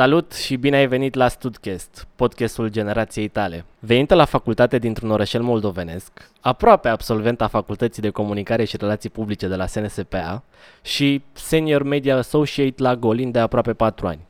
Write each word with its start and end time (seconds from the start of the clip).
Salut 0.00 0.32
și 0.32 0.56
bine 0.56 0.76
ai 0.76 0.86
venit 0.86 1.14
la 1.14 1.28
Studcast, 1.28 2.06
podcastul 2.16 2.68
generației 2.68 3.28
tale. 3.28 3.64
Venită 3.78 4.14
la 4.14 4.24
facultate 4.24 4.78
dintr-un 4.78 5.10
orășel 5.10 5.42
moldovenesc, 5.42 6.30
aproape 6.40 6.88
absolvent 6.88 7.40
a 7.40 7.46
Facultății 7.46 8.02
de 8.02 8.10
Comunicare 8.10 8.64
și 8.64 8.76
Relații 8.76 9.10
Publice 9.10 9.48
de 9.48 9.56
la 9.56 9.66
SNSPA 9.66 10.42
și 10.82 11.22
Senior 11.32 11.82
Media 11.82 12.16
Associate 12.16 12.82
la 12.82 12.96
Golin 12.96 13.30
de 13.30 13.38
aproape 13.38 13.72
4 13.72 14.06
ani. 14.06 14.28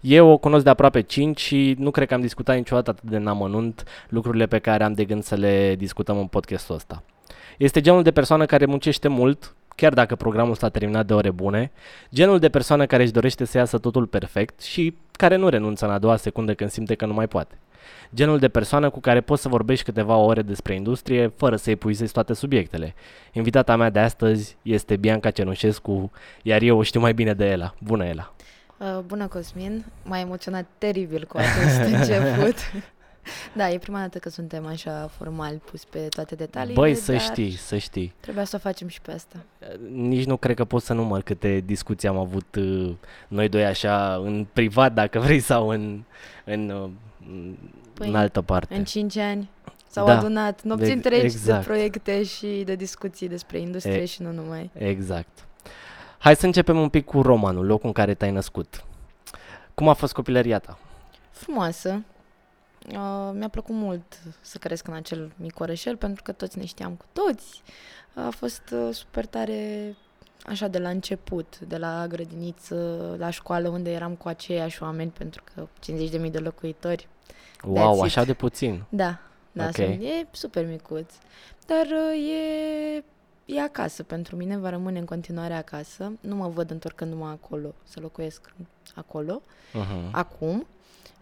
Eu 0.00 0.28
o 0.28 0.36
cunosc 0.36 0.64
de 0.64 0.70
aproape 0.70 1.00
5 1.00 1.40
și 1.40 1.74
nu 1.78 1.90
cred 1.90 2.08
că 2.08 2.14
am 2.14 2.20
discutat 2.20 2.56
niciodată 2.56 2.90
atât 2.90 3.10
de 3.10 3.18
namănunt 3.18 3.84
lucrurile 4.08 4.46
pe 4.46 4.58
care 4.58 4.84
am 4.84 4.92
de 4.92 5.04
gând 5.04 5.22
să 5.22 5.34
le 5.34 5.74
discutăm 5.74 6.18
în 6.18 6.26
podcastul 6.26 6.74
ăsta. 6.74 7.02
Este 7.58 7.80
genul 7.80 8.02
de 8.02 8.10
persoană 8.10 8.46
care 8.46 8.66
muncește 8.66 9.08
mult, 9.08 9.54
chiar 9.76 9.94
dacă 9.94 10.16
programul 10.16 10.54
s-a 10.54 10.68
terminat 10.68 11.06
de 11.06 11.14
ore 11.14 11.30
bune, 11.30 11.72
genul 12.14 12.38
de 12.38 12.48
persoană 12.48 12.86
care 12.86 13.02
își 13.02 13.12
dorește 13.12 13.44
să 13.44 13.58
iasă 13.58 13.78
totul 13.78 14.06
perfect 14.06 14.62
și 14.62 14.96
care 15.12 15.36
nu 15.36 15.48
renunță 15.48 15.84
în 15.86 15.90
a 15.90 15.98
doua 15.98 16.16
secundă 16.16 16.54
când 16.54 16.70
simte 16.70 16.94
că 16.94 17.06
nu 17.06 17.12
mai 17.12 17.28
poate. 17.28 17.58
Genul 18.14 18.38
de 18.38 18.48
persoană 18.48 18.90
cu 18.90 19.00
care 19.00 19.20
poți 19.20 19.42
să 19.42 19.48
vorbești 19.48 19.84
câteva 19.84 20.16
ore 20.16 20.42
despre 20.42 20.74
industrie 20.74 21.32
fără 21.36 21.56
să 21.56 21.70
epuizezi 21.70 22.12
toate 22.12 22.34
subiectele. 22.34 22.94
Invitata 23.32 23.76
mea 23.76 23.90
de 23.90 23.98
astăzi 23.98 24.56
este 24.62 24.96
Bianca 24.96 25.30
Cenușescu, 25.30 26.10
iar 26.42 26.62
eu 26.62 26.78
o 26.78 26.82
știu 26.82 27.00
mai 27.00 27.14
bine 27.14 27.34
de 27.34 27.44
Ela. 27.44 27.74
Bună, 27.78 28.04
Ela! 28.04 28.35
Uh, 28.78 28.98
bună, 29.06 29.26
Cosmin! 29.26 29.84
M-a 30.04 30.18
emoționat 30.18 30.66
teribil 30.78 31.24
cu 31.24 31.36
acest 31.36 31.78
început. 31.92 32.54
Da, 33.52 33.70
e 33.70 33.78
prima 33.78 34.00
dată 34.00 34.18
că 34.18 34.28
suntem 34.28 34.66
așa 34.66 35.10
formal 35.16 35.60
pus 35.70 35.84
pe 35.84 35.98
toate 35.98 36.34
detaliile. 36.34 36.80
Băi, 36.80 36.94
să 36.94 37.16
știi, 37.16 37.50
să 37.50 37.76
știi. 37.76 38.12
Trebuia 38.20 38.44
să 38.44 38.56
o 38.56 38.58
facem 38.58 38.88
și 38.88 39.00
pe 39.00 39.12
asta. 39.12 39.36
Nici 39.92 40.24
nu 40.24 40.36
cred 40.36 40.56
că 40.56 40.64
pot 40.64 40.82
să 40.82 40.92
număr 40.92 41.22
câte 41.22 41.62
discuții 41.66 42.08
am 42.08 42.16
avut 42.16 42.54
uh, 42.54 42.94
noi 43.28 43.48
doi 43.48 43.64
așa 43.64 44.14
în 44.14 44.46
privat, 44.52 44.92
dacă 44.92 45.18
vrei, 45.18 45.40
sau 45.40 45.68
în, 45.68 46.02
în, 46.44 46.70
uh, 46.70 46.90
păi, 47.92 48.08
în 48.08 48.14
altă 48.14 48.42
parte. 48.42 48.74
În 48.74 48.84
5 48.84 49.16
ani 49.16 49.50
s-au 49.88 50.06
da, 50.06 50.18
adunat 50.18 50.62
nopți 50.62 50.86
de, 50.86 50.92
întregi 50.92 51.24
exact. 51.24 51.60
de 51.60 51.66
proiecte 51.66 52.24
și 52.24 52.62
de 52.64 52.74
discuții 52.74 53.28
despre 53.28 53.58
industrie 53.58 54.00
e, 54.00 54.04
și 54.04 54.22
nu 54.22 54.32
numai. 54.32 54.70
Exact. 54.74 55.46
Hai 56.18 56.36
să 56.36 56.46
începem 56.46 56.78
un 56.80 56.88
pic 56.88 57.04
cu 57.04 57.22
romanul, 57.22 57.66
locul 57.66 57.86
în 57.86 57.92
care 57.92 58.14
te-ai 58.14 58.30
născut. 58.30 58.84
Cum 59.74 59.88
a 59.88 59.92
fost 59.92 60.12
copilăria 60.12 60.58
ta? 60.58 60.78
Frumoasă. 61.30 62.02
Uh, 62.92 63.30
mi-a 63.32 63.48
plăcut 63.48 63.74
mult 63.74 64.18
să 64.40 64.58
cresc 64.58 64.88
în 64.88 64.94
acel 64.94 65.32
mic 65.36 65.60
orășel 65.60 65.96
pentru 65.96 66.22
că 66.22 66.32
toți 66.32 66.58
ne 66.58 66.64
știam 66.64 66.92
cu 66.92 67.04
toți. 67.12 67.62
A 68.14 68.30
fost 68.30 68.62
uh, 68.72 68.88
super 68.94 69.26
tare 69.26 69.94
așa 70.44 70.68
de 70.68 70.78
la 70.78 70.88
început, 70.88 71.58
de 71.58 71.76
la 71.76 72.06
grădiniță, 72.08 73.14
la 73.18 73.30
școală 73.30 73.68
unde 73.68 73.92
eram 73.92 74.14
cu 74.14 74.28
aceiași 74.28 74.82
oameni 74.82 75.10
pentru 75.10 75.42
că 75.54 75.68
50.000 75.92 76.30
de 76.30 76.38
locuitori. 76.38 77.08
Wow, 77.64 78.00
așa 78.00 78.24
de 78.24 78.34
puțin. 78.34 78.84
Da, 78.88 79.18
da, 79.52 79.68
okay. 79.68 79.84
sunt, 79.84 80.02
e 80.02 80.26
super 80.30 80.66
micuț. 80.66 81.12
Dar 81.66 81.86
uh, 81.86 82.30
e, 82.30 83.04
e 83.46 83.60
acasă 83.60 84.02
pentru 84.02 84.36
mine, 84.36 84.56
va 84.56 84.70
rămâne 84.70 84.98
în 84.98 85.04
continuare 85.04 85.54
acasă. 85.54 86.12
Nu 86.20 86.36
mă 86.36 86.48
văd 86.48 86.70
întorcându-mă 86.70 87.26
acolo, 87.26 87.74
să 87.84 88.00
locuiesc 88.00 88.54
acolo, 88.94 89.42
uh-huh. 89.70 90.10
acum. 90.10 90.66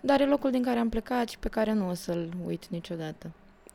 Dar 0.01 0.21
e 0.21 0.25
locul 0.25 0.51
din 0.51 0.63
care 0.63 0.79
am 0.79 0.89
plecat 0.89 1.29
și 1.29 1.39
pe 1.39 1.49
care 1.49 1.73
nu 1.73 1.89
o 1.89 1.95
să-l 1.95 2.29
uit 2.47 2.67
niciodată. 2.67 3.31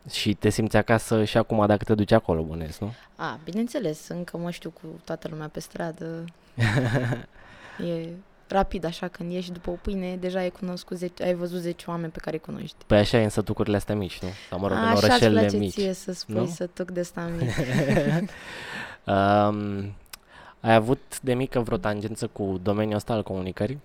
Și 0.09 0.33
te 0.33 0.49
simți 0.49 0.77
acasă 0.77 1.23
și 1.23 1.37
acum 1.37 1.65
dacă 1.65 1.83
te 1.83 1.95
duci 1.95 2.11
acolo, 2.11 2.43
bănesc, 2.43 2.79
nu? 2.79 2.93
A, 3.15 3.39
bineînțeles, 3.43 4.07
încă 4.07 4.37
mă 4.37 4.51
știu 4.51 4.69
cu 4.69 4.87
toată 5.03 5.27
lumea 5.27 5.47
pe 5.47 5.59
stradă. 5.59 6.25
e 7.93 8.07
rapid, 8.51 8.85
așa, 8.85 9.07
când 9.07 9.31
ieși 9.31 9.51
după 9.51 9.69
o 9.69 9.73
pâine, 9.73 10.15
deja 10.15 10.39
ai 10.39 10.49
cunoscut 10.49 10.97
10, 10.97 11.23
ai 11.23 11.33
văzut 11.33 11.59
10 11.59 11.85
oameni 11.87 12.11
pe 12.11 12.19
care 12.19 12.35
îi 12.35 12.53
cunoști. 12.53 12.75
Păi 12.87 12.97
așa 12.97 13.17
e 13.17 13.23
în 13.23 13.29
sătucurile 13.29 13.75
astea 13.75 13.95
mici, 13.95 14.19
nu? 14.19 14.29
Sau 14.49 14.59
mă 14.59 14.67
rog, 14.67 14.77
A, 14.77 14.89
în 14.89 14.95
orășele 14.95 15.41
mici. 15.41 15.53
Așa 15.53 15.81
ție 15.81 15.93
să 15.93 16.11
spui 16.11 16.35
nu? 16.35 16.45
sătuc 16.45 16.91
de 16.91 16.99
ăsta 16.99 17.31
mic. 17.37 17.49
um, 19.13 19.93
ai 20.59 20.73
avut 20.73 21.19
de 21.21 21.33
mică 21.33 21.59
vreo 21.59 21.77
tangență 21.77 22.27
cu 22.27 22.59
domeniul 22.63 22.95
ăsta 22.95 23.13
al 23.13 23.23
comunicării? 23.23 23.79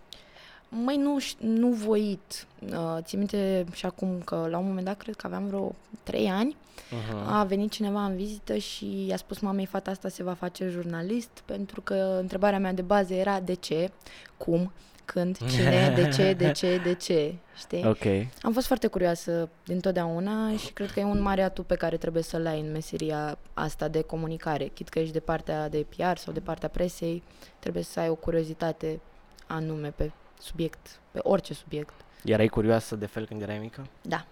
Măi, 0.82 0.96
nu, 0.96 1.18
nu 1.38 1.68
voit. 1.68 2.46
Uh, 2.70 2.96
ții 3.00 3.18
minte 3.18 3.64
și 3.72 3.86
acum 3.86 4.22
că 4.24 4.46
la 4.50 4.58
un 4.58 4.66
moment 4.66 4.84
dat, 4.84 4.96
cred 4.96 5.14
că 5.16 5.26
aveam 5.26 5.46
vreo 5.46 5.74
3 6.02 6.28
ani, 6.28 6.56
uh-huh. 6.76 7.26
a 7.26 7.44
venit 7.44 7.70
cineva 7.70 8.04
în 8.04 8.16
vizită 8.16 8.56
și 8.56 9.06
i-a 9.06 9.16
spus 9.16 9.38
mamei, 9.38 9.66
fata 9.66 9.90
asta 9.90 10.08
se 10.08 10.22
va 10.22 10.32
face 10.32 10.68
jurnalist, 10.68 11.42
pentru 11.44 11.80
că 11.80 12.16
întrebarea 12.20 12.58
mea 12.58 12.72
de 12.72 12.82
bază 12.82 13.14
era 13.14 13.40
de 13.40 13.54
ce, 13.54 13.90
cum, 14.36 14.72
când, 15.04 15.38
cine, 15.50 15.92
de 15.94 16.08
ce, 16.08 16.32
de 16.32 16.52
ce, 16.52 16.78
de 16.78 16.94
ce, 16.94 17.34
știi? 17.56 17.86
Ok. 17.86 18.04
Am 18.42 18.52
fost 18.52 18.66
foarte 18.66 18.86
curioasă 18.86 19.48
dintotdeauna 19.64 20.56
și 20.56 20.72
cred 20.72 20.90
că 20.90 21.00
e 21.00 21.04
un 21.04 21.22
mare 21.22 21.42
atu 21.42 21.62
pe 21.62 21.74
care 21.74 21.96
trebuie 21.96 22.22
să-l 22.22 22.46
ai 22.46 22.60
în 22.60 22.72
meseria 22.72 23.38
asta 23.54 23.88
de 23.88 24.00
comunicare. 24.00 24.64
Chit 24.64 24.88
că 24.88 24.98
ești 24.98 25.12
de 25.12 25.20
partea 25.20 25.68
de 25.68 25.86
PR 25.96 26.16
sau 26.16 26.32
de 26.32 26.40
partea 26.40 26.68
presei, 26.68 27.22
trebuie 27.58 27.82
să 27.82 28.00
ai 28.00 28.08
o 28.08 28.14
curiozitate 28.14 29.00
anume 29.46 29.92
pe 29.96 30.12
subiect, 30.44 31.00
pe 31.10 31.18
orice 31.22 31.54
subiect. 31.54 31.92
Erai 32.24 32.48
curioasă 32.48 32.96
de 32.96 33.06
fel 33.06 33.26
când 33.26 33.42
erai 33.42 33.58
mică? 33.58 33.86
Da. 34.02 34.26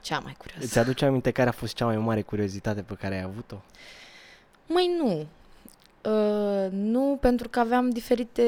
Cea 0.00 0.18
mai 0.18 0.34
curioasă. 0.38 0.64
Îți 0.64 0.78
aduce 0.78 1.04
aminte 1.04 1.30
care 1.30 1.48
a 1.48 1.52
fost 1.52 1.74
cea 1.74 1.84
mai 1.84 1.96
mare 1.96 2.22
curiozitate 2.22 2.82
pe 2.82 2.94
care 2.94 3.14
ai 3.14 3.22
avut-o? 3.22 3.62
Măi, 4.66 4.96
nu. 4.98 5.26
Uh, 6.06 6.70
nu, 6.70 7.18
pentru 7.20 7.48
că 7.48 7.58
aveam 7.60 7.90
diferite 7.90 8.42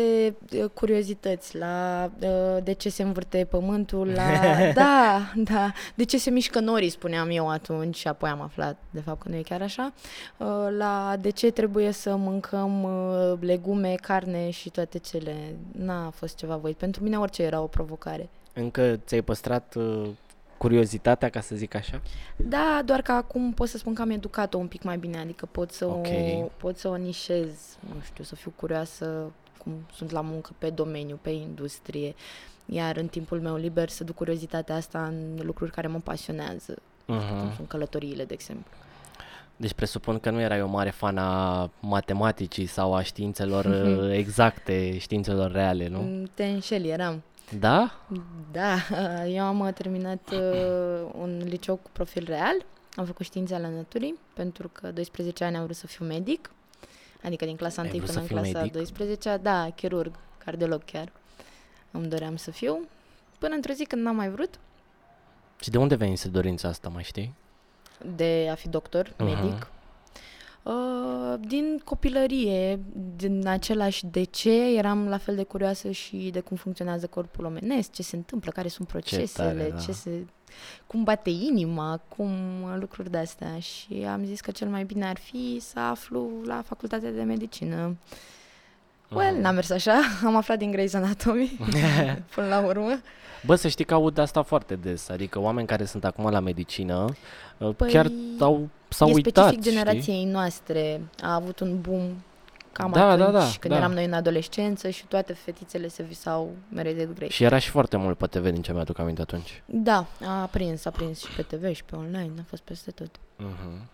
uh, 0.52 0.64
curiozități 0.74 1.56
la 1.56 2.10
uh, 2.20 2.62
de 2.62 2.72
ce 2.72 2.88
se 2.88 3.02
învârte 3.02 3.46
pământul, 3.50 4.08
la... 4.08 4.22
da, 4.82 5.32
da, 5.34 5.72
de 5.94 6.04
ce 6.04 6.18
se 6.18 6.30
mișcă 6.30 6.60
norii, 6.60 6.88
spuneam 6.88 7.30
eu 7.30 7.48
atunci 7.48 7.96
și 7.96 8.08
apoi 8.08 8.30
am 8.30 8.40
aflat 8.40 8.76
de 8.90 9.00
fapt 9.00 9.22
că 9.22 9.28
nu 9.28 9.36
e 9.36 9.42
chiar 9.42 9.62
așa, 9.62 9.92
uh, 10.36 10.46
la 10.76 11.16
de 11.20 11.30
ce 11.30 11.50
trebuie 11.50 11.90
să 11.90 12.16
mâncăm 12.16 12.82
uh, 12.82 13.38
legume, 13.40 13.94
carne 13.94 14.50
și 14.50 14.70
toate 14.70 14.98
cele. 14.98 15.34
N-a 15.72 16.10
fost 16.10 16.36
ceva 16.36 16.56
voit. 16.56 16.76
Pentru 16.76 17.02
mine 17.02 17.18
orice 17.18 17.42
era 17.42 17.60
o 17.60 17.66
provocare. 17.66 18.28
Încă 18.52 19.00
ți-ai 19.06 19.22
păstrat 19.22 19.74
uh, 19.74 20.08
curiozitatea, 20.58 21.28
ca 21.28 21.40
să 21.40 21.54
zic 21.56 21.74
așa? 21.74 22.00
Da, 22.36 22.82
doar 22.84 23.02
că 23.02 23.12
acum 23.12 23.52
pot 23.52 23.68
să 23.68 23.78
spun 23.78 23.94
că 23.94 24.02
am 24.02 24.10
educat-o 24.10 24.58
un 24.58 24.66
pic 24.66 24.82
mai 24.82 24.98
bine, 24.98 25.18
adică 25.18 25.48
pot 25.50 25.70
să, 25.70 25.86
okay. 25.86 26.40
o, 26.42 26.50
pot 26.56 26.78
să 26.78 26.88
o 26.88 26.96
nișez, 26.96 27.76
nu 27.94 28.00
știu, 28.04 28.24
să 28.24 28.34
fiu 28.34 28.52
curioasă 28.56 29.32
cum 29.62 29.72
sunt 29.92 30.10
la 30.10 30.20
muncă 30.20 30.50
pe 30.58 30.70
domeniu, 30.70 31.18
pe 31.22 31.30
industrie, 31.30 32.14
iar 32.66 32.96
în 32.96 33.06
timpul 33.06 33.40
meu 33.40 33.56
liber 33.56 33.88
să 33.88 34.04
duc 34.04 34.14
curiozitatea 34.14 34.74
asta 34.74 35.04
în 35.04 35.38
lucruri 35.42 35.70
care 35.70 35.86
mă 35.86 35.98
pasionează, 35.98 36.74
uh-huh. 36.74 37.40
cum 37.40 37.52
sunt 37.56 37.68
călătoriile, 37.68 38.24
de 38.24 38.34
exemplu. 38.34 38.70
Deci 39.56 39.72
presupun 39.72 40.18
că 40.18 40.30
nu 40.30 40.40
erai 40.40 40.62
o 40.62 40.66
mare 40.66 40.90
fan 40.90 41.18
a 41.18 41.70
matematicii 41.80 42.66
sau 42.66 42.94
a 42.94 43.02
științelor 43.02 43.64
uh, 43.64 44.12
exacte, 44.12 44.98
științelor 44.98 45.52
reale, 45.52 45.88
nu? 45.88 45.98
Mm, 45.98 46.30
te 46.34 46.44
înșeli, 46.44 46.88
eram. 46.88 47.22
Da? 47.50 48.00
Da, 48.52 48.76
eu 49.36 49.44
am 49.44 49.60
uh, 49.60 49.72
terminat 49.72 50.30
uh, 50.32 51.10
un 51.18 51.42
liceu 51.44 51.76
cu 51.76 51.90
profil 51.92 52.24
real, 52.26 52.64
am 52.96 53.04
făcut 53.04 53.24
științe 53.24 53.54
ale 53.54 53.70
naturii, 53.74 54.14
pentru 54.34 54.68
că 54.68 54.90
12 54.90 55.44
ani 55.44 55.56
am 55.56 55.62
vrut 55.62 55.76
să 55.76 55.86
fiu 55.86 56.04
medic, 56.04 56.50
adică 57.22 57.44
din 57.44 57.56
clasa 57.56 57.82
1 57.82 57.90
până 57.90 58.20
în 58.20 58.26
clasa 58.26 58.58
medic? 58.58 58.72
12 58.72 59.36
da, 59.42 59.70
chirurg, 59.70 60.12
cardiolog 60.44 60.84
chiar, 60.84 61.12
îmi 61.90 62.06
doream 62.06 62.36
să 62.36 62.50
fiu, 62.50 62.88
până 63.38 63.54
într-o 63.54 63.72
zi 63.72 63.84
când 63.84 64.02
n-am 64.02 64.16
mai 64.16 64.30
vrut. 64.30 64.58
Și 65.60 65.70
de 65.70 65.78
unde 65.78 65.94
venise 65.94 66.28
dorința 66.28 66.68
asta, 66.68 66.88
mai 66.88 67.02
știi? 67.02 67.34
De 68.14 68.48
a 68.50 68.54
fi 68.54 68.68
doctor, 68.68 69.08
uh-huh. 69.08 69.24
medic. 69.24 69.70
Uh, 70.66 71.34
din 71.40 71.80
copilărie, 71.84 72.80
din 73.16 73.46
același 73.46 74.06
de 74.06 74.22
ce, 74.22 74.76
eram 74.76 75.08
la 75.08 75.18
fel 75.18 75.34
de 75.36 75.42
curioasă 75.42 75.90
și 75.90 76.16
de 76.16 76.40
cum 76.40 76.56
funcționează 76.56 77.06
corpul 77.06 77.44
omenesc, 77.44 77.92
ce 77.92 78.02
se 78.02 78.16
întâmplă, 78.16 78.50
care 78.50 78.68
sunt 78.68 78.88
procesele, 78.88 79.26
ce, 79.26 79.56
tare, 79.56 79.70
da. 79.70 79.76
ce 79.76 79.92
se, 79.92 80.26
cum 80.86 81.04
bate 81.04 81.30
inima, 81.30 82.00
cum 82.16 82.30
lucruri 82.78 83.10
de 83.10 83.18
astea. 83.18 83.58
Și 83.58 84.04
am 84.08 84.24
zis 84.24 84.40
că 84.40 84.50
cel 84.50 84.68
mai 84.68 84.84
bine 84.84 85.06
ar 85.06 85.18
fi 85.18 85.58
să 85.60 85.78
aflu 85.78 86.30
la 86.44 86.62
facultatea 86.62 87.12
de 87.12 87.22
medicină. 87.22 87.96
Well, 89.10 89.36
n-a 89.40 89.50
mers 89.50 89.70
așa, 89.70 89.94
am 90.24 90.36
aflat 90.36 90.58
din 90.58 90.74
Grey's 90.76 90.92
Anatomy 90.94 91.58
până 92.34 92.46
la 92.48 92.60
urmă. 92.66 93.00
Bă, 93.44 93.54
să 93.54 93.68
știi 93.68 93.84
că 93.84 93.94
aud 93.94 94.18
asta 94.18 94.42
foarte 94.42 94.74
des, 94.76 95.08
adică 95.08 95.38
oameni 95.40 95.66
care 95.66 95.84
sunt 95.84 96.04
acum 96.04 96.30
la 96.30 96.40
medicină 96.40 97.04
păi, 97.76 97.90
chiar 97.90 98.10
au, 98.40 98.68
s-au 98.88 99.08
e 99.08 99.12
uitat, 99.12 99.46
specific 99.46 99.72
generației 99.72 100.16
știi? 100.16 100.30
noastre, 100.30 101.00
a 101.22 101.34
avut 101.34 101.60
un 101.60 101.80
boom 101.80 102.02
cam 102.72 102.90
Da, 102.90 103.10
atunci, 103.10 103.24
da, 103.26 103.30
da, 103.30 103.46
când 103.60 103.72
da. 103.72 103.78
eram 103.78 103.92
noi 103.92 104.04
în 104.04 104.12
adolescență 104.12 104.88
și 104.90 105.06
toate 105.06 105.32
fetițele 105.32 105.88
se 105.88 106.02
visau 106.02 106.50
Meredith 106.68 107.10
Grey. 107.14 107.28
Și 107.28 107.44
era 107.44 107.58
și 107.58 107.70
foarte 107.70 107.96
mult 107.96 108.16
pe 108.18 108.26
TV 108.26 108.48
din 108.50 108.62
ce 108.62 108.72
mi-aduc 108.72 108.98
aminte 108.98 109.20
atunci. 109.20 109.62
Da, 109.66 110.06
a 110.26 110.48
prins, 110.50 110.84
a 110.84 110.90
prins 110.90 111.18
și 111.18 111.34
pe 111.36 111.42
TV 111.42 111.74
și 111.74 111.84
pe 111.84 111.96
online, 111.96 112.32
a 112.38 112.44
fost 112.48 112.62
peste 112.62 112.90
tot. 112.90 113.10
Mhm. 113.36 113.88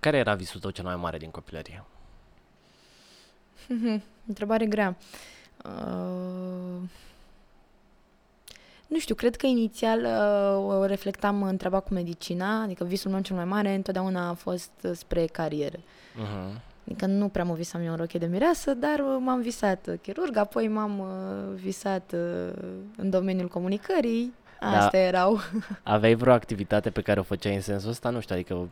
Care 0.00 0.16
era 0.16 0.34
visul 0.34 0.60
tău 0.60 0.70
cel 0.70 0.84
mai 0.84 0.96
mare 0.96 1.18
din 1.18 1.30
copilărie? 1.30 1.84
Întrebare 4.26 4.66
grea. 4.66 4.96
Uh... 5.64 6.88
Nu 8.86 8.98
știu, 8.98 9.14
cred 9.14 9.36
că 9.36 9.46
inițial 9.46 10.00
uh, 10.04 10.74
o 10.74 10.84
reflectam 10.84 11.42
întreaba 11.42 11.80
cu 11.80 11.94
medicina, 11.94 12.62
adică 12.62 12.84
visul 12.84 13.10
meu 13.10 13.20
cel 13.20 13.36
mai 13.36 13.44
mare 13.44 13.74
întotdeauna 13.74 14.28
a 14.28 14.32
fost 14.32 14.70
uh, 14.82 14.90
spre 14.94 15.24
carieră. 15.24 15.78
Mhm. 16.14 16.60
Adică 16.86 17.06
nu 17.06 17.28
prea 17.28 17.44
mă 17.44 17.54
visam 17.54 17.82
eu 17.82 17.90
în 17.90 17.96
rochie 17.96 18.18
de 18.18 18.26
mireasă, 18.26 18.74
dar 18.74 18.98
uh, 18.98 19.16
m-am 19.20 19.40
visat 19.40 19.86
uh, 19.86 19.94
chirurg, 20.02 20.36
apoi 20.36 20.68
m-am 20.68 20.98
uh, 20.98 21.54
visat 21.54 22.12
uh, 22.14 22.52
în 22.96 23.10
domeniul 23.10 23.48
comunicării. 23.48 24.34
Da. 24.60 24.66
Astea 24.66 25.00
erau. 25.00 25.38
Aveai 25.82 26.14
vreo 26.14 26.32
activitate 26.32 26.90
pe 26.90 27.00
care 27.00 27.20
o 27.20 27.22
făceai 27.22 27.54
în 27.54 27.60
sensul 27.60 27.90
ăsta? 27.90 28.10
Nu 28.10 28.20
știu, 28.20 28.34
adică... 28.34 28.68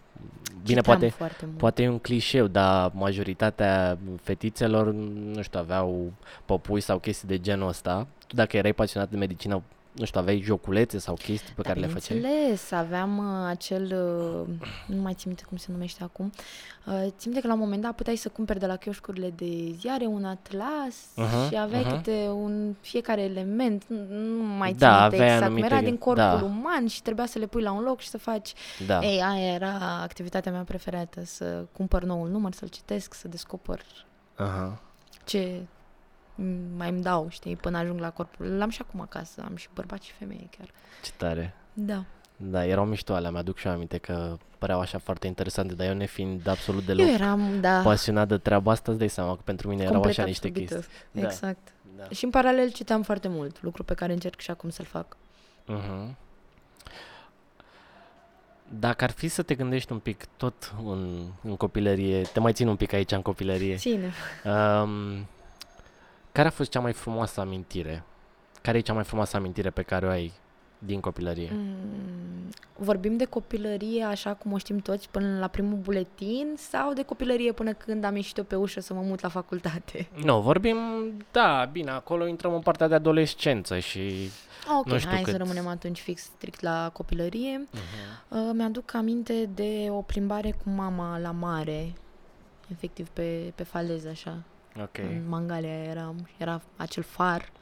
Bine, 0.64 0.80
Citeam 0.80 0.98
poate, 0.98 1.14
foarte 1.16 1.44
mult. 1.46 1.58
poate 1.58 1.82
e 1.82 1.88
un 1.88 1.98
clișeu, 1.98 2.46
dar 2.46 2.90
majoritatea 2.94 3.98
fetițelor, 4.22 4.92
nu 4.92 5.42
știu, 5.42 5.58
aveau 5.58 6.12
păpui 6.44 6.80
sau 6.80 6.98
chestii 6.98 7.28
de 7.28 7.38
genul 7.38 7.68
ăsta. 7.68 8.06
Tu 8.26 8.34
dacă 8.34 8.56
erai 8.56 8.72
pasionat 8.72 9.10
de 9.10 9.16
medicină, 9.16 9.62
nu 9.94 10.04
știu, 10.04 10.20
aveai 10.20 10.40
joculețe 10.40 10.98
sau 10.98 11.14
chestii 11.14 11.54
pe 11.54 11.62
Da, 11.62 11.68
care 11.68 11.80
le 11.80 11.86
făceai? 11.86 12.16
bineînțeles, 12.16 12.70
aveam 12.70 13.18
uh, 13.18 13.46
acel, 13.48 13.82
uh, 13.82 14.54
nu 14.86 15.02
mai 15.02 15.12
țin 15.12 15.24
minte 15.26 15.42
cum 15.48 15.56
se 15.56 15.66
numește 15.70 16.02
acum, 16.02 16.32
uh, 16.86 16.94
țin 16.94 17.10
minte 17.24 17.40
că 17.40 17.46
la 17.46 17.52
un 17.52 17.58
moment 17.58 17.82
dat 17.82 17.94
puteai 17.94 18.16
să 18.16 18.28
cumperi 18.28 18.58
de 18.58 18.66
la 18.66 18.76
chioșcurile 18.76 19.30
de 19.30 19.70
ziare 19.78 20.04
un 20.06 20.24
atlas 20.24 20.94
Mhm, 21.16 21.48
și 21.48 21.56
aveai 21.58 21.82
mhm. 21.82 21.94
câte 21.96 22.28
un, 22.28 22.74
fiecare 22.80 23.22
element, 23.22 23.84
nu, 23.86 23.96
nu 24.10 24.42
mai 24.44 24.68
țin 24.68 24.78
Da, 24.78 24.90
minte 25.00 25.04
aveai 25.04 25.20
exact, 25.24 25.36
cum 25.44 25.44
anumite- 25.52 25.74
era 25.74 25.82
din 25.82 25.96
corpul 25.96 26.38
da. 26.38 26.44
uman 26.44 26.86
și 26.86 27.02
trebuia 27.02 27.26
să 27.26 27.38
le 27.38 27.46
pui 27.46 27.62
la 27.62 27.72
un 27.72 27.82
loc 27.82 28.00
și 28.00 28.08
să 28.08 28.18
faci. 28.18 28.52
Da. 28.86 28.98
Ei, 29.02 29.22
aia 29.22 29.54
era 29.54 30.00
activitatea 30.02 30.52
mea 30.52 30.62
preferată, 30.62 31.24
să 31.24 31.64
cumpăr 31.72 32.02
noul 32.04 32.28
număr, 32.28 32.52
să-l 32.52 32.68
citesc, 32.68 33.14
să 33.14 33.28
descoper 33.28 33.80
Aha. 34.36 34.80
ce 35.24 35.60
mai 36.76 36.88
îmi 36.90 37.02
dau, 37.02 37.26
știi, 37.30 37.56
până 37.56 37.78
ajung 37.78 38.00
la 38.00 38.10
corpul. 38.10 38.46
L-am 38.46 38.68
și 38.70 38.80
acum 38.88 39.00
acasă, 39.00 39.42
am 39.48 39.56
și 39.56 39.68
bărbat 39.74 40.02
și 40.02 40.12
femeie 40.12 40.48
chiar. 40.58 40.68
Ce 41.02 41.10
tare. 41.16 41.54
Da. 41.72 42.04
Da, 42.36 42.66
erau 42.66 42.84
mișto 42.84 43.14
alea, 43.14 43.30
mi-aduc 43.30 43.58
și 43.58 43.66
eu 43.66 43.72
aminte 43.72 43.98
că 43.98 44.36
păreau 44.58 44.80
așa 44.80 44.98
foarte 44.98 45.26
interesante, 45.26 45.74
dar 45.74 45.86
eu 45.86 45.94
nefiind 45.94 46.46
absolut 46.46 46.84
deloc 46.84 47.06
Eu 47.06 47.12
eram, 47.12 47.60
da, 47.60 47.80
pasionat 47.82 48.28
de 48.28 48.38
treaba 48.38 48.70
asta, 48.70 48.90
îți 48.90 48.98
dai 48.98 49.08
seama 49.08 49.34
că 49.34 49.40
pentru 49.44 49.68
mine 49.68 49.82
erau 49.82 49.94
complet 49.94 50.18
așa 50.18 50.26
niște 50.26 50.46
absorbită. 50.46 50.74
chestii. 50.74 50.94
Da. 51.10 51.20
Exact. 51.26 51.72
Da. 51.96 52.04
Și 52.10 52.24
în 52.24 52.30
paralel 52.30 52.70
citeam 52.70 53.02
foarte 53.02 53.28
mult, 53.28 53.62
lucru 53.62 53.84
pe 53.84 53.94
care 53.94 54.12
încerc 54.12 54.40
și 54.40 54.50
acum 54.50 54.70
să-l 54.70 54.84
fac. 54.86 55.16
Mhm. 55.66 56.16
Dacă 58.78 59.04
ar 59.04 59.10
fi 59.10 59.28
să 59.28 59.42
te 59.42 59.54
gândești 59.54 59.92
un 59.92 59.98
pic 59.98 60.24
tot 60.36 60.74
în, 60.84 61.26
în 61.42 61.56
copilărie, 61.56 62.22
te 62.22 62.40
mai 62.40 62.52
țin 62.52 62.68
un 62.68 62.76
pic 62.76 62.92
aici 62.92 63.12
în 63.12 63.22
copilărie, 63.22 63.76
Ține. 63.76 64.12
um, 64.44 65.26
care 66.34 66.48
a 66.48 66.50
fost 66.50 66.70
cea 66.70 66.80
mai 66.80 66.92
frumoasă 66.92 67.40
amintire? 67.40 68.04
Care 68.62 68.78
e 68.78 68.80
cea 68.80 68.92
mai 68.92 69.04
frumoasă 69.04 69.36
amintire 69.36 69.70
pe 69.70 69.82
care 69.82 70.06
o 70.06 70.08
ai 70.08 70.32
din 70.78 71.00
copilărie? 71.00 71.50
Mm, 71.52 72.50
vorbim 72.76 73.16
de 73.16 73.24
copilărie 73.24 74.04
așa 74.04 74.34
cum 74.34 74.52
o 74.52 74.58
știm 74.58 74.78
toți 74.78 75.08
până 75.10 75.38
la 75.38 75.46
primul 75.46 75.78
buletin 75.78 76.54
sau 76.56 76.92
de 76.92 77.02
copilărie 77.02 77.52
până 77.52 77.72
când 77.72 78.04
am 78.04 78.16
ieșit 78.16 78.36
eu 78.36 78.44
pe 78.44 78.54
ușă 78.56 78.80
să 78.80 78.94
mă 78.94 79.00
mut 79.00 79.20
la 79.20 79.28
facultate? 79.28 80.08
Nu, 80.24 80.40
vorbim, 80.40 80.76
da, 81.30 81.68
bine, 81.72 81.90
acolo 81.90 82.26
intrăm 82.26 82.54
în 82.54 82.60
partea 82.60 82.88
de 82.88 82.94
adolescență 82.94 83.78
și... 83.78 84.30
Ok, 84.78 84.86
Nu 84.86 84.98
știu 84.98 85.10
hai 85.10 85.22
cât. 85.22 85.32
să 85.32 85.38
rămânem 85.38 85.66
atunci 85.66 86.00
fix 86.00 86.22
strict 86.22 86.60
la 86.60 86.90
copilărie. 86.92 87.68
Uh-huh. 87.68 88.28
Uh, 88.28 88.50
mi-aduc 88.52 88.94
aminte 88.94 89.48
de 89.54 89.86
o 89.90 90.02
plimbare 90.02 90.50
cu 90.50 90.70
mama 90.70 91.18
la 91.18 91.30
mare, 91.30 91.92
efectiv 92.72 93.08
pe, 93.08 93.52
pe 93.54 93.62
faleză 93.62 94.08
așa. 94.08 94.38
Ok. 94.80 94.98
În 94.98 95.28
Mangalia 95.28 95.82
eram, 95.82 96.28
era 96.36 96.62
acel 96.76 97.02
far. 97.02 97.52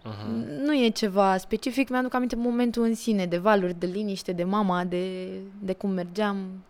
Uh-huh. 0.00 0.26
Nu 0.64 0.74
e 0.74 0.88
ceva 0.88 1.36
specific, 1.36 1.88
mi-aduc 1.88 2.14
aminte 2.14 2.36
momentul 2.36 2.82
în 2.82 2.94
sine, 2.94 3.26
de 3.26 3.38
valuri, 3.38 3.74
de 3.74 3.86
liniște, 3.86 4.32
de 4.32 4.44
mama, 4.44 4.84
de, 4.84 5.26
de 5.58 5.72
cum 5.72 5.90
mergeam. 5.90 6.64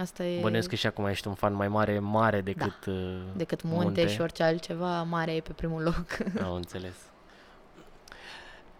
Asta 0.00 0.24
e 0.24 0.40
Bănuiesc 0.40 0.68
că 0.68 0.74
și 0.74 0.86
acum 0.86 1.06
ești 1.06 1.28
un 1.28 1.34
fan 1.34 1.54
mai 1.54 1.68
mare, 1.68 1.98
mare 1.98 2.40
decât 2.40 2.86
uh, 2.86 3.20
decât 3.36 3.62
munte, 3.62 3.84
munte. 3.84 4.08
și 4.08 4.20
orice 4.20 4.42
altceva, 4.42 5.02
mare 5.02 5.34
e 5.34 5.40
pe 5.40 5.52
primul 5.52 5.82
loc. 5.82 6.06
Am 6.46 6.54
înțeles. 6.54 6.94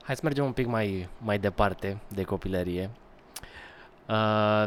Hai 0.02 0.14
să 0.14 0.20
mergem 0.24 0.44
un 0.44 0.52
pic 0.52 0.66
mai, 0.66 1.08
mai 1.18 1.38
departe 1.38 2.00
de 2.08 2.22
copilărie. 2.22 2.90
Uh, 4.08 4.64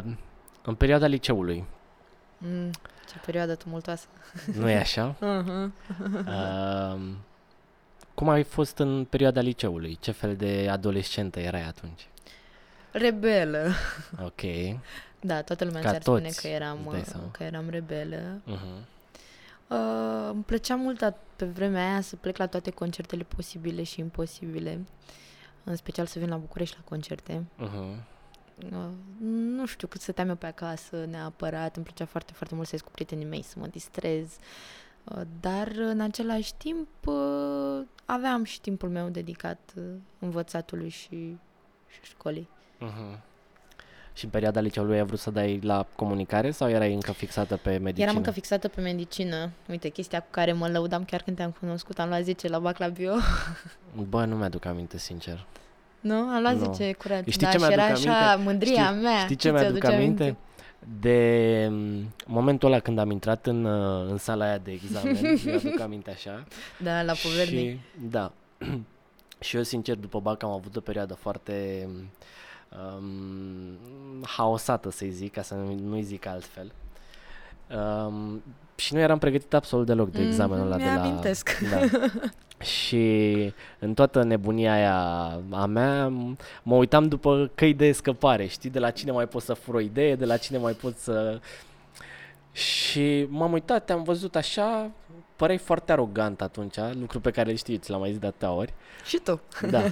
în 0.62 0.74
perioada 0.74 1.06
liceului, 1.06 1.64
mm, 2.38 2.70
ce 3.08 3.14
perioadă 3.24 3.54
tumultoasă. 3.54 4.06
nu 4.54 4.68
e 4.70 4.76
așa? 4.76 5.14
Uh-huh. 5.16 5.70
Uh, 6.26 7.00
cum 8.14 8.28
ai 8.28 8.42
fost 8.42 8.78
în 8.78 9.04
perioada 9.04 9.40
liceului? 9.40 9.98
Ce 10.00 10.10
fel 10.10 10.36
de 10.36 10.68
adolescentă 10.70 11.40
erai 11.40 11.62
atunci? 11.66 12.06
Rebelă. 12.92 13.68
Ok. 14.24 14.40
Da, 15.20 15.42
toată 15.42 15.64
lumea 15.64 15.80
Ca 15.82 15.88
ți-ar 15.88 16.02
spune 16.02 16.20
toți, 16.22 16.40
că 16.40 16.46
eram, 16.48 16.78
îți 16.80 16.90
dai 16.90 17.00
uh, 17.00 17.04
seama. 17.06 17.30
că 17.30 17.42
eram 17.42 17.68
rebelă. 17.68 18.40
Uh-huh. 18.46 18.84
Uh, 19.68 20.28
îmi 20.32 20.42
plăcea 20.42 20.74
mult 20.76 21.02
a- 21.02 21.16
pe 21.36 21.44
vremea 21.44 21.90
aia 21.90 22.00
să 22.00 22.16
plec 22.16 22.36
la 22.36 22.46
toate 22.46 22.70
concertele 22.70 23.22
posibile 23.36 23.82
și 23.82 24.00
imposibile. 24.00 24.80
În 25.64 25.76
special 25.76 26.06
să 26.06 26.18
vin 26.18 26.28
la 26.28 26.36
București 26.36 26.76
la 26.78 26.84
concerte. 26.88 27.44
Uh-huh. 27.64 28.02
Uh, 28.72 28.88
nu 29.30 29.66
știu 29.66 29.88
cât 29.88 30.00
stăteam 30.00 30.28
eu 30.28 30.34
pe 30.34 30.46
acasă 30.46 31.04
neapărat. 31.10 31.76
Îmi 31.76 31.84
plăcea 31.84 32.04
foarte, 32.04 32.32
foarte 32.32 32.54
mult 32.54 32.66
să 32.66 32.74
ies 32.74 32.82
cu 32.84 32.90
prietenii 32.90 33.26
mei, 33.26 33.42
să 33.42 33.54
mă 33.58 33.66
distrez. 33.66 34.36
Uh, 35.04 35.20
dar 35.40 35.68
în 35.76 36.00
același 36.00 36.54
timp 36.54 36.88
uh, 37.04 37.82
aveam 38.04 38.44
și 38.44 38.60
timpul 38.60 38.88
meu 38.88 39.08
dedicat 39.08 39.72
uh, 39.76 39.84
învățatului 40.18 40.88
și, 40.88 41.36
și 41.88 42.00
școlii. 42.02 42.48
Uh-huh. 42.76 43.20
Și 44.12 44.24
în 44.24 44.30
perioada 44.30 44.60
liceului 44.60 44.98
ai 44.98 45.04
vrut 45.04 45.18
să 45.18 45.30
dai 45.30 45.60
la 45.62 45.86
comunicare 45.96 46.50
sau 46.50 46.68
erai 46.68 46.94
încă 46.94 47.12
fixată 47.12 47.56
pe 47.56 47.70
medicină? 47.76 48.04
Eram 48.04 48.16
încă 48.16 48.30
fixată 48.30 48.68
pe 48.68 48.80
medicină. 48.80 49.50
Uite, 49.68 49.88
chestia 49.88 50.20
cu 50.20 50.26
care 50.30 50.52
mă 50.52 50.68
lăudam 50.68 51.04
chiar 51.04 51.22
când 51.22 51.36
te-am 51.36 51.50
cunoscut. 51.50 51.98
Am 51.98 52.08
luat 52.08 52.22
10 52.22 52.48
la 52.48 52.58
bac 52.58 52.78
la 52.78 52.88
bio. 52.88 53.14
Bă, 54.08 54.24
nu 54.24 54.36
mi-aduc 54.36 54.64
aminte, 54.64 54.98
sincer. 54.98 55.46
Nu? 56.06 56.14
Am 56.14 56.40
luat 56.40 56.54
Nu. 56.56 56.72
10 56.74 56.92
curat. 56.92 57.24
Știi 57.28 57.46
da, 57.46 57.50
ce 57.50 57.58
și 57.58 57.64
mi-aduc 57.64 57.78
era 57.78 57.92
așa 57.92 58.30
aminte? 58.32 58.42
mândria 58.50 58.84
Știi- 58.86 59.02
mea. 59.02 59.18
Știi 59.18 59.36
ce 59.36 59.48
ți-aduce 59.50 59.70
mi-aduc 59.72 59.84
aminte? 59.84 60.36
De 61.00 61.66
mm, 61.70 62.14
momentul 62.26 62.68
ăla 62.72 62.80
când 62.80 62.98
am 62.98 63.10
intrat 63.10 63.46
în, 63.46 63.64
uh, 63.64 64.10
în 64.10 64.16
sala 64.18 64.44
aia 64.44 64.58
de 64.58 64.70
examen, 64.70 65.16
mi-aduc 65.44 65.80
aminte 65.80 66.10
așa. 66.10 66.44
Da, 66.82 67.02
la 67.02 67.12
Povernic. 67.22 67.70
Și, 67.70 67.78
da. 68.10 68.32
și 69.40 69.56
eu, 69.56 69.62
sincer, 69.62 69.96
după 69.96 70.20
BAC 70.20 70.42
am 70.42 70.50
avut 70.50 70.76
o 70.76 70.80
perioadă 70.80 71.14
foarte 71.14 71.88
um, 72.98 73.78
haosată, 74.26 74.90
să-i 74.90 75.10
zic, 75.10 75.32
ca 75.32 75.42
să 75.42 75.54
nu- 75.54 75.78
nu-i 75.88 76.02
zic 76.02 76.26
altfel. 76.26 76.72
Um, 78.06 78.42
și 78.76 78.94
nu 78.94 79.00
eram 79.00 79.18
pregătit 79.18 79.54
absolut 79.54 79.86
deloc 79.86 80.10
de 80.10 80.18
Mhm, 80.18 80.28
examenul 80.28 80.66
ăla 80.66 80.76
de 80.76 80.84
la... 80.84 80.90
mi-amintesc. 80.92 81.58
Da. 81.70 81.80
și 82.66 83.52
în 83.78 83.94
toată 83.94 84.22
nebunia 84.22 84.72
aia 84.72 84.96
a 85.50 85.66
mea, 85.66 86.08
m- 86.08 86.60
mă 86.62 86.74
uitam 86.74 87.08
după 87.08 87.50
căi 87.54 87.74
de 87.74 87.92
scăpare, 87.92 88.46
știi? 88.46 88.70
De 88.70 88.78
la 88.78 88.90
cine 88.90 89.10
mai 89.10 89.26
pot 89.26 89.42
să 89.42 89.54
fur 89.54 89.74
o 89.74 89.80
idee, 89.80 90.14
de 90.14 90.24
la 90.24 90.36
cine 90.36 90.58
mai 90.58 90.72
pot 90.72 90.96
să... 90.98 91.40
Și 92.52 93.26
m-am 93.28 93.52
uitat, 93.52 93.84
te-am 93.84 94.02
văzut 94.02 94.36
așa, 94.36 94.90
păreai 95.36 95.58
foarte 95.58 95.92
arogant 95.92 96.40
atunci, 96.40 96.76
lucru 97.00 97.20
pe 97.20 97.30
care 97.30 97.50
îl 97.50 97.56
știți, 97.56 97.84
ți 97.84 97.90
l-am 97.90 98.00
mai 98.00 98.10
zis 98.10 98.18
de 98.18 98.26
atâtea 98.26 98.50
ori. 98.52 98.72
Și 99.04 99.18
tu. 99.24 99.40
Da. 99.70 99.82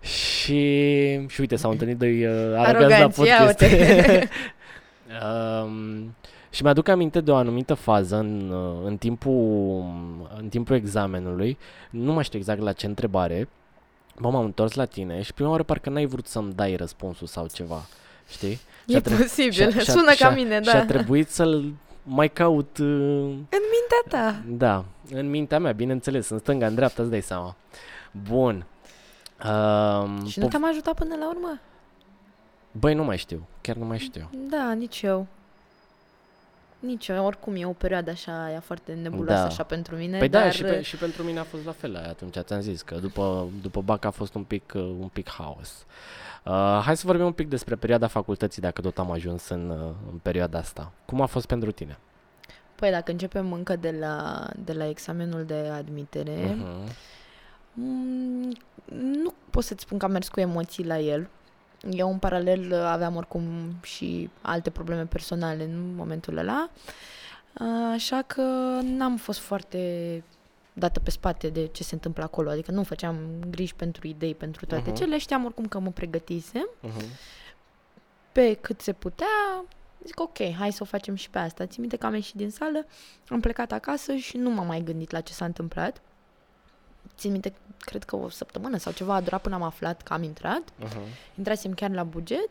și, 0.00 1.26
și 1.28 1.40
uite, 1.40 1.56
s-au 1.56 1.70
întâlnit 1.70 1.98
doi 1.98 2.26
uh, 2.26 2.32
aroganți 2.32 2.58
la 2.58 2.68
Aroganți, 2.68 3.20
ia 3.20 3.36
podcast. 3.36 3.60
uite. 3.60 4.28
um, 5.62 6.14
și 6.56 6.62
mi-aduc 6.62 6.88
aminte 6.88 7.20
de 7.20 7.30
o 7.30 7.34
anumită 7.36 7.74
fază 7.74 8.16
în, 8.16 8.50
uh, 8.50 8.86
în, 8.86 8.96
timpul, 8.96 9.84
în 10.38 10.48
timpul 10.48 10.76
examenului, 10.76 11.58
nu 11.90 12.12
mai 12.12 12.24
știu 12.24 12.38
exact 12.38 12.60
la 12.60 12.72
ce 12.72 12.86
întrebare, 12.86 13.48
Bă, 14.20 14.28
m-am 14.30 14.44
întors 14.44 14.74
la 14.74 14.84
tine 14.84 15.22
și 15.22 15.32
prima 15.34 15.50
oară 15.50 15.62
parcă 15.62 15.90
n-ai 15.90 16.06
vrut 16.06 16.26
să-mi 16.26 16.52
dai 16.52 16.74
răspunsul 16.76 17.26
sau 17.26 17.46
ceva, 17.52 17.80
știi? 18.28 18.54
Și 18.88 18.94
E 18.94 18.96
a 18.96 19.00
tre- 19.00 19.14
posibil. 19.16 19.52
și-a- 19.52 19.70
și-a- 19.70 19.82
Sună 19.92 20.12
și-a- 20.12 20.28
ca 20.28 20.34
mine, 20.34 20.62
Și 20.62 20.68
a 20.68 20.72
da. 20.72 20.84
trebuit 20.84 21.28
să-l 21.28 21.72
mai 22.02 22.28
caut, 22.28 22.78
uh, 22.78 22.86
În 22.86 23.62
mintea 23.72 24.02
ta. 24.20 24.42
da, 24.48 24.84
în 25.10 25.30
mintea 25.30 25.58
mea, 25.58 25.72
bineînțeles, 25.72 26.28
în 26.28 26.38
stânga, 26.38 26.66
în 26.66 26.74
dreapta, 26.74 27.02
îți 27.02 27.10
dai 27.10 27.20
seama. 27.20 27.56
Bun. 28.28 28.66
Um, 29.44 30.26
Și 30.26 30.38
nu 30.38 30.48
te-am 30.48 30.64
ajutat 30.68 30.94
până 30.94 31.14
la 31.18 31.28
urmă? 31.28 31.60
Băi, 32.72 32.94
nu 32.94 33.04
mai 33.04 33.16
știu, 33.18 33.46
chiar 33.60 33.76
nu 33.76 33.84
mai 33.84 33.98
știu. 33.98 34.30
Da, 34.50 34.72
nici 34.72 35.02
eu. 35.02 35.26
Nici 36.78 37.08
eu, 37.08 37.24
oricum 37.24 37.54
e 37.56 37.64
o 37.66 37.72
perioadă 37.72 38.10
așa, 38.10 38.52
e 38.52 38.58
foarte 38.58 38.92
nebuloasă 38.92 39.40
Da. 39.40 39.46
așa 39.46 39.62
pentru 39.62 39.96
mine, 39.96 40.18
Păi 40.18 40.28
dar 40.28 40.42
da, 40.42 40.50
și, 40.50 40.62
pe, 40.62 40.82
și 40.82 40.96
pentru 40.96 41.22
mine 41.22 41.38
a 41.38 41.42
fost 41.42 41.64
la 41.64 41.72
fel 41.72 41.96
aia 41.96 42.08
atunci, 42.08 42.36
ți-am 42.38 42.60
zis 42.60 42.82
că 42.82 42.94
după, 42.94 43.48
după 43.62 43.80
BAC 43.80 44.04
a 44.04 44.10
fost 44.10 44.34
un 44.34 44.44
pic, 44.44 44.72
uh, 44.74 44.82
un 44.82 45.08
pic 45.12 45.30
haos. 45.30 45.86
Uh, 46.44 46.80
hai 46.84 46.96
să 46.96 47.06
vorbim 47.06 47.24
un 47.24 47.32
pic 47.32 47.48
despre 47.48 47.74
perioada 47.76 48.06
facultății, 48.06 48.62
dacă 48.62 48.80
tot 48.80 48.98
am 48.98 49.10
ajuns 49.10 49.48
în, 49.48 49.70
uh, 49.70 49.94
în 50.12 50.18
perioada 50.22 50.58
asta. 50.58 50.92
Cum 51.04 51.20
a 51.20 51.26
fost 51.26 51.46
pentru 51.46 51.70
tine? 51.70 51.98
Păi 52.74 52.90
dacă 52.90 53.10
începem 53.10 53.52
încă 53.52 53.76
de 53.76 53.96
la, 54.00 54.46
de 54.64 54.72
la 54.72 54.88
examenul 54.88 55.44
de 55.44 55.70
admitere, 55.72 56.56
Uh-huh. 56.56 56.92
mm, 57.72 58.52
nu 58.94 59.34
pot 59.50 59.64
să-ți 59.64 59.82
spun 59.82 59.98
că 59.98 60.04
am 60.04 60.10
mers 60.10 60.28
cu 60.28 60.40
emoții 60.40 60.84
la 60.84 60.98
el. 60.98 61.28
Eu 61.90 62.10
în 62.10 62.18
paralel 62.18 62.74
aveam 62.84 63.16
oricum 63.16 63.44
și 63.82 64.30
alte 64.42 64.70
probleme 64.70 65.04
personale 65.04 65.64
în 65.64 65.94
momentul 65.94 66.36
ăla, 66.36 66.70
așa 67.92 68.22
că 68.26 68.42
n-am 68.82 69.16
fost 69.16 69.38
foarte 69.38 70.22
dată 70.72 71.00
pe 71.00 71.10
spate 71.10 71.48
de 71.48 71.66
ce 71.66 71.82
se 71.82 71.94
întâmplă 71.94 72.22
acolo, 72.22 72.50
adică 72.50 72.70
nu 72.70 72.82
făceam 72.82 73.16
griji 73.50 73.74
pentru 73.74 74.06
idei, 74.06 74.34
pentru 74.34 74.66
toate 74.66 74.90
Mhm. 74.90 74.98
cele, 74.98 75.18
știam 75.18 75.44
oricum 75.44 75.66
că 75.66 75.78
mă 75.78 75.90
pregătisem 75.90 76.68
Uh-huh. 76.82 77.04
pe 78.32 78.54
cât 78.54 78.80
se 78.80 78.92
putea, 78.92 79.64
zic 80.04 80.20
ok, 80.20 80.36
hai 80.58 80.72
să 80.72 80.78
o 80.82 80.84
facem 80.86 81.14
și 81.14 81.30
pe 81.30 81.38
asta. 81.38 81.66
Țin 81.66 81.80
minte 81.80 81.96
că 81.96 82.06
am 82.06 82.14
ieșit 82.14 82.34
din 82.34 82.50
sală, 82.50 82.86
am 83.28 83.40
plecat 83.40 83.72
acasă 83.72 84.14
și 84.14 84.36
nu 84.36 84.50
m-am 84.50 84.66
mai 84.66 84.80
gândit 84.80 85.10
la 85.10 85.20
ce 85.20 85.32
s-a 85.32 85.44
întâmplat. 85.44 86.00
Țin 87.18 87.30
minte, 87.30 87.52
cred 87.78 88.04
că 88.04 88.16
o 88.16 88.28
săptămână 88.28 88.76
sau 88.76 88.92
ceva 88.92 89.14
a 89.14 89.20
durat 89.20 89.42
până 89.42 89.54
am 89.54 89.62
aflat 89.62 90.02
că 90.02 90.12
am 90.12 90.22
intrat. 90.22 90.62
Uh-huh. 90.62 91.34
Intrasem 91.36 91.72
chiar 91.74 91.90
la 91.90 92.02
buget. 92.02 92.48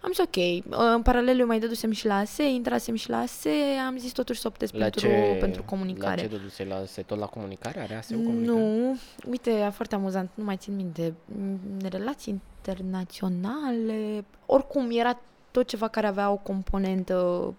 Am 0.00 0.12
zis 0.12 0.24
ok, 0.24 0.64
în 0.94 1.02
paralel 1.02 1.38
eu 1.38 1.46
mai 1.46 1.58
dădusem 1.58 1.90
și 1.90 2.06
la 2.06 2.16
ASE, 2.16 2.48
intrasem 2.48 2.94
și 2.94 3.10
la 3.10 3.18
ASE, 3.18 3.50
am 3.86 3.98
zis 3.98 4.12
totuși 4.12 4.40
să 4.40 4.46
optez 4.46 4.70
pentru, 4.70 5.08
pentru 5.40 5.62
comunicare. 5.62 6.22
La 6.22 6.28
ce 6.28 6.36
dăduse? 6.36 6.64
La, 6.64 6.84
se 6.84 7.02
tot 7.02 7.18
la 7.18 7.26
comunicare? 7.26 7.80
Are 7.80 7.94
ASEU 7.94 8.18
comunicare? 8.18 8.58
Nu, 8.58 8.98
uite, 9.30 9.50
e 9.50 9.70
foarte 9.70 9.94
amuzant, 9.94 10.30
nu 10.34 10.44
mai 10.44 10.56
țin 10.56 10.76
minte. 10.76 11.14
Mm, 11.24 11.58
Relații 11.88 12.40
internaționale, 12.56 14.24
oricum 14.46 14.90
era 14.90 15.20
tot 15.50 15.66
ceva 15.66 15.88
care 15.88 16.06
avea 16.06 16.30
o 16.30 16.36
componentă 16.36 17.54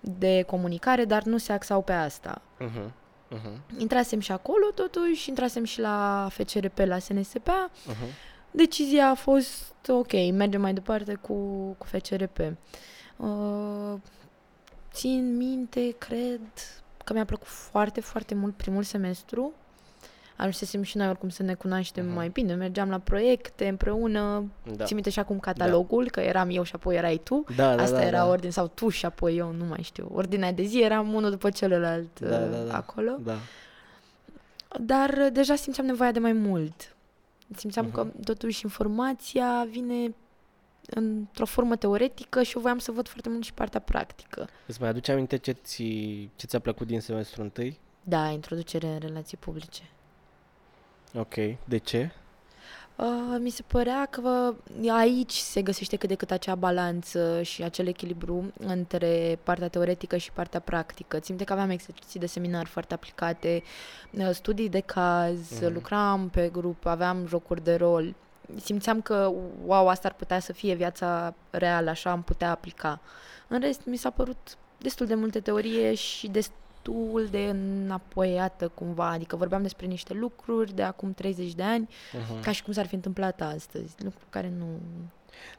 de 0.00 0.42
comunicare, 0.42 1.04
dar 1.04 1.22
nu 1.22 1.38
se 1.38 1.52
axau 1.52 1.82
pe 1.82 1.92
asta. 1.92 2.42
Uh-huh. 2.60 2.90
Uh-huh. 3.34 3.78
Intrasem 3.78 4.20
și 4.20 4.32
acolo, 4.32 4.70
totuși, 4.74 5.28
intrasem 5.28 5.64
și 5.64 5.80
la 5.80 6.28
FCRP, 6.30 6.78
la 6.78 6.98
SNSPA. 6.98 7.70
Uh-huh. 7.70 8.12
Decizia 8.50 9.08
a 9.08 9.14
fost, 9.14 9.74
ok, 9.88 10.12
mergem 10.12 10.60
mai 10.60 10.74
departe 10.74 11.14
cu, 11.14 11.34
cu 11.78 11.86
FCRP. 11.86 12.38
Uh, 13.16 13.94
țin 14.92 15.36
minte, 15.36 15.94
cred 15.98 16.40
că 17.04 17.12
mi-a 17.12 17.24
plăcut 17.24 17.46
foarte, 17.46 18.00
foarte 18.00 18.34
mult 18.34 18.54
primul 18.54 18.82
semestru. 18.82 19.52
Ajunsesem 20.38 20.82
și 20.82 20.96
noi 20.96 21.08
oricum 21.08 21.28
să 21.28 21.42
ne 21.42 21.54
cunoaștem 21.54 22.04
Mhm. 22.06 22.14
mai 22.14 22.28
bine. 22.28 22.54
Mergeam 22.54 22.90
la 22.90 22.98
proiecte 22.98 23.68
împreună. 23.68 24.44
Da. 24.76 24.84
Țin 24.84 24.94
minte 24.94 25.10
și 25.10 25.18
acum 25.18 25.38
catalogul, 25.38 26.10
că 26.10 26.20
eram 26.20 26.48
eu 26.50 26.62
și 26.62 26.72
apoi 26.74 26.96
erai 26.96 27.20
tu. 27.24 27.44
Da, 27.56 27.74
da, 27.74 27.82
Asta 27.82 27.96
da, 27.96 28.04
era 28.04 28.18
da. 28.18 28.26
ordine, 28.28 28.50
sau 28.50 28.66
tu 28.66 28.88
și 28.88 29.06
apoi 29.06 29.36
eu, 29.36 29.52
nu 29.52 29.64
mai 29.64 29.82
știu. 29.82 30.10
Ordinea 30.14 30.52
de 30.52 30.62
zi 30.62 30.80
eram 30.82 31.12
unul 31.14 31.30
după 31.30 31.50
celălalt 31.50 32.20
Da, 32.20 32.38
uh, 32.38 32.50
da, 32.50 32.58
da. 32.58 32.76
acolo. 32.76 33.18
Da. 33.24 33.36
Dar 34.80 35.10
uh, 35.10 35.26
deja 35.32 35.54
simțeam 35.54 35.86
nevoia 35.86 36.12
de 36.12 36.18
mai 36.18 36.32
mult. 36.32 36.96
Simțeam 37.56 37.84
Mhm. 37.86 37.94
că 37.94 38.06
totuși 38.24 38.60
informația 38.64 39.66
vine 39.70 40.14
într-o 40.90 41.44
formă 41.44 41.76
teoretică 41.76 42.42
și 42.42 42.52
eu 42.56 42.62
voiam 42.62 42.78
să 42.78 42.92
văd 42.92 43.08
foarte 43.08 43.28
mult 43.28 43.44
și 43.44 43.54
partea 43.54 43.80
practică. 43.80 44.48
Îți 44.66 44.80
mai 44.80 44.88
aduce 44.88 45.12
aminte 45.12 45.36
ce, 45.36 45.52
ți, 45.52 45.82
ce 46.36 46.46
ți-a 46.46 46.58
plăcut 46.58 46.86
din 46.86 47.00
semestrul 47.00 47.44
întâi? 47.44 47.78
Da, 48.02 48.28
introducere 48.28 48.86
în 48.86 48.98
relații 48.98 49.36
publice. 49.36 49.82
Ok. 51.14 51.34
De 51.64 51.76
ce? 51.78 52.10
Uh, 52.96 53.36
mi 53.38 53.50
se 53.50 53.62
părea 53.66 54.06
că 54.10 54.54
aici 54.90 55.32
se 55.32 55.62
găsește 55.62 55.96
cât 55.96 56.08
de 56.08 56.14
cât 56.14 56.30
acea 56.30 56.54
balanță 56.54 57.42
și 57.42 57.62
acel 57.62 57.86
echilibru 57.86 58.52
între 58.58 59.38
partea 59.42 59.68
teoretică 59.68 60.16
și 60.16 60.32
partea 60.32 60.60
practică. 60.60 61.16
Țin 61.16 61.26
minte 61.28 61.44
că 61.44 61.52
aveam 61.52 61.70
exerciții 61.70 62.20
de 62.20 62.26
seminar 62.26 62.66
foarte 62.66 62.94
aplicate, 62.94 63.62
uh, 64.10 64.30
studii 64.32 64.68
de 64.68 64.80
caz, 64.80 65.60
Mhm. 65.60 65.72
lucram 65.72 66.28
pe 66.28 66.48
grup, 66.52 66.86
aveam 66.86 67.26
jocuri 67.26 67.64
de 67.64 67.74
rol. 67.74 68.14
Simțeam 68.56 69.00
că, 69.00 69.32
wow, 69.64 69.88
asta 69.88 70.08
ar 70.08 70.14
putea 70.14 70.38
să 70.38 70.52
fie 70.52 70.74
viața 70.74 71.34
reală, 71.50 71.90
așa 71.90 72.10
am 72.10 72.22
putea 72.22 72.50
aplica. 72.50 73.00
În 73.48 73.60
rest, 73.60 73.80
mi 73.84 73.96
s-a 73.96 74.10
părut 74.10 74.56
destul 74.78 75.06
de 75.06 75.14
multe 75.14 75.40
teorie 75.40 75.94
și 75.94 76.28
destul 76.28 76.56
de 77.30 77.38
înapoiată 77.48 78.68
cumva, 78.68 79.08
adică 79.10 79.36
vorbeam 79.36 79.62
despre 79.62 79.86
niște 79.86 80.14
lucruri 80.14 80.74
de 80.74 80.82
acum 80.82 81.12
30 81.12 81.52
de 81.54 81.62
ani, 81.62 81.88
Uh-huh. 81.88 82.42
ca 82.42 82.52
și 82.52 82.62
cum 82.62 82.72
s-ar 82.72 82.86
fi 82.86 82.94
întâmplat 82.94 83.40
astăzi, 83.40 83.94
lucruri 83.98 84.24
care 84.30 84.52
nu... 84.58 84.66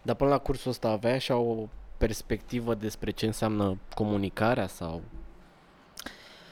Dar 0.01 0.15
până 0.15 0.29
la 0.29 0.37
cursul 0.37 0.71
ăsta 0.71 0.89
avea 0.89 1.13
așa 1.13 1.35
o 1.35 1.67
perspectivă 1.97 2.73
despre 2.73 3.11
ce 3.11 3.25
înseamnă 3.25 3.77
comunicarea 3.95 4.67
sau 4.67 5.01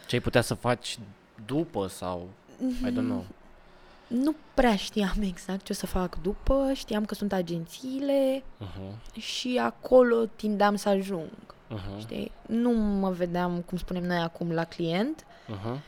ce 0.07 0.15
ai 0.15 0.21
putea 0.21 0.41
să 0.41 0.53
faci 0.53 0.99
după 1.45 1.87
sau 1.87 2.27
I 2.85 2.91
don't 2.91 2.93
know. 2.93 3.25
Nu 4.07 4.35
prea 4.53 4.75
știam 4.75 5.15
exact 5.21 5.63
ce 5.63 5.71
o 5.71 5.75
să 5.75 5.85
fac 5.85 6.21
după, 6.21 6.71
știam 6.73 7.05
că 7.05 7.13
sunt 7.13 7.33
agențiile 7.33 8.43
Uh-huh. 8.63 9.19
și 9.19 9.59
acolo 9.63 10.25
tindeam 10.35 10.75
să 10.75 10.89
ajung, 10.89 11.29
Uh-huh. 11.75 11.99
știi? 11.99 12.31
Nu 12.47 12.71
mă 12.71 13.09
vedeam, 13.09 13.61
cum 13.61 13.77
spunem 13.77 14.03
noi 14.03 14.17
acum, 14.17 14.51
la 14.51 14.63
client, 14.63 15.25
Uh-huh. 15.47 15.79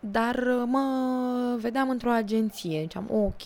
dar 0.00 0.34
uh, 0.36 0.62
mă 0.66 1.56
vedeam 1.60 1.90
într-o 1.90 2.10
agenție. 2.10 2.80
Ziceam, 2.80 3.06
ok, 3.10 3.42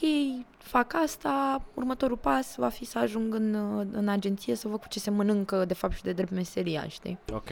fac 0.58 0.94
asta, 0.94 1.62
următorul 1.74 2.16
pas 2.16 2.54
va 2.56 2.68
fi 2.68 2.84
să 2.84 2.98
ajung 2.98 3.34
în, 3.34 3.54
uh, 3.54 3.86
în 3.92 4.08
agenție 4.08 4.54
să 4.54 4.68
văd 4.68 4.80
cu 4.80 4.88
ce 4.88 4.98
se 4.98 5.10
mănâncă 5.10 5.64
de 5.64 5.74
fapt 5.74 5.94
și 5.94 6.02
de 6.02 6.12
drept 6.12 6.30
meseria, 6.30 6.86
știi? 6.88 7.18
Ok. 7.32 7.48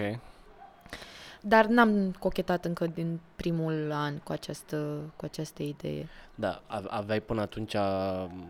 Dar 1.41 1.67
n-am 1.67 2.11
cochetat 2.19 2.65
încă 2.65 2.87
din 2.87 3.21
primul 3.37 3.91
an 3.93 4.15
cu 4.19 4.33
această, 4.33 4.99
cu 5.17 5.25
această 5.25 5.63
idee. 5.63 6.09
Da, 6.35 6.63
a- 6.67 6.85
aveai 6.89 7.21
până 7.21 7.41
atunci 7.41 7.75
m, 7.75 8.45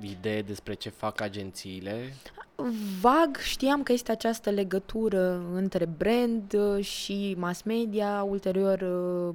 idee 0.00 0.42
despre 0.42 0.74
ce 0.74 0.88
fac 0.88 1.20
agențiile? 1.20 2.14
Vag 3.00 3.36
știam 3.36 3.82
că 3.82 3.92
este 3.92 4.10
această 4.10 4.50
legătură 4.50 5.42
între 5.52 5.84
brand 5.84 6.52
uh, 6.52 6.84
și 6.84 7.34
mass 7.38 7.62
media, 7.62 8.22
ulterior 8.22 8.80
uh, 8.80 9.34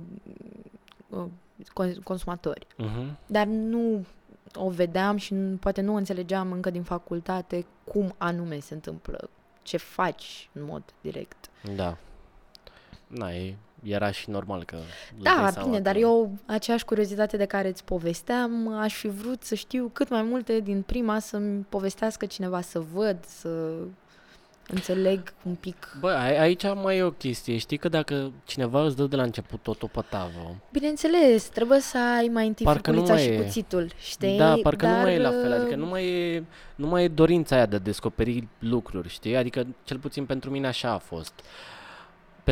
uh, 1.09 1.25
con- 1.73 2.03
consumatori. 2.03 2.65
Uh-huh. 2.65 3.15
Dar 3.27 3.45
nu 3.45 4.05
o 4.53 4.69
vedeam 4.69 5.17
și 5.17 5.33
nu, 5.33 5.57
poate 5.57 5.81
nu 5.81 5.95
înțelegeam 5.95 6.51
încă 6.51 6.69
din 6.69 6.83
facultate 6.83 7.65
cum 7.83 8.15
anume 8.17 8.59
se 8.59 8.73
întâmplă, 8.73 9.29
ce 9.61 9.77
faci 9.77 10.49
în 10.53 10.63
mod 10.63 10.83
direct. 11.01 11.49
Da. 11.75 11.97
Na, 13.07 13.31
e, 13.31 13.55
era 13.83 14.11
și 14.11 14.29
normal 14.29 14.63
că... 14.63 14.75
îți 15.15 15.23
Da, 15.23 15.35
dai 15.41 15.51
seama 15.51 15.67
bine, 15.67 15.79
dar 15.81 15.93
că- 15.93 15.99
eu, 15.99 16.31
aceeași 16.45 16.85
curiozitate 16.85 17.37
de 17.37 17.45
care 17.45 17.67
îți 17.67 17.83
povesteam, 17.83 18.67
aș 18.77 18.93
fi 18.93 19.07
vrut 19.07 19.43
să 19.43 19.55
știu 19.55 19.89
cât 19.93 20.09
mai 20.09 20.21
multe 20.21 20.59
din 20.59 20.81
prima 20.81 21.19
să-mi 21.19 21.65
povestească 21.69 22.25
cineva, 22.25 22.61
să 22.61 22.79
văd, 22.93 23.17
să 23.25 23.49
înțeleg 24.67 25.33
un 25.43 25.55
pic. 25.55 25.97
Bă, 25.99 26.09
a- 26.09 26.39
aici 26.41 26.63
mai 26.83 26.97
e 26.97 27.03
o 27.03 27.11
chestie. 27.11 27.57
Știi 27.57 27.77
că 27.77 27.89
dacă 27.89 28.31
cineva 28.45 28.83
îți 28.85 28.95
dă 28.95 29.03
de 29.05 29.15
la 29.15 29.23
început 29.23 29.59
tot 29.61 29.83
o 29.83 29.87
pătavă, 29.87 30.55
Bineînțeles, 30.71 31.43
trebuie 31.43 31.79
să 31.79 31.97
ai 32.17 32.27
mai 32.27 32.47
întâi 32.47 32.65
Parcă 32.65 32.91
nu 32.91 32.97
furculița 32.97 33.23
mai 33.25 33.35
și 33.35 33.41
e. 33.41 33.43
cuțitul, 33.45 33.91
știi? 33.99 34.37
Da, 34.37 34.55
parcă 34.63 34.85
Dar, 34.85 34.95
nu 34.95 35.01
mai 35.01 35.13
e 35.15 35.19
la 35.19 35.29
fel, 35.29 35.51
adică 35.53 35.69
uh, 35.71 35.77
nu 35.77 35.85
mai 35.85 36.05
e, 36.07 36.43
nu 36.75 36.87
mai 36.87 37.03
e 37.03 37.07
dorința 37.07 37.55
aia 37.55 37.65
de 37.65 37.75
a 37.75 37.79
descoperi 37.79 38.47
lucruri, 38.59 39.09
știi? 39.09 39.35
Adică 39.35 39.65
cel 39.83 39.97
puțin 39.97 40.25
pentru 40.25 40.49
mine 40.49 40.67
așa 40.67 40.91
a 40.91 40.97
fost. 40.97 41.33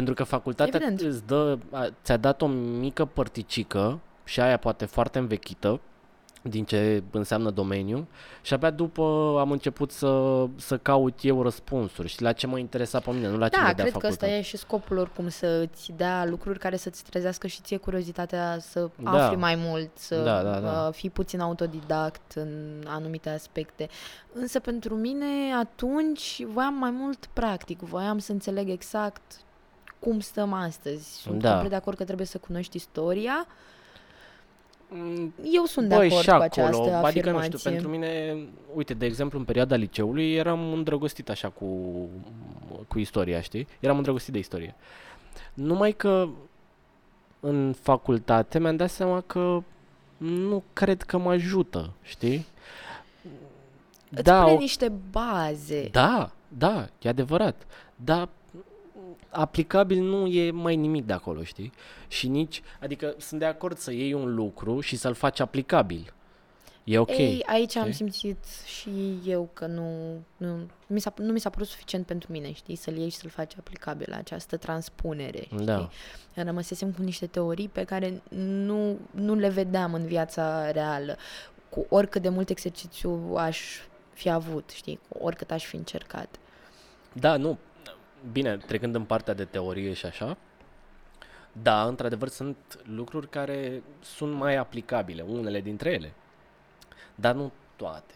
Pentru 0.04 0.24
că 0.24 0.30
facultatea 0.30 0.80
Evident. 0.84 1.12
îți 1.12 1.26
dă, 1.28 1.58
a, 1.72 1.88
ți-a 2.04 2.18
dat 2.18 2.42
o 2.42 2.48
mică 2.48 3.06
părticică 3.06 4.00
și 4.24 4.40
aia 4.42 4.58
poate 4.58 4.86
foarte 4.86 5.20
învechită 5.20 5.80
din 6.42 6.66
ce 6.66 7.04
înseamnă 7.12 7.50
domeniu 7.50 8.08
și 8.42 8.54
abia 8.54 8.70
după 8.70 9.36
am 9.40 9.52
început 9.52 9.92
să, 9.92 10.46
să 10.56 10.78
caut 10.78 11.20
eu 11.22 11.42
răspunsuri 11.44 12.08
și 12.08 12.22
la 12.22 12.32
ce 12.32 12.48
mă 12.48 12.58
interesa 12.58 13.00
pe 13.00 13.12
mine, 13.12 13.28
nu 13.30 13.38
la 13.38 13.48
ce 13.48 13.60
Da, 13.60 13.68
mi 13.68 13.74
dea 13.74 13.84
cred 13.84 13.92
că 13.92 14.08
ăsta 14.08 14.10
facultatea. 14.10 14.38
e 14.38 14.42
și 14.42 14.58
scopul 14.58 14.98
oricum, 14.98 15.30
să 15.30 15.68
îți 15.72 15.92
dea 15.96 16.26
lucruri 16.26 16.60
care 16.60 16.76
să-ți 16.76 17.04
trezească 17.04 17.48
și 17.48 17.62
ție 17.62 17.78
curiozitatea 17.78 18.58
să 18.60 18.90
Da. 19.04 19.26
afli 19.26 19.38
mai 19.40 19.56
mult, 19.56 19.90
să 19.94 20.16
Da, 20.24 20.42
da, 20.44 20.60
da. 20.60 20.86
uh, 20.88 20.94
fii 20.94 21.10
puțin 21.10 21.40
autodidact 21.40 22.32
în 22.36 22.84
anumite 22.88 23.30
aspecte. 23.30 23.88
Însă 24.34 24.60
pentru 24.60 24.96
mine 24.96 25.26
atunci 25.60 26.44
voiam 26.46 26.74
mai 26.74 26.92
mult 26.92 27.26
practic, 27.34 27.80
voiam 27.80 28.18
să 28.18 28.32
înțeleg 28.32 28.70
exact 28.70 29.22
cum 30.00 30.20
stăm 30.20 30.54
astăzi. 30.54 31.12
Sunt 31.22 31.42
Da. 31.42 31.50
complet 31.50 31.70
de 31.70 31.76
acord 31.76 31.98
că 31.98 32.04
trebuie 32.04 32.28
să 32.28 32.38
cunoști 32.38 32.76
istoria, 32.76 33.48
Mm, 34.92 35.34
Eu 35.54 35.64
sunt 35.66 35.90
de 35.90 35.96
Băi, 35.96 36.08
acord 36.08 36.22
și 36.22 36.28
cu 36.30 36.36
acolo, 36.36 36.46
această 36.46 36.82
adică 36.82 36.96
afirmație. 37.08 37.50
nu 37.52 37.58
știu, 37.58 37.70
pentru 37.72 37.90
mine, 37.90 38.38
uite, 38.74 38.94
de 38.94 39.06
exemplu, 39.06 39.40
în 39.40 39.46
perioada 39.46 39.76
liceului 39.76 40.34
eram 40.34 40.72
îndrăgostit 40.74 41.30
așa 41.30 41.50
cu, 41.50 41.66
cu 42.88 43.00
istoria, 43.00 43.42
știi? 43.42 43.68
Eram 43.80 43.98
îndrăgostit 43.98 44.34
de 44.34 44.40
istorie. 44.40 44.76
Numai 45.54 45.92
că 45.92 46.28
în 47.40 47.76
facultate 47.82 48.60
mi-am 48.60 48.76
dat 48.76 48.90
seama 48.90 49.22
că 49.22 49.64
nu 50.18 50.64
cred 50.74 51.02
că 51.02 51.18
mă 51.18 51.32
ajută, 51.32 51.92
știi? 52.02 52.46
Îți 54.12 54.24
da, 54.24 54.42
pune 54.42 54.56
o- 54.56 54.58
niște 54.60 54.92
baze. 55.12 55.88
da, 55.92 56.32
da, 56.48 56.88
e 57.02 57.10
adevărat. 57.10 57.56
Dar 57.96 58.30
aplicabil 59.30 60.02
nu 60.02 60.28
e 60.28 60.52
mai 60.52 60.76
nimic 60.76 61.06
de 61.06 61.14
acolo, 61.14 61.44
știi? 61.44 61.72
Și 62.08 62.28
nici, 62.28 62.62
adică 62.80 63.16
sunt 63.18 63.40
de 63.40 63.46
acord 63.46 63.78
să 63.78 63.92
iei 63.92 64.14
un 64.14 64.36
lucru 64.36 64.80
și 64.80 64.96
să-l 64.96 65.14
faci 65.14 65.40
aplicabil. 65.40 66.14
E 66.84 66.98
ok. 66.98 67.18
Ei, 67.18 67.44
aici 67.46 67.76
am 67.76 67.92
știi? 67.92 67.96
simțit 67.96 68.46
și 68.66 69.20
eu 69.26 69.50
că 69.54 69.66
nu, 69.66 70.18
nu, 70.38 70.60
mi 70.88 71.00
s-a, 71.00 71.14
nu 71.18 71.32
mi 71.32 71.40
s-a 71.40 71.50
părut 71.50 71.68
suficient 71.68 72.06
pentru 72.06 72.32
mine, 72.32 72.52
știi, 72.52 72.76
să-l 72.76 72.98
iei 72.98 73.10
și 73.10 73.18
să-l 73.18 73.30
faci 73.30 73.54
aplicabil, 73.58 74.14
această 74.14 74.58
transpunere, 74.58 75.42
știi? 75.42 75.66
Da. 75.66 75.90
Rămăsesem 76.34 76.92
cu 76.92 77.02
niște 77.02 77.26
teorii 77.28 77.68
pe 77.68 77.84
care 77.84 78.22
nu, 78.36 79.00
nu 79.12 79.36
le 79.36 79.50
vedeam 79.50 79.94
în 79.94 80.06
viața 80.06 80.72
reală, 80.72 81.18
cu 81.70 81.86
oricât 81.90 82.22
de 82.22 82.30
mult 82.30 82.50
exercițiu 82.50 83.34
aș 83.36 83.60
fi 84.14 84.30
avut, 84.30 84.70
știi, 84.70 85.00
cu 85.10 85.18
oricât 85.22 85.52
aș 85.52 85.66
fi 85.66 85.76
încercat. 85.76 86.36
Da, 87.14 87.38
nu. 87.38 87.58
Bine, 88.32 88.58
trecând 88.58 88.96
în 88.96 89.04
partea 89.04 89.34
de 89.34 89.46
teorie 89.46 89.94
și 89.94 90.06
așa, 90.06 90.38
da, 91.52 91.86
într-adevăr 91.86 92.28
sunt 92.28 92.58
lucruri 92.84 93.30
care 93.30 93.84
sunt 94.02 94.34
mai 94.34 94.56
aplicabile, 94.56 95.22
unele 95.22 95.62
dintre 95.62 95.92
ele, 95.92 96.14
dar 97.16 97.36
nu 97.36 97.52
toate. 97.76 98.14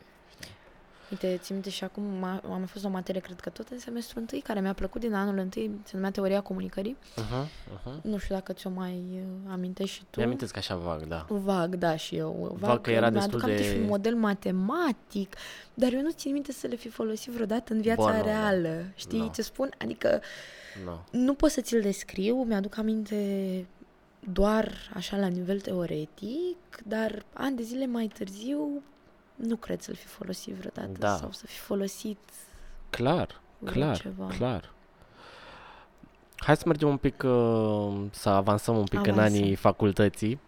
Uite, 1.11 1.37
țin 1.41 1.53
minte 1.55 1.69
și 1.69 1.83
acum 1.83 2.03
m-a, 2.03 2.41
am 2.51 2.65
fost 2.65 2.85
o 2.85 2.89
materie, 2.89 3.21
cred 3.21 3.39
că 3.39 3.49
tot 3.49 3.67
în 3.67 3.79
semestrul 3.79 4.21
întâi, 4.21 4.39
care 4.41 4.59
mi-a 4.61 4.73
plăcut 4.73 5.01
din 5.01 5.13
anul 5.13 5.37
întâi, 5.37 5.71
se 5.83 5.91
numea 5.95 6.11
Teoria 6.11 6.41
Comunicării. 6.41 6.97
Uh-huh, 7.15 7.45
uh-huh. 7.47 8.01
Nu 8.01 8.17
știu 8.17 8.35
dacă 8.35 8.53
ți-o 8.53 8.69
mai 8.69 9.03
uh, 9.13 9.51
amintești 9.51 9.95
și 9.95 10.03
tu. 10.09 10.19
Mi-amintesc 10.19 10.57
așa 10.57 10.75
vag, 10.75 11.03
da. 11.07 11.25
Vag, 11.29 11.75
da, 11.75 11.95
și 11.95 12.15
eu. 12.15 12.55
Vag, 12.59 12.81
că 12.81 12.91
era 12.91 13.09
mi-aduc 13.09 13.21
destul 13.31 13.41
aminte 13.49 13.63
de- 13.63 13.73
și 13.73 13.77
un 13.79 13.85
model 13.85 14.15
matematic, 14.15 15.35
dar 15.73 15.93
eu 15.93 16.01
nu 16.01 16.11
țin 16.11 16.31
minte 16.31 16.51
să 16.51 16.67
le 16.67 16.75
fi 16.75 16.89
folosit 16.89 17.31
vreodată 17.33 17.73
în 17.73 17.81
viața 17.81 18.03
Bă, 18.03 18.09
nu, 18.11 18.17
nu. 18.17 18.23
reală. 18.23 18.83
Știi 18.95 19.19
Nu. 19.19 19.31
ce 19.35 19.41
spun? 19.41 19.69
Adică 19.77 20.21
No. 20.85 20.97
nu 21.11 21.33
pot 21.33 21.49
să 21.51 21.61
ți-l 21.61 21.81
descriu, 21.81 22.43
mi-aduc 22.43 22.77
aminte 22.77 23.65
doar 24.31 24.71
așa 24.93 25.17
la 25.17 25.27
nivel 25.27 25.59
teoretic, 25.59 26.57
dar 26.87 27.25
ani 27.33 27.55
de 27.55 27.63
zile 27.63 27.85
mai 27.85 28.11
târziu 28.17 28.81
nu 29.35 29.55
cred 29.55 29.81
să-l 29.81 29.95
fi 29.95 30.05
folosit 30.05 30.53
vreodată 30.55 30.97
Da. 30.99 31.15
sau 31.15 31.31
să 31.31 31.45
fi 31.45 31.57
folosit 31.57 32.17
Clar, 32.89 33.41
vreo 33.59 33.73
clar, 33.83 33.97
ceva. 33.97 34.25
clar. 34.37 34.71
Hai 36.37 36.57
să 36.57 36.63
mergem 36.65 36.87
un 36.87 36.97
pic, 36.97 37.23
uh, 37.25 38.05
să 38.11 38.29
avansăm 38.29 38.77
un 38.77 38.83
pic 38.83 39.05
în 39.05 39.11
Avansăm. 39.11 39.41
anii 39.41 39.55
facultății. 39.55 40.39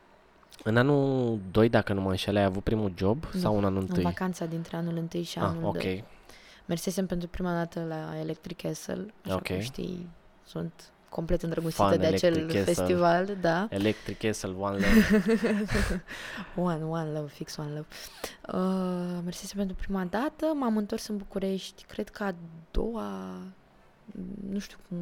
În 0.64 0.78
anul 0.78 1.40
2, 1.52 1.70
dacă 1.70 1.94
nu 1.94 2.02
mă 2.02 2.10
înșel, 2.10 2.36
ai 2.36 2.44
avut 2.44 2.64
primul 2.64 2.92
job 2.96 3.24
Nu, 3.34 3.40
sau 3.40 3.58
în 3.58 3.66
anul 3.66 3.82
În 3.82 3.88
1? 3.94 4.02
vacanța 4.02 4.46
dintre 4.46 4.78
anul 4.78 4.98
întâi 4.98 5.24
și 5.24 5.38
Ah, 5.40 5.44
anul 5.48 5.64
ok. 5.64 5.74
doi. 5.78 6.04
Mersesem 6.66 7.06
pentru 7.06 7.28
prima 7.28 7.54
dată 7.54 7.84
la 7.88 8.20
Electric 8.20 8.62
Castle, 8.62 9.14
așa 9.26 9.36
Ok. 9.36 9.48
cum 9.48 9.60
știi, 9.60 10.08
sunt 10.46 10.90
complet 11.16 11.42
îndrăgostită 11.42 11.88
Fan 11.88 12.00
de 12.00 12.06
acel 12.06 12.34
Electric 12.34 12.56
Castle. 12.66 12.74
festival, 12.74 13.38
da. 13.42 13.68
Electric 13.70 14.18
Castle, 14.18 14.50
One 14.58 14.78
Love. 14.78 15.24
One, 16.72 16.84
one 16.84 17.12
love, 17.12 17.28
fix 17.28 17.58
one 17.58 17.70
love. 17.70 17.86
Uh, 18.54 19.22
mersesem 19.24 19.58
pentru 19.58 19.76
prima 19.76 20.04
dată, 20.04 20.46
m-am 20.46 20.78
întors 20.78 21.08
în 21.08 21.18
București, 21.18 21.84
cred 21.84 22.10
că 22.10 22.24
a 22.24 22.36
doua, 22.72 23.38
nu 24.50 24.60
știu 24.60 24.78
cum, 24.88 24.98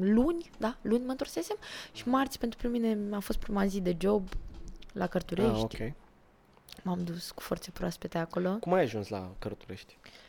luni, 0.00 0.50
da, 0.58 0.76
luni 0.82 1.04
mă 1.04 1.10
întorsesem 1.10 1.56
și 1.92 2.08
marți 2.08 2.38
pentru 2.38 2.68
mine 2.68 2.98
a 3.10 3.18
fost 3.18 3.38
prima 3.38 3.66
zi 3.66 3.80
de 3.80 3.96
job 4.00 4.28
la 4.92 5.06
Cărturești. 5.06 5.52
ah, 5.82 5.88
ok. 5.88 5.92
M-am 6.82 7.04
dus 7.04 7.30
cu 7.30 7.42
forțe 7.42 7.70
proaspete 7.70 8.18
acolo. 8.18 8.50
Cum 8.60 8.72
ai 8.72 8.82
ajuns 8.82 9.08
la 9.08 9.30
Cărturești? 9.38 9.96
Uh, 10.04 10.27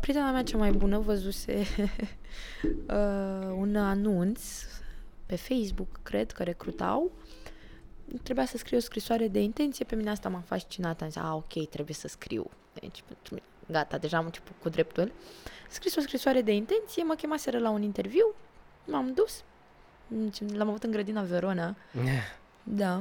prietena 0.00 0.30
mea 0.30 0.42
cea 0.42 0.56
mai 0.56 0.70
bună 0.70 0.98
văzuse 0.98 1.52
uh, 2.62 3.54
un 3.56 3.76
anunț 3.76 4.40
pe 5.26 5.36
Facebook, 5.36 5.88
cred 6.02 6.32
că 6.32 6.42
recrutau. 6.42 7.12
Trebuia 8.22 8.46
să 8.46 8.56
scriu 8.56 8.76
o 8.76 8.80
scrisoare 8.80 9.28
de 9.28 9.40
intenție, 9.40 9.84
pe 9.84 9.94
mine 9.94 10.10
asta 10.10 10.28
m-a 10.28 10.42
fascinat. 10.46 11.02
Am 11.02 11.08
zis, 11.08 11.16
a, 11.16 11.34
ok, 11.34 11.68
trebuie 11.68 11.94
să 11.94 12.08
scriu. 12.08 12.50
Deci, 12.72 13.02
pentru 13.06 13.34
mine, 13.34 13.46
gata, 13.70 13.98
deja 13.98 14.16
am 14.16 14.24
început 14.24 14.54
cu 14.62 14.68
dreptul. 14.68 15.12
Scris 15.68 15.96
o 15.96 16.00
scrisoare 16.00 16.42
de 16.42 16.52
intenție, 16.52 17.02
mă 17.02 17.14
chemaseră 17.14 17.58
la 17.58 17.70
un 17.70 17.82
interviu, 17.82 18.34
m-am 18.84 19.12
dus. 19.14 19.42
Deci, 20.06 20.52
L-am 20.54 20.68
avut 20.68 20.82
în 20.82 20.90
grădina 20.90 21.22
Verona. 21.22 21.76
Da. 22.62 22.92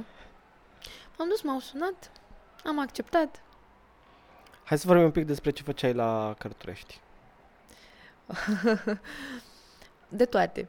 M-am 1.18 1.28
dus, 1.30 1.42
m-au 1.42 1.60
sunat, 1.60 2.12
am 2.64 2.80
acceptat. 2.80 3.42
Hai 4.64 4.78
să 4.78 4.84
vorbim 4.88 5.06
un 5.06 5.12
pic 5.12 5.26
despre 5.26 5.50
ce 5.52 5.64
făceai 5.64 5.94
la 5.94 6.36
Cărturești. 6.38 7.00
De 10.10 10.26
toate. 10.26 10.68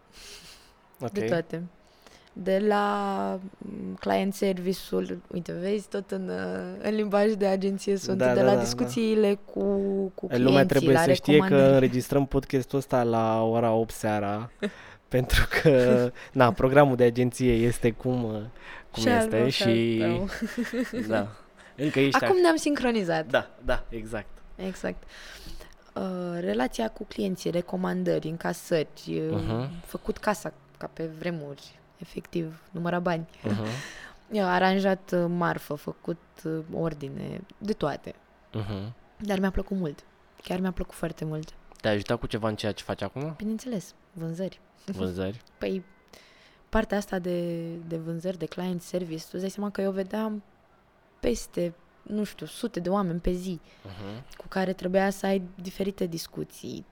Ok. 1.00 1.11
De 1.11 1.20
toate. 1.20 1.62
De 2.33 2.59
la 2.68 3.38
mm, 3.59 3.94
client 4.00 4.35
service-ul, 4.35 5.22
uite, 5.33 5.52
vezi, 5.52 5.88
tot 5.88 6.11
în, 6.11 6.28
uh, 6.28 6.78
în 6.88 6.94
limbaj 6.94 7.33
de 7.33 7.46
agenție 7.46 7.96
sunt, 7.96 8.18
Da, 8.18 8.33
de 8.35 8.40
da, 8.40 8.46
la 8.46 8.55
da, 8.55 8.61
discuțiile 8.61 9.38
cu, 9.44 9.61
cu 10.14 10.26
clienții, 10.26 10.44
Lumea 10.48 10.66
trebuie 10.66 10.92
la 10.92 11.02
să 11.02 11.12
știe 11.12 11.37
că 11.37 11.42
recomandări. 11.42 11.74
înregistrăm 11.74 12.26
podcastul 12.26 12.78
ăsta 12.78 13.02
la 13.02 13.42
ora 13.42 13.72
8 13.72 13.90
seara, 13.94 14.50
pentru 15.09 15.48
că, 15.62 16.11
na, 16.33 16.52
programul 16.52 16.96
de 16.96 17.05
agenție 17.05 17.52
este 17.52 17.90
cum, 17.90 18.24
uh, 18.24 18.40
cum 18.90 19.02
Și 19.02 19.09
al 19.09 19.16
este 19.18 19.37
meu 19.37 19.48
și 19.48 19.62
al 19.62 19.68
și, 19.74 19.98
tău. 19.98 20.28
da, 21.09 21.28
încă 21.76 22.00
ești 22.00 22.24
Acum 22.24 22.37
ne-am 22.40 22.56
sincronizat. 22.56 23.26
Da, 23.26 23.50
da, 23.64 23.85
exact. 23.88 24.38
Exact. 24.56 25.02
Uh, 25.94 26.02
relația 26.40 26.88
cu 26.90 27.04
clienții, 27.04 27.50
recomandări, 27.50 28.28
încasări, 28.28 28.88
uh, 29.08 29.30
Mhm. 29.30 29.70
făcut 29.85 30.18
casa 30.18 30.52
ca 30.78 30.90
pe 30.92 31.04
vremuri, 31.18 31.78
efectiv, 31.98 32.61
număra 32.70 32.98
bani. 32.98 33.28
Uh-huh. 33.44 33.66
Eu 34.32 34.46
aranjat 34.46 35.12
uh, 35.12 35.24
marfă, 35.28 35.74
făcut 35.74 36.20
uh, 36.44 36.58
ordine, 36.74 37.40
de 37.58 37.72
toate. 37.72 38.14
Uh-huh. 38.61 38.92
Dar 39.18 39.38
mi-a 39.38 39.50
plăcut 39.50 39.76
mult. 39.76 40.04
Chiar 40.42 40.58
mi-a 40.61 40.72
plăcut 40.72 40.94
foarte 40.94 41.24
mult. 41.24 41.48
Te-a 41.80 41.90
ajutat 41.90 42.18
cu 42.18 42.26
ceva 42.26 42.48
în 42.48 42.56
ceea 42.56 42.72
ce 42.72 42.85
faci 42.85 43.02
acum? 43.02 43.35
Bineînțeles, 43.37 43.94
vânzări. 44.12 44.61
Vânzări? 44.87 45.40
Păi, 45.58 45.85
partea 46.68 46.96
asta 46.98 47.18
de, 47.18 47.68
de 47.74 47.96
vânzări, 47.96 48.38
de 48.38 48.46
client 48.46 48.82
service, 48.82 49.22
tu 49.22 49.28
îți 49.32 49.40
dai 49.40 49.50
seama 49.50 49.70
că 49.70 49.80
eu 49.80 49.90
vedeam 49.90 50.42
peste, 51.22 51.74
nu 52.02 52.24
știu, 52.24 52.46
sute 52.46 52.80
de 52.80 52.88
oameni 52.88 53.20
pe 53.20 53.32
zi 53.32 53.61
Uh-huh. 53.64 54.37
cu 54.37 54.44
care 54.48 54.72
trebuia 54.72 55.11
să 55.11 55.26
ai 55.26 55.42
diferite 55.54 56.06
discuții. 56.06 56.85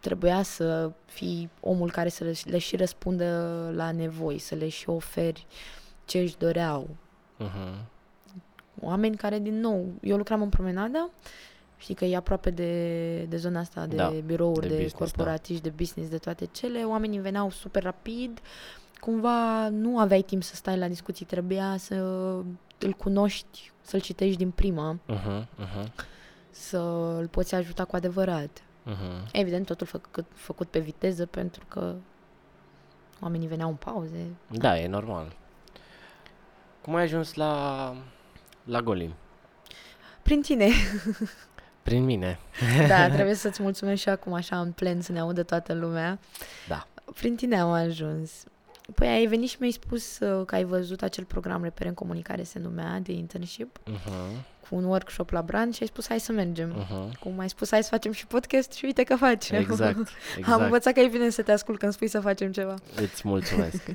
Trebuia 0.00 0.42
să 0.42 0.90
fii 1.04 1.50
omul 1.60 1.90
care 1.90 2.08
să 2.08 2.24
le, 2.24 2.34
le 2.44 2.58
și 2.58 2.76
răspundă 2.76 3.26
la 3.74 3.90
nevoi, 3.92 4.38
să 4.38 4.54
le 4.54 4.68
și 4.68 4.88
oferi 4.88 5.46
ce 6.04 6.18
își 6.18 6.38
doreau. 6.38 6.88
Uh-huh. 7.40 7.84
Oameni 8.80 9.16
care, 9.16 9.38
din 9.38 9.60
nou, 9.60 9.86
eu 10.02 10.16
lucram 10.16 10.42
în 10.42 10.48
promenada, 10.48 11.10
știi 11.76 11.94
că 11.94 12.04
e 12.04 12.16
aproape 12.16 12.50
de, 12.50 13.22
de 13.28 13.36
zona 13.36 13.60
asta, 13.60 13.86
de 13.86 13.96
Da, 13.96 14.08
birouri, 14.08 14.60
de 14.60 14.68
de, 14.68 14.74
de 14.76 14.82
business, 14.82 14.92
da. 14.92 14.98
corporatiști, 15.04 15.62
de 15.62 15.72
business, 15.76 16.10
de 16.10 16.18
toate 16.18 16.48
cele. 16.52 16.84
Oamenii 16.84 17.18
veneau 17.18 17.50
super 17.50 17.82
rapid, 17.82 18.40
cumva 19.00 19.68
nu 19.68 19.98
aveai 19.98 20.22
timp 20.22 20.42
să 20.42 20.54
stai 20.54 20.78
la 20.78 20.88
discuții, 20.88 21.26
trebuia 21.26 21.76
să 21.76 21.94
îl 22.82 22.92
cunoști, 22.92 23.72
să-l 23.80 24.00
citești 24.00 24.36
din 24.36 24.50
prima, 24.50 24.98
Uh-huh. 25.08 25.42
Uh-huh. 25.64 26.04
să 26.50 26.78
îl 27.18 27.28
poți 27.28 27.54
ajuta 27.54 27.84
cu 27.84 27.96
adevărat. 27.96 28.62
Uh-huh. 28.86 29.30
Evident, 29.32 29.66
totul 29.66 29.86
făcut, 29.86 30.24
făcut 30.34 30.68
pe 30.68 30.78
viteză, 30.78 31.26
pentru 31.26 31.64
că 31.68 31.94
oamenii 33.20 33.46
veneau 33.46 33.68
în 33.68 33.74
pauze. 33.74 34.26
Da, 34.50 34.78
e 34.78 34.86
normal. 34.88 35.36
Cum 36.80 36.94
ai 36.94 37.02
ajuns 37.02 37.34
la, 37.34 37.94
la 38.64 38.80
Golim? 38.80 39.14
Prin 40.22 40.42
tine. 40.42 40.68
Prin 41.82 42.04
mine. 42.04 42.38
Da, 42.88 43.08
trebuie 43.10 43.34
să-ți 43.34 43.62
mulțumesc 43.62 44.00
și 44.00 44.08
acum 44.08 44.32
așa 44.32 44.60
în 44.60 44.72
plen 44.72 45.00
să 45.00 45.12
ne 45.12 45.20
audă 45.20 45.42
toată 45.42 45.74
lumea. 45.74 46.18
Da. 46.68 46.86
Prin 47.14 47.36
tine 47.36 47.60
am 47.60 47.70
ajuns. 47.70 48.44
Păi 48.94 49.08
ai 49.08 49.26
venit 49.26 49.48
și 49.48 49.56
mi-ai 49.58 49.72
spus 49.72 50.18
uh, 50.18 50.44
că 50.46 50.54
ai 50.54 50.64
văzut 50.64 51.02
acel 51.02 51.24
program 51.24 51.62
Reper 51.62 51.86
în 51.86 51.94
Comunicare 51.94 52.42
se 52.42 52.58
numea 52.58 52.98
de 53.02 53.12
internship 53.12 53.78
Uh-huh. 53.78 54.40
cu 54.68 54.74
un 54.76 54.84
workshop 54.84 55.30
la 55.30 55.42
brand 55.42 55.74
și 55.74 55.82
ai 55.82 55.88
spus 55.88 56.08
hai 56.08 56.20
să 56.20 56.32
mergem. 56.32 56.74
Uh-huh. 56.84 57.18
Cum 57.20 57.38
ai 57.38 57.48
spus 57.48 57.70
hai 57.70 57.82
să 57.82 57.88
facem 57.88 58.12
și 58.12 58.26
podcast 58.26 58.72
și 58.72 58.84
uite 58.84 59.02
că 59.02 59.16
facem. 59.16 59.58
Exact, 59.58 59.96
Am 59.98 60.06
exact. 60.38 60.60
învățat 60.60 60.92
că 60.92 61.00
e 61.00 61.08
bine 61.08 61.30
să 61.30 61.42
te 61.42 61.52
ascult 61.52 61.78
când 61.78 61.92
spui 61.92 62.08
să 62.08 62.20
facem 62.20 62.52
ceva. 62.52 62.74
Îți 62.96 63.20
mulțumesc. 63.28 63.82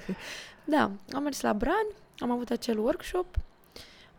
Da, 0.67 0.91
am 1.13 1.23
mers 1.23 1.41
la 1.41 1.53
Bran, 1.53 1.85
am 2.19 2.31
avut 2.31 2.49
acel 2.49 2.79
workshop. 2.79 3.25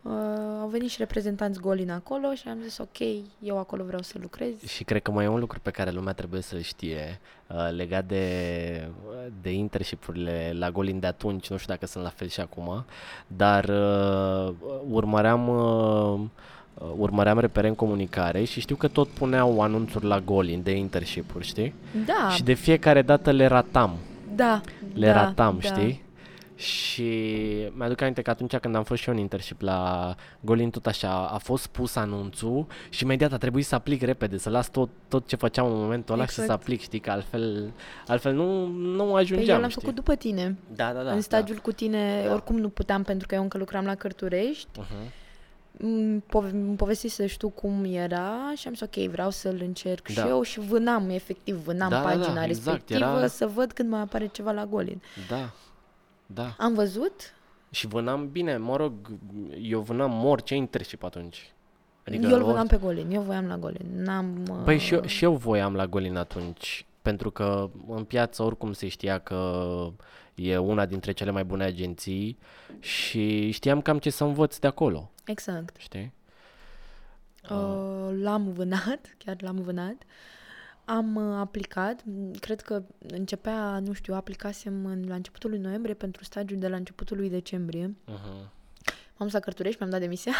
Uh, 0.07 0.13
au 0.61 0.67
venit 0.67 0.89
și 0.89 0.97
reprezentanți 0.99 1.59
Golin 1.59 1.91
acolo 1.91 2.33
și 2.33 2.47
am 2.47 2.57
zis 2.63 2.77
ok, 2.77 2.97
eu 3.39 3.57
acolo 3.57 3.83
vreau 3.83 4.01
să 4.01 4.17
lucrez. 4.21 4.53
Și 4.67 4.83
cred 4.83 5.01
că 5.01 5.11
mai 5.11 5.25
e 5.25 5.27
un 5.27 5.39
lucru 5.39 5.59
pe 5.59 5.71
care 5.71 5.91
lumea 5.91 6.13
trebuie 6.13 6.41
să-l 6.41 6.59
știe 6.61 7.19
uh, 7.47 7.55
legat 7.75 8.05
de, 8.05 8.87
de 9.41 9.51
internship-urile 9.51 10.53
la 10.57 10.71
Golin 10.71 10.99
de 10.99 11.07
atunci, 11.07 11.49
nu 11.49 11.57
știu 11.57 11.73
dacă 11.73 11.85
sunt 11.85 12.03
la 12.03 12.09
fel 12.09 12.27
și 12.27 12.39
acum, 12.39 12.85
dar 13.27 13.63
uh, 13.63 14.53
urmăream 14.89 15.47
uh, 15.47 16.19
uh, 16.73 16.93
urmăream 16.97 17.39
repere 17.39 17.67
în 17.67 17.75
comunicare 17.75 18.43
și 18.43 18.59
știu 18.59 18.75
că 18.75 18.87
tot 18.87 19.07
puneau 19.07 19.61
anunțuri 19.61 20.05
la 20.05 20.19
Golin 20.19 20.61
de 20.63 20.71
internship-uri, 20.71 21.45
știi? 21.45 21.73
Da, 22.05 22.29
Și 22.29 22.43
de 22.43 22.53
fiecare 22.53 23.01
dată 23.01 23.31
le 23.31 23.45
ratam. 23.45 23.95
da. 24.35 24.61
Le 24.93 25.05
da, 25.05 25.13
ratam, 25.23 25.59
da. 25.61 25.67
știi? 25.67 26.05
Și 26.57 27.03
mi-aduc 27.73 28.01
aminte 28.01 28.21
că 28.21 28.29
atunci 28.29 28.55
când 28.57 28.75
am 28.75 28.83
fost 28.83 29.01
și 29.01 29.07
eu 29.09 29.15
în 29.15 29.19
internship 29.21 29.61
la 29.61 30.15
Golin, 30.39 30.69
tot 30.69 30.85
așa, 30.85 31.27
a 31.27 31.37
fost 31.37 31.67
pus 31.67 31.95
anunțul 31.95 32.65
și 32.89 33.03
imediat 33.03 33.31
a 33.33 33.37
trebuit 33.37 33.65
să 33.65 33.75
aplic 33.75 34.01
repede, 34.01 34.37
să 34.37 34.49
las 34.49 34.69
tot, 34.69 34.89
tot 35.07 35.27
ce 35.27 35.35
făceam 35.35 35.65
în 35.71 35.77
momentul 35.79 36.13
ăla 36.15 36.25
și 36.25 36.31
să 36.33 36.41
Exact. 36.41 36.61
aplic, 36.61 36.81
știi, 36.81 36.99
că 36.99 37.11
altfel, 37.11 37.71
altfel 38.07 38.33
nu, 38.33 38.65
nu 38.67 39.03
Păi 39.03 39.21
ajungeam, 39.21 39.55
eu 39.55 39.61
l-am 39.61 39.69
știi? 39.69 39.81
făcut 39.81 39.95
după 39.95 40.15
tine. 40.15 40.57
Da, 40.75 40.91
da, 40.93 41.01
da. 41.03 41.11
în 41.11 41.21
stagiul 41.21 41.57
cu 41.57 41.71
tine, 41.71 42.23
Da. 42.25 42.33
oricum 42.33 42.57
nu 42.57 42.69
puteam 42.69 43.03
pentru 43.03 43.27
că 43.27 43.35
eu 43.35 43.41
încă 43.41 43.57
lucram 43.57 43.85
la 43.85 43.95
Cărturești. 43.95 44.67
Da. 44.73 44.81
Uh-huh. 44.81 45.11
Îmi 45.79 46.19
pove- 46.19 46.49
îmi 46.49 46.75
povestisei 46.75 47.33
tu 47.37 47.49
cum 47.49 47.83
era 47.93 48.33
și 48.55 48.67
am 48.67 48.73
zis 48.73 48.81
ok, 48.81 48.95
vreau 49.11 49.29
să-l 49.29 49.57
încerc 49.61 50.07
Da. 50.13 50.21
și 50.21 50.27
eu 50.27 50.41
și 50.41 50.59
vânam, 50.59 51.09
efectiv, 51.09 51.55
vânam 51.55 51.89
Da, 51.89 51.95
da, 51.95 52.01
da, 52.01 52.07
pagina 52.07 52.43
exact, 52.43 52.47
respectivă 52.47 53.17
era- 53.17 53.27
să 53.27 53.47
văd 53.47 53.71
când 53.71 53.89
mai 53.89 53.99
apare 53.99 54.27
ceva 54.27 54.51
la 54.51 54.65
Golin. 54.65 55.01
Da, 55.29 55.53
da. 56.27 56.55
Am 56.59 56.73
văzut, 56.73 57.33
Și 57.71 57.87
vânam 57.87 58.29
bine, 58.31 58.57
mă 58.57 58.75
rog, 58.75 58.93
eu 59.61 59.79
vânam 59.81 60.25
orice 60.25 60.55
internship 60.55 61.03
atunci. 61.03 61.53
adică 62.07 62.27
eu 62.27 62.35
îl 62.35 62.43
vânam 62.43 62.59
orice- 62.59 62.75
pe 62.75 62.81
Golin, 62.81 63.09
eu 63.11 63.21
voiam 63.21 63.45
la 63.47 63.57
Golin. 63.57 63.87
N-am... 64.03 64.61
Păi 64.65 64.77
și 64.77 64.93
eu, 64.93 64.99
uh, 64.99 65.05
și 65.07 65.23
eu 65.23 65.35
voiam 65.35 65.75
la 65.75 65.87
Golin 65.87 66.15
atunci, 66.15 66.85
pentru 67.01 67.31
că 67.31 67.69
în 67.87 68.03
piață 68.03 68.43
oricum 68.43 68.73
se 68.73 68.87
știa 68.87 69.17
că 69.19 69.61
e 70.35 70.57
una 70.57 70.85
dintre 70.85 71.11
cele 71.11 71.31
mai 71.31 71.43
bune 71.45 71.63
agenții 71.63 72.37
și 72.79 73.51
știam 73.51 73.81
cam 73.81 73.99
ce 73.99 74.09
să 74.09 74.23
învăț 74.23 74.57
de 74.57 74.67
acolo, 74.67 75.09
Exact. 75.25 75.75
știi? 75.77 76.13
Uh, 77.49 78.09
l-am 78.21 78.51
vânat, 78.53 79.15
chiar 79.17 79.35
l-am 79.39 79.61
vânat. 79.61 79.95
Am 80.89 81.15
uh, 81.15 81.35
aplicat, 81.39 82.03
m, 82.05 82.31
cred 82.31 82.61
că 82.61 82.83
începea, 83.07 83.79
nu 83.79 83.93
știu, 83.93 84.13
aplicasem 84.13 84.85
în, 84.85 85.07
la 85.07 85.15
începutul 85.15 85.49
lui 85.49 85.59
noiembrie 85.59 85.93
pentru 85.93 86.23
stagiul 86.23 86.59
de 86.59 86.67
la 86.67 86.75
începutul 86.75 87.17
lui 87.17 87.29
decembrie. 87.29 87.95
Uh-huh. 88.07 88.49
M-am 89.17 89.27
dus 89.27 89.31
la 89.31 89.39
Cărturești, 89.39 89.77
mi-am 89.79 89.91
dat 89.91 89.99
demisia. 89.99 90.31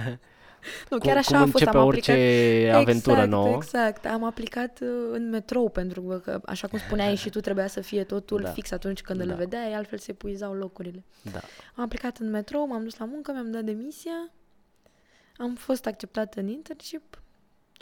nu, 0.90 0.98
Cum, 0.98 0.98
chiar 0.98 1.16
așa 1.16 1.30
cum 1.30 1.36
a 1.36 1.40
fost, 1.50 1.54
începe 1.54 1.76
am 1.76 1.86
orice 1.86 2.10
aplicat. 2.12 2.80
aventură 2.80 3.14
exact, 3.14 3.30
nouă. 3.30 3.54
Exact, 3.54 4.06
am 4.06 4.24
aplicat 4.24 4.80
uh, 4.82 4.88
în 5.10 5.28
metrou 5.28 5.68
pentru 5.68 6.02
că, 6.02 6.40
așa 6.44 6.68
cum 6.68 6.78
spuneai 6.78 7.14
și 7.14 7.30
tu, 7.30 7.40
trebuia 7.40 7.66
să 7.66 7.80
fie 7.80 8.04
totul 8.04 8.40
Da. 8.42 8.50
fix 8.50 8.70
atunci 8.70 9.02
când 9.02 9.18
Da. 9.18 9.24
îl 9.32 9.38
vedeai, 9.38 9.72
altfel 9.72 9.98
se 9.98 10.12
puizau 10.12 10.52
locurile. 10.52 11.04
Da. 11.32 11.40
Am 11.74 11.84
aplicat 11.84 12.18
în 12.18 12.30
metrou, 12.30 12.66
m-am 12.66 12.82
dus 12.82 12.98
la 12.98 13.04
muncă, 13.04 13.32
mi-am 13.32 13.50
dat 13.50 13.62
demisia, 13.64 14.30
am 15.36 15.54
fost 15.54 15.86
acceptată 15.86 16.40
în 16.40 16.48
internship 16.48 17.22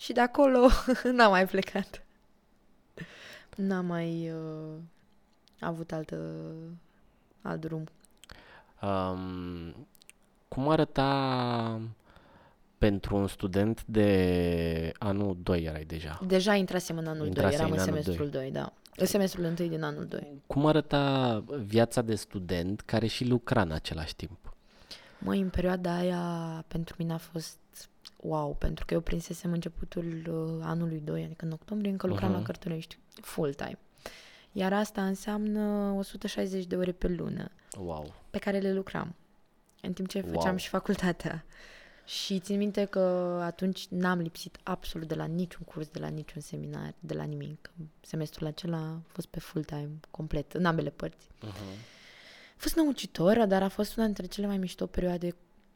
și 0.02 0.12
de 0.12 0.20
acolo 0.20 0.68
n-am 1.16 1.30
mai 1.30 1.46
plecat. 1.46 2.04
N-am 3.56 3.86
mai 3.86 4.30
uh, 4.30 4.78
avut 5.60 5.92
altă, 5.92 6.16
alt 7.42 7.60
drum. 7.60 7.84
Um, 8.82 9.86
cum 10.48 10.68
arăta 10.68 11.80
pentru 12.78 13.16
un 13.16 13.26
student 13.26 13.84
de 13.84 14.92
anul 14.98 15.36
2 15.42 15.62
erai 15.62 15.84
deja? 15.84 16.20
Deja 16.26 16.54
intrasem 16.54 16.98
în 16.98 17.06
anul 17.06 17.26
Intrasei 17.26 17.58
2, 17.58 17.66
eram 17.66 17.70
în 17.70 17.78
în 17.78 17.88
anul 17.88 18.02
semestrul 18.02 18.28
2, 18.30 18.50
da. 18.50 18.72
În 18.96 19.06
semestrul 19.06 19.44
1 19.44 19.54
din 19.54 19.82
anul 19.82 20.06
2. 20.06 20.42
Cum 20.46 20.66
arăta 20.66 21.44
viața 21.64 22.02
de 22.02 22.14
student 22.14 22.80
care 22.80 23.06
și 23.06 23.24
lucra 23.24 23.62
în 23.62 23.72
același 23.72 24.16
timp? 24.16 24.54
Măi, 25.18 25.40
în 25.40 25.48
perioada 25.48 25.96
aia 25.96 26.64
pentru 26.68 26.94
mine 26.98 27.12
a 27.12 27.18
fost 27.18 27.56
wow, 28.22 28.54
pentru 28.54 28.85
că 28.85 28.94
eu 28.94 29.00
prinsesem 29.00 29.52
începutul 29.52 30.22
uh, 30.30 30.64
anului 30.66 31.00
2, 31.04 31.24
adică 31.24 31.44
în 31.44 31.52
octombrie 31.52 31.90
încă 31.90 32.06
lucram 32.06 32.28
Mhm. 32.30 32.38
la 32.38 32.44
Cărturești, 32.44 32.98
full 33.20 33.54
time. 33.54 33.78
Iar 34.52 34.72
asta 34.72 35.06
înseamnă 35.06 35.90
160 35.96 36.64
de 36.64 36.76
ore 36.76 36.92
pe 36.92 37.08
lună 37.08 37.50
Wow. 37.78 38.14
pe 38.30 38.38
care 38.38 38.58
le 38.58 38.72
lucram, 38.72 39.14
în 39.82 39.92
timp 39.92 40.08
ce 40.08 40.20
făceam 40.20 40.44
Wow. 40.48 40.56
și 40.56 40.68
facultatea. 40.68 41.44
Și 42.04 42.38
țin 42.40 42.56
minte 42.56 42.85
că 42.85 42.98
atunci 43.42 43.87
n-am 43.88 44.18
lipsit 44.18 44.58
absolut 44.62 45.08
de 45.08 45.14
la 45.14 45.24
niciun 45.24 45.62
curs, 45.64 45.88
de 45.88 45.98
la 45.98 46.08
niciun 46.08 46.40
seminar, 46.40 46.94
de 47.00 47.14
la 47.14 47.22
nimic. 47.22 47.70
Semestrul 48.00 48.46
acela 48.46 48.76
a 48.78 49.00
fost 49.06 49.26
pe 49.26 49.40
full 49.40 49.64
time, 49.64 49.90
complet, 50.11 50.52
în 50.52 50.64
ambele 50.64 50.90
părți. 50.90 51.26
Uh-huh. 51.26 51.76
A 52.50 52.56
fost 52.56 52.76
năucitor, 52.76 53.44
dar 53.46 53.62
a 53.62 53.68
fost 53.68 53.96
una 53.96 54.04
dintre 54.06 54.26
cele 54.26 54.46
mai 54.46 54.58
mișto 54.58 54.87
perioade 54.87 55.35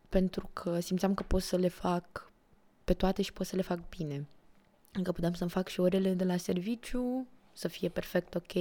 pentru 0.08 0.50
că 0.52 0.80
simțeam 0.80 1.14
că 1.14 1.22
pot 1.22 1.42
să 1.42 1.56
le 1.56 1.68
fac 1.68 2.30
pe 2.86 2.94
toate 2.94 3.22
și 3.22 3.32
pot 3.32 3.46
să 3.46 3.56
le 3.56 3.62
fac 3.62 3.88
bine. 3.88 4.26
Încă 4.92 5.12
puteam 5.12 5.34
să-mi 5.34 5.50
fac 5.50 5.68
și 5.68 5.80
orele 5.80 6.14
de 6.14 6.24
la 6.24 6.36
serviciu, 6.36 7.26
să 7.52 7.68
fie 7.68 7.88
perfect 7.88 8.34
ok, 8.34 8.52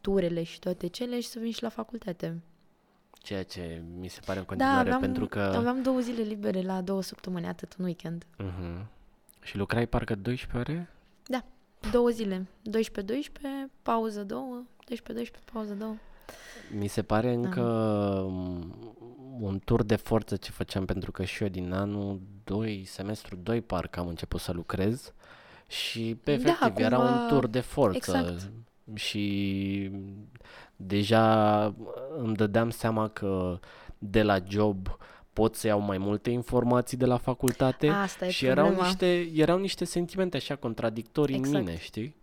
turele 0.00 0.42
și 0.42 0.58
toate 0.58 0.86
cele 0.86 1.20
și 1.20 1.28
să 1.28 1.38
vin 1.38 1.52
și 1.52 1.62
la 1.62 1.68
facultate. 1.68 2.42
Ceea 3.12 3.42
ce 3.42 3.82
mi 3.98 4.08
se 4.08 4.20
pare 4.24 4.38
în 4.38 4.44
Da, 4.44 4.48
continuare 4.48 4.80
aveam, 4.80 5.00
pentru 5.00 5.26
că... 5.26 5.40
aveam 5.40 5.82
două 5.82 5.98
zile 5.98 6.22
libere 6.22 6.62
la 6.62 6.80
două 6.80 7.02
săptămâni, 7.02 7.46
atât 7.46 7.72
în 7.72 7.84
weekend. 7.84 8.24
Uh-huh. 8.24 8.86
Și 9.42 9.56
lucrai 9.56 9.86
parcă 9.86 10.14
12 10.14 10.58
ore? 10.72 10.90
Două 11.90 12.08
zile, 12.08 12.46
12-12, 12.46 13.70
pauză 13.82 14.24
2, 14.24 14.66
12-12, 15.24 15.44
pauză 15.52 15.74
2. 15.74 15.98
Mi 16.78 16.86
se 16.86 17.02
pare 17.02 17.26
Da. 17.28 17.32
încă 17.34 17.60
um, 18.26 18.74
un 19.40 19.58
tur 19.64 19.82
de 19.82 19.96
forță 19.96 20.36
ce 20.36 20.50
făceam 20.50 20.84
pentru 20.84 21.10
că 21.12 21.24
și 21.24 21.42
eu 21.42 21.48
din 21.48 21.72
anul 21.72 22.20
2, 22.44 22.84
semestru 22.86 23.36
2 23.42 23.60
parcă 23.60 24.00
am 24.00 24.06
început 24.08 24.40
să 24.40 24.52
lucrez 24.52 25.12
și 25.66 26.16
pe 26.24 26.36
Da, 26.36 26.50
efectiv 26.50 26.84
era 26.84 26.96
cumva- 26.96 27.20
un 27.22 27.28
tur 27.28 27.46
de 27.46 27.60
forță 27.60 27.96
exact. 27.96 28.50
și 28.94 29.90
deja 30.76 31.64
îmi 32.18 32.34
dădeam 32.34 32.70
seama 32.70 33.08
că 33.08 33.58
de 33.98 34.22
la 34.22 34.38
job 34.48 34.96
pot 35.32 35.54
să 35.54 35.66
iau 35.66 35.80
mai 35.80 35.98
multe 35.98 36.30
informații 36.30 36.96
de 36.96 37.06
la 37.06 37.16
facultate 37.16 37.88
Asta 37.88 38.26
e 38.26 38.30
și 38.30 38.46
erau 38.46 38.64
problema. 38.64 38.86
niște, 38.86 39.30
erau 39.34 39.58
niște 39.58 39.84
sentimente 39.84 40.36
așa 40.36 40.56
contradictorii 40.56 41.36
Exact. 41.36 41.56
în 41.56 41.62
mine, 41.64 41.78
știi? 41.78 42.14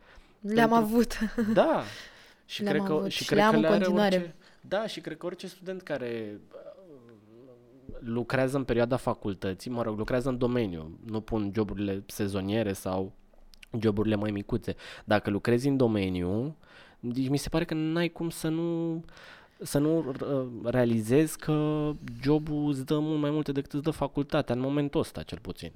Le-am 0.42 0.70
pentru- 0.70 0.86
avut. 0.86 1.18
Da. 1.54 1.84
Și 2.46 2.62
Le-am 2.64 2.74
cred 2.74 2.88
că, 2.88 2.94
avut 2.94 3.12
și 3.12 3.18
și 3.18 3.26
cred 3.26 3.38
le-am 3.38 3.52
că 3.52 3.56
în 3.56 3.62
le 3.62 3.68
are 3.68 3.78
continuare. 3.78 4.16
orice, 4.16 4.36
Da, 4.62 4.88
și 4.88 5.02
cred 5.02 5.18
că 5.18 5.26
orice 5.26 5.48
student 5.48 5.82
care 5.82 6.40
uh, 6.54 6.64
lucrează 8.00 8.58
în 8.58 8.64
perioada 8.64 8.96
facultății, 8.96 9.72
mă 9.72 9.82
rog, 9.82 9.98
lucrează 9.98 10.30
în 10.30 10.38
domeniu, 10.38 11.00
nu 11.06 11.22
pun 11.22 11.52
joburile 11.56 12.04
sezoniere 12.08 12.74
sau 12.74 13.14
joburile 13.80 14.16
mai 14.16 14.32
micuțe. 14.32 14.76
Dacă 15.06 15.30
lucrezi 15.30 15.68
în 15.68 15.78
domeniu, 15.78 16.56
deci 17.00 17.28
mi 17.28 17.38
se 17.38 17.50
pare 17.50 17.66
că 17.66 17.74
n-ai 17.74 18.10
cum 18.10 18.30
să 18.30 18.48
nu 18.48 19.04
să 19.60 19.78
nu 19.78 19.98
uh, 19.98 20.72
realizezi 20.72 21.38
că 21.38 21.90
jobul 22.22 22.70
îți 22.70 22.86
dă 22.86 23.00
mult 23.00 23.20
mai 23.20 23.30
multe 23.30 23.52
decât 23.52 23.74
îți 23.74 23.84
dă 23.84 23.92
facultatea 23.92 24.56
în 24.56 24.62
momentul 24.62 25.00
ăsta, 25.00 25.24
cel 25.24 25.40
puțin. 25.40 25.72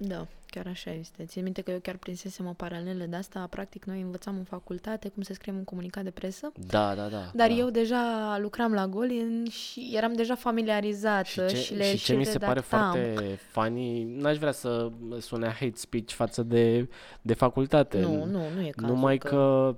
Da, 0.00 0.26
chiar 0.46 0.66
așa 0.66 0.90
este. 0.90 1.24
Țin 1.24 1.42
minte 1.42 1.60
că 1.62 1.70
eu 1.70 1.78
chiar 1.78 1.96
prinsesem 1.96 2.46
o 2.46 2.52
paralelă 2.52 3.04
de 3.04 3.16
asta. 3.16 3.46
Practic, 3.50 3.84
noi 3.84 4.00
învățam 4.00 4.36
în 4.36 4.44
facultate 4.44 5.08
cum 5.08 5.22
să 5.22 5.32
scriem 5.32 5.56
un 5.56 5.64
comunicat 5.64 6.04
de 6.04 6.10
presă. 6.10 6.52
Da, 6.66 6.94
da, 6.94 7.08
da. 7.08 7.30
Dar 7.34 7.48
da. 7.48 7.54
eu 7.54 7.70
deja 7.70 8.36
lucram 8.40 8.72
la 8.72 8.86
Golin 8.86 9.46
și 9.50 9.90
eram 9.94 10.12
deja 10.12 10.34
familiarizată 10.34 11.48
Și 11.48 11.54
ce, 11.54 11.56
și 11.56 11.74
le 11.74 11.84
și 11.84 11.96
și 11.96 12.04
ce 12.04 12.14
mi 12.14 12.24
se 12.24 12.38
pare 12.38 12.52
redactam. 12.52 12.90
foarte 12.92 13.38
funny, 13.50 14.04
n-aș 14.04 14.36
vrea 14.36 14.52
să 14.52 14.90
sune 15.20 15.46
a 15.46 15.50
hate 15.50 15.72
speech 15.74 16.12
față 16.12 16.42
de, 16.42 16.88
de 17.22 17.34
facultate. 17.34 18.00
Nu, 18.00 18.24
nu, 18.24 18.42
nu 18.54 18.66
e 18.66 18.70
cazul. 18.70 18.94
numai 18.94 19.18
că... 19.18 19.76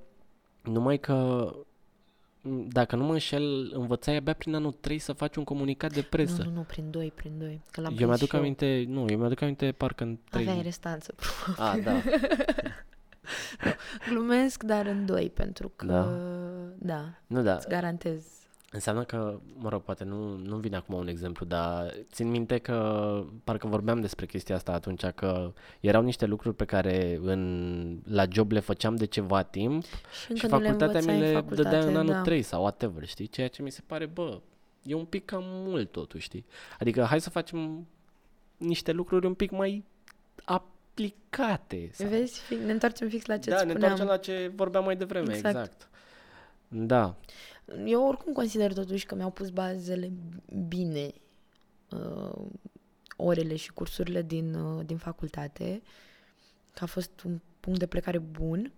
Numai 0.63 0.99
că 0.99 1.15
m, 1.15 1.67
dacă 2.69 2.97
nu 2.97 3.05
mă 3.05 3.13
înșel, 3.13 3.71
învățai 3.75 4.17
abia 4.17 4.33
prin 4.33 4.55
anul 4.55 4.73
3 4.73 4.99
să 4.99 5.13
faci 5.13 5.37
un 5.37 5.45
comunicat 5.45 5.93
de 5.93 6.03
presă. 6.03 6.43
Nu, 6.43 6.49
nu, 6.49 6.55
nu, 6.55 6.61
prin 6.63 6.91
doi, 6.91 7.13
prin 7.15 7.33
doi. 7.39 7.61
Că 7.71 7.81
l-am 7.81 7.91
eu 7.91 7.97
prins 7.97 8.09
mi-aduc 8.09 8.29
și 8.29 8.35
eu. 8.35 8.41
aminte, 8.41 8.85
nu, 8.89 9.07
eu 9.09 9.19
mi-aduc 9.19 9.41
aminte 9.41 9.73
parcă 9.73 10.05
în 10.05 10.19
3. 10.31 10.47
Aveai 10.47 10.63
restanță. 10.63 11.15
A, 11.57 11.77
da. 11.85 11.93
Glumesc, 14.09 14.63
dar 14.63 14.87
în 14.87 15.07
doi, 15.07 15.31
pentru 15.35 15.73
că... 15.77 15.87
Da. 15.87 16.03
Da, 16.79 17.05
Nu, 17.27 17.43
da. 17.43 17.55
îți 17.55 17.69
garantez. 17.69 18.25
Înseamnă 18.73 19.05
că, 19.05 19.41
mă 19.59 19.69
rog, 19.69 19.83
poate 19.83 20.05
nu, 20.05 20.37
nu 20.37 20.57
vine 20.57 20.77
acum 20.77 20.95
un 20.95 21.09
exemplu, 21.09 21.47
dar 21.47 21.95
țin 22.13 22.31
minte 22.31 22.59
că 22.59 23.25
parcă 23.45 23.67
vorbeam 23.67 24.01
despre 24.01 24.27
chestia 24.27 24.55
asta 24.55 24.73
atunci, 24.73 25.05
că 25.07 25.53
erau 25.81 26.03
niște 26.03 26.27
lucruri 26.27 26.57
pe 26.57 26.65
care 26.65 27.19
în, 27.23 28.01
la 28.05 28.25
job 28.33 28.51
le 28.51 28.61
făceam 28.61 28.97
de 28.97 29.05
ceva 29.05 29.43
timp 29.43 29.85
Și 29.85 30.31
încă 30.31 30.47
și 30.47 30.53
nu 30.53 30.59
le 30.59 30.65
facultatea 30.65 31.01
mi 31.01 31.07
învățai 31.07 31.21
le 31.21 31.29
în 31.29 31.35
facultate, 31.43 31.63
dădea 31.63 31.91
în 31.91 31.97
anul 31.97 32.13
da. 32.13 32.23
3 32.23 32.43
sau 32.43 32.61
whatever, 32.63 33.07
știi? 33.07 33.27
Ceea 33.27 33.49
ce 33.49 33.63
mi 33.63 33.71
se 33.71 33.83
pare, 33.87 34.07
bă, 34.07 34.41
e 34.83 34.95
un 34.95 35.05
pic 35.05 35.25
cam 35.25 35.43
mult 35.45 35.93
totuși, 35.93 36.25
știi? 36.25 36.47
Adică 36.79 37.03
hai 37.03 37.21
să 37.21 37.31
facem 37.31 37.87
niște 38.57 38.93
lucruri 38.93 39.27
un 39.27 39.35
pic 39.35 39.51
mai 39.51 39.85
aplicate. 40.45 41.91
Sau... 41.93 42.09
Vezi, 42.09 42.41
fi- 42.41 42.55
ne 42.55 42.73
întoarcem 42.73 43.09
fix 43.09 43.27
la 43.27 43.39
ce 43.39 43.51
da, 43.51 43.57
îți 43.57 43.65
ne 43.65 43.71
spuneam. 43.71 43.93
întoarcem 43.93 44.07
la 44.31 44.37
ce 44.37 44.53
vorbeam 44.55 44.85
mai 44.85 44.97
devreme, 44.97 45.35
Exact. 45.35 45.57
exact. 45.57 45.89
Da, 46.73 47.17
Eu 47.87 48.07
oricum 48.07 48.33
consider 48.33 48.73
totuși 48.73 49.07
că 49.07 49.15
mi-au 49.15 49.31
pus 49.31 49.51
bazele 49.51 50.13
bine 50.69 51.13
uh, 51.91 52.43
orele 53.17 53.57
și 53.57 53.73
cursurile 53.73 54.23
din, 54.23 54.55
uh, 54.55 54.87
din 54.87 54.97
facultate, 54.97 55.83
că 56.73 56.85
a 56.85 56.87
fost 56.87 57.23
un 57.25 57.41
punct 57.61 57.79
de 57.79 57.87
plecare 57.87 58.19
bun, 58.19 58.73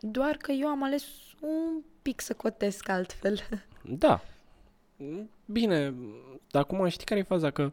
doar 0.00 0.36
că 0.36 0.52
eu 0.52 0.68
am 0.68 0.82
ales 0.82 1.04
un 1.40 1.82
pic 2.02 2.20
să 2.20 2.34
cotesc 2.34 2.88
altfel. 2.88 3.38
da. 4.04 4.20
Bine, 5.44 5.94
dar 6.50 6.62
acum 6.62 6.88
știi 6.88 7.06
care 7.06 7.20
e 7.20 7.22
faza? 7.22 7.50
Că 7.50 7.72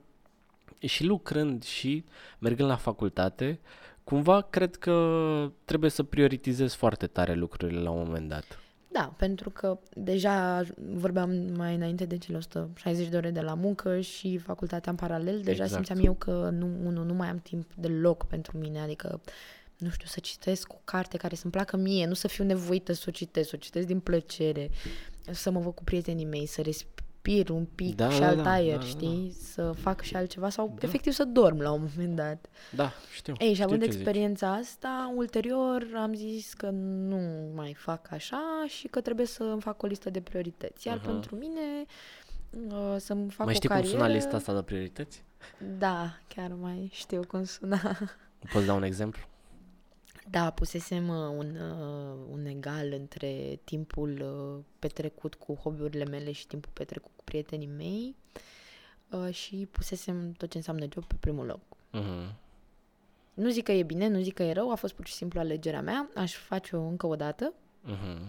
și 0.79 1.03
lucrând 1.03 1.63
și 1.63 2.03
mergând 2.39 2.69
la 2.69 2.75
facultate, 2.75 3.59
cumva 4.03 4.41
cred 4.41 4.75
că 4.75 5.51
trebuie 5.65 5.89
să 5.89 6.03
prioritizezi 6.03 6.75
foarte 6.75 7.07
tare 7.07 7.33
lucrurile 7.33 7.79
la 7.79 7.89
un 7.89 8.05
moment 8.05 8.29
dat. 8.29 8.59
Da, 8.91 9.13
pentru 9.17 9.49
că 9.49 9.79
deja 9.93 10.63
vorbeam 10.75 11.29
mai 11.55 11.75
înainte 11.75 12.05
de 12.05 12.17
cele 12.17 12.37
160 12.37 13.07
de 13.07 13.17
ore 13.17 13.31
de 13.31 13.41
la 13.41 13.53
muncă 13.53 13.99
și 13.99 14.37
facultatea 14.37 14.91
în 14.91 14.97
paralel, 14.97 15.41
deja 15.41 15.63
Exact. 15.63 15.85
simțeam 15.85 16.05
eu 16.05 16.13
că 16.13 16.49
nu, 16.53 16.65
unu, 16.85 17.03
nu 17.03 17.13
mai 17.13 17.27
am 17.27 17.39
timp 17.39 17.73
deloc 17.75 18.25
pentru 18.25 18.57
mine, 18.57 18.79
adică 18.79 19.21
nu 19.77 19.89
știu, 19.89 20.07
să 20.07 20.19
citesc 20.19 20.73
o 20.73 20.81
carte 20.83 21.17
care 21.17 21.35
să-mi 21.35 21.51
placă 21.51 21.77
mie, 21.77 22.05
nu 22.05 22.13
să 22.13 22.27
fiu 22.27 22.43
nevoită 22.43 22.93
să 22.93 23.05
o 23.07 23.11
citesc, 23.11 23.49
să 23.49 23.55
o 23.55 23.61
citesc 23.61 23.87
din 23.87 23.99
plăcere, 23.99 24.69
să 25.31 25.51
mă 25.51 25.59
văd 25.59 25.73
cu 25.73 25.83
prietenii 25.83 26.25
mei, 26.25 26.45
să 26.45 26.61
respir 26.61 27.03
un 27.49 27.65
pic 27.75 27.95
Da, 27.95 28.09
și 28.09 28.19
da, 28.19 28.27
alt 28.27 28.43
da, 28.43 28.51
aer, 28.51 28.73
da, 28.75 28.79
da, 28.81 28.85
știi? 28.85 29.35
Să 29.41 29.71
fac 29.71 30.01
și 30.01 30.15
altceva 30.15 30.49
sau 30.49 30.73
Da. 30.79 30.87
efectiv 30.87 31.13
să 31.13 31.23
dorm 31.23 31.59
la 31.59 31.71
un 31.71 31.87
moment 31.95 32.15
dat. 32.15 32.45
Da, 32.75 32.91
știu. 33.13 33.33
Ei, 33.37 33.47
și 33.47 33.53
știu 33.53 33.65
având 33.65 33.81
ce 33.83 33.89
zici. 33.89 33.99
experiența 33.99 34.53
asta, 34.53 35.13
ulterior 35.15 35.87
am 35.95 36.13
zis 36.13 36.53
că 36.53 36.69
nu 36.69 37.51
mai 37.55 37.73
fac 37.73 38.11
așa 38.11 38.65
și 38.67 38.87
că 38.87 39.01
trebuie 39.01 39.25
să 39.25 39.43
îmi 39.43 39.61
fac 39.61 39.83
o 39.83 39.87
listă 39.87 40.09
de 40.09 40.21
priorități. 40.21 40.87
Iar 40.87 40.97
Aha. 40.97 41.05
pentru 41.09 41.35
mine 41.35 41.61
uh, 42.67 42.95
să-mi 42.97 43.29
fac 43.29 43.45
Mai 43.45 43.53
o 43.53 43.55
știi 43.55 43.69
carieră... 43.69 43.89
cum 43.89 43.99
suna 43.99 44.13
lista 44.13 44.35
asta 44.35 44.53
de 44.53 44.61
priorități? 44.61 45.23
Da, 45.77 46.17
chiar 46.35 46.51
mai 46.61 46.89
știu 46.93 47.21
cum 47.27 47.43
suna. 47.43 47.97
Poți 48.53 48.65
da 48.65 48.73
un 48.73 48.83
exemplu? 48.83 49.21
Da, 50.29 50.49
pusesem 50.49 51.07
uh, 51.09 51.15
un, 51.15 51.55
uh, 51.55 52.17
un 52.31 52.45
egal 52.45 52.91
între 52.93 53.59
timpul 53.63 54.21
uh, 54.21 54.63
petrecut 54.79 55.35
cu 55.35 55.53
hobby-urile 55.55 56.05
mele 56.05 56.31
și 56.31 56.47
timpul 56.47 56.71
petrecut 56.73 57.11
cu 57.15 57.23
prietenii 57.23 57.67
mei 57.77 58.15
uh, 59.09 59.33
și 59.33 59.67
pusesem 59.71 60.31
tot 60.31 60.49
ce 60.49 60.57
înseamnă 60.57 60.85
job 60.93 61.03
pe 61.05 61.15
primul 61.19 61.45
loc. 61.45 61.59
Mhm. 61.91 62.33
Nu 63.33 63.49
zic 63.49 63.63
că 63.63 63.71
e 63.71 63.83
bine, 63.83 64.07
nu 64.07 64.19
zic 64.21 64.33
că 64.33 64.43
e 64.43 64.51
rău, 64.51 64.71
a 64.71 64.75
fost 64.75 64.93
pur 64.93 65.05
și 65.05 65.13
simplu 65.13 65.39
alegerea 65.39 65.81
mea. 65.81 66.09
Aș 66.15 66.33
face-o 66.35 66.81
încă 66.81 67.05
o 67.07 67.15
dată, 67.15 67.53
Mhm. 67.81 68.21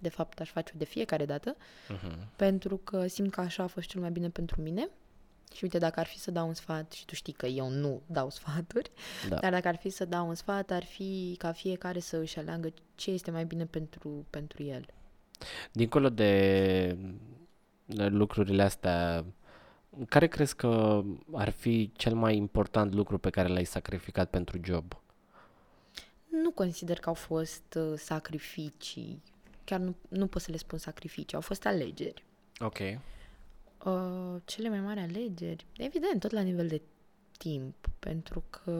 de 0.00 0.08
fapt 0.08 0.40
aș 0.40 0.50
face-o 0.50 0.78
de 0.78 0.84
fiecare 0.84 1.24
dată, 1.24 1.56
Mhm. 1.88 2.18
pentru 2.36 2.76
că 2.76 3.06
simt 3.06 3.32
că 3.32 3.40
așa 3.40 3.62
a 3.62 3.66
fost 3.66 3.88
cel 3.88 4.00
mai 4.00 4.10
bine 4.10 4.28
pentru 4.30 4.60
mine. 4.62 4.88
Și 5.54 5.64
uite, 5.64 5.78
dacă 5.78 6.00
ar 6.00 6.06
fi 6.06 6.18
să 6.18 6.30
dau 6.30 6.46
un 6.48 6.54
sfat, 6.54 6.92
și 6.92 7.04
tu 7.04 7.14
știi 7.14 7.32
că 7.32 7.46
eu 7.46 7.68
nu 7.68 8.02
dau 8.06 8.30
sfaturi, 8.30 8.90
Da. 9.28 9.36
dar 9.36 9.50
dacă 9.50 9.68
ar 9.68 9.76
fi 9.76 9.88
să 9.88 10.04
dau 10.04 10.28
un 10.28 10.34
sfat, 10.34 10.70
ar 10.70 10.84
fi 10.84 11.34
ca 11.38 11.52
fiecare 11.52 11.98
să 11.98 12.16
își 12.16 12.38
aleagă 12.38 12.72
ce 12.94 13.10
este 13.10 13.30
mai 13.30 13.44
bine 13.44 13.64
pentru, 13.66 14.26
pentru 14.30 14.62
el. 14.62 14.86
Dincolo 15.72 16.08
de 16.08 16.96
de 17.86 18.06
lucrurile 18.06 18.62
astea, 18.62 19.24
care 20.08 20.26
crezi 20.26 20.56
că 20.56 21.02
ar 21.32 21.50
fi 21.50 21.92
cel 21.96 22.14
mai 22.14 22.36
important 22.36 22.94
lucru 22.94 23.18
pe 23.18 23.30
care 23.30 23.48
l-ai 23.48 23.64
sacrificat 23.64 24.30
pentru 24.30 24.60
job? 24.64 25.00
Nu 26.42 26.50
consider 26.50 26.98
că 26.98 27.08
au 27.08 27.14
fost 27.14 27.74
uh, 27.74 27.92
sacrificii, 27.96 29.22
chiar 29.64 29.80
nu, 29.80 29.94
nu 30.08 30.26
pot 30.26 30.42
să 30.42 30.50
le 30.50 30.56
spun 30.56 30.78
sacrificii, 30.78 31.36
au 31.36 31.42
fost 31.42 31.66
alegeri. 31.66 32.24
Ok. 32.58 32.78
Uh, 33.90 34.40
cele 34.44 34.68
mai 34.68 34.80
mari 34.80 35.00
alegeri, 35.00 35.66
evident, 35.76 36.20
tot 36.20 36.30
la 36.30 36.40
nivel 36.40 36.68
de 36.68 36.80
timp, 37.38 37.86
pentru 37.98 38.44
că 38.50 38.70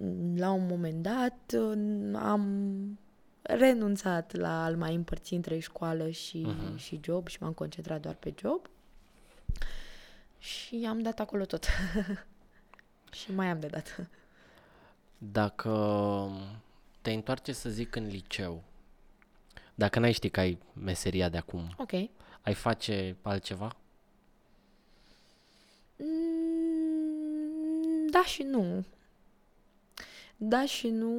mm, 0.00 0.36
la 0.36 0.50
un 0.50 0.66
moment 0.66 1.02
dat 1.02 1.52
uh, 1.58 2.12
am 2.14 2.98
renunțat 3.42 4.34
la 4.34 4.64
a-l 4.64 4.76
mai 4.76 4.94
împărți 4.94 5.34
între 5.34 5.58
școală 5.58 6.10
și, 6.10 6.38
Mhm. 6.38 6.76
și 6.76 7.00
job 7.04 7.28
și 7.28 7.42
m-am 7.42 7.52
concentrat 7.52 8.00
doar 8.00 8.14
pe 8.14 8.34
job 8.40 8.66
și 10.38 10.84
am 10.88 11.02
dat 11.02 11.20
acolo 11.20 11.44
tot. 11.44 11.66
și 13.18 13.32
mai 13.32 13.46
am 13.46 13.60
de 13.60 13.66
dat. 13.66 14.08
Dacă 15.18 16.30
te 17.02 17.12
întoarce 17.12 17.52
să 17.52 17.68
zic 17.70 17.96
în 17.96 18.06
liceu, 18.06 18.62
dacă 19.74 19.98
n-ai 19.98 20.12
ști 20.12 20.28
că 20.30 20.40
ai 20.40 20.58
meseria 20.72 21.28
de 21.28 21.36
acum, 21.36 21.74
Ok. 21.78 21.92
Ai 22.44 22.54
face 22.54 23.16
altceva? 23.22 23.76
Mm, 25.96 28.06
Da 28.10 28.22
și 28.24 28.42
nu. 28.42 28.84
Da 30.36 30.66
și 30.66 30.88
nu 30.88 31.14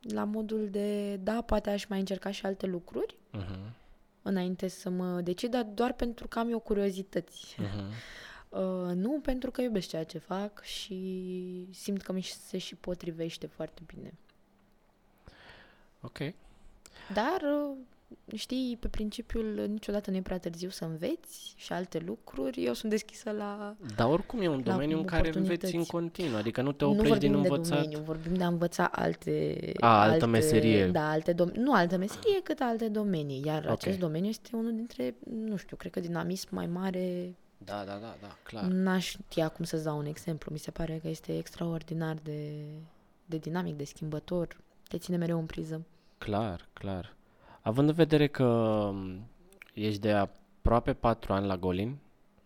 la 0.00 0.24
modul 0.24 0.68
de, 0.70 1.16
da, 1.16 1.42
poate 1.42 1.70
aș 1.70 1.86
mai 1.86 1.98
încerca 1.98 2.30
și 2.30 2.46
alte 2.46 2.66
lucruri 2.66 3.16
Mhm. 3.30 3.58
înainte 4.22 4.68
să 4.68 4.90
mă 4.90 5.20
decid, 5.20 5.50
dar 5.50 5.62
doar 5.64 5.92
pentru 5.92 6.28
că 6.28 6.38
am 6.38 6.50
eu 6.50 6.58
curiozități. 6.58 7.56
Mhm. 7.58 7.84
Uh, 8.48 8.92
nu 8.94 9.20
pentru 9.22 9.50
că 9.50 9.60
iubesc 9.62 9.88
ceea 9.88 10.04
ce 10.04 10.18
fac 10.18 10.62
și 10.62 11.68
simt 11.70 12.02
că 12.02 12.12
mi 12.12 12.22
se 12.22 12.58
și 12.58 12.74
potrivește 12.74 13.46
foarte 13.46 13.82
bine. 13.86 14.14
Ok. 16.00 16.18
Dar, 17.12 17.40
uh, 17.42 17.76
știi, 18.34 18.76
pe 18.80 18.88
principiul 18.88 19.66
niciodată 19.68 20.10
nu 20.10 20.16
e 20.16 20.22
prea 20.22 20.38
târziu 20.38 20.68
să 20.68 20.84
înveți 20.84 21.54
și 21.56 21.72
alte 21.72 22.02
lucruri, 22.06 22.64
eu 22.64 22.72
sunt 22.72 22.90
deschisă 22.90 23.30
la 23.30 23.76
Dar 23.96 24.08
oricum 24.08 24.40
e 24.40 24.48
un 24.48 24.62
La 24.64 24.72
domeniu 24.72 24.98
în 24.98 25.04
care 25.04 25.26
înveți 25.34 25.38
în 25.38 25.42
oportunități. 25.44 25.90
continuu, 25.90 26.36
adică 26.36 26.62
nu 26.62 26.72
te 26.72 26.84
nu 26.84 26.90
oprești 26.90 27.08
vorbim 27.12 27.30
din 27.32 27.42
de 27.42 27.48
învățat. 27.48 27.76
domeniu, 27.78 27.98
vorbim 28.00 28.34
de 28.34 28.44
a 28.44 28.46
învăța 28.48 28.84
alte... 28.92 29.58
A, 29.80 30.00
altă 30.00 30.12
alte, 30.12 30.26
meserie. 30.26 30.86
Da, 30.86 31.10
alte 31.10 31.32
dom- 31.34 31.52
nu 31.54 31.72
altă 31.72 31.96
meserie, 31.96 32.40
cât 32.42 32.60
alte 32.60 32.88
domenii. 32.88 33.42
Iar 33.44 33.64
Ok. 33.64 33.70
acest 33.70 33.98
domeniu 33.98 34.28
este 34.28 34.50
unul 34.56 34.74
dintre, 34.74 35.14
nu 35.30 35.56
știu, 35.56 35.76
cred 35.76 35.92
că 35.92 36.00
dinamism 36.00 36.48
mai 36.50 36.66
mare. 36.66 37.34
Da, 37.64 37.82
da, 37.86 37.92
da, 38.00 38.16
da, 38.20 38.36
clar. 38.42 38.64
N-aș 38.64 39.06
știa 39.06 39.48
cum 39.48 39.64
să-ți 39.64 39.84
dau 39.84 39.98
un 39.98 40.06
exemplu. 40.06 40.52
Mi 40.52 40.58
se 40.58 40.70
pare 40.70 40.98
că 41.02 41.08
este 41.08 41.36
extraordinar 41.38 42.16
de, 42.22 42.50
de 43.26 43.36
dinamic, 43.36 43.76
de 43.76 43.84
schimbător. 43.84 44.56
Te 44.88 44.98
ține 44.98 45.16
mereu 45.16 45.38
în 45.38 45.46
priză. 45.46 45.82
Clar, 46.18 46.68
clar. 46.72 47.16
Având 47.62 47.88
în 47.88 47.94
vedere 47.94 48.26
că 48.26 48.44
m, 48.94 49.28
ești 49.74 50.00
de 50.00 50.12
aproape 50.12 50.92
patru 50.92 51.32
ani 51.32 51.46
la 51.46 51.56
Golin, 51.56 51.96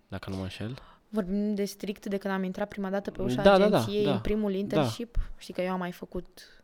dacă 0.08 0.30
nu 0.30 0.36
mă 0.36 0.42
înșel. 0.42 0.78
Vorbim 1.08 1.54
de 1.54 1.64
strict 1.64 2.06
de 2.06 2.16
când 2.16 2.34
am 2.34 2.42
intrat 2.42 2.68
prima 2.68 2.90
dată 2.90 3.10
pe 3.10 3.22
ușa 3.22 3.42
Da, 3.42 3.58
da, 3.58 3.68
da, 3.68 3.76
agenției 3.78 4.04
da. 4.04 4.12
în 4.12 4.20
primul 4.20 4.52
internship. 4.54 5.16
Știi 5.38 5.54
că 5.54 5.60
eu 5.62 5.72
am 5.72 5.78
mai 5.78 5.92
făcut 5.92 6.62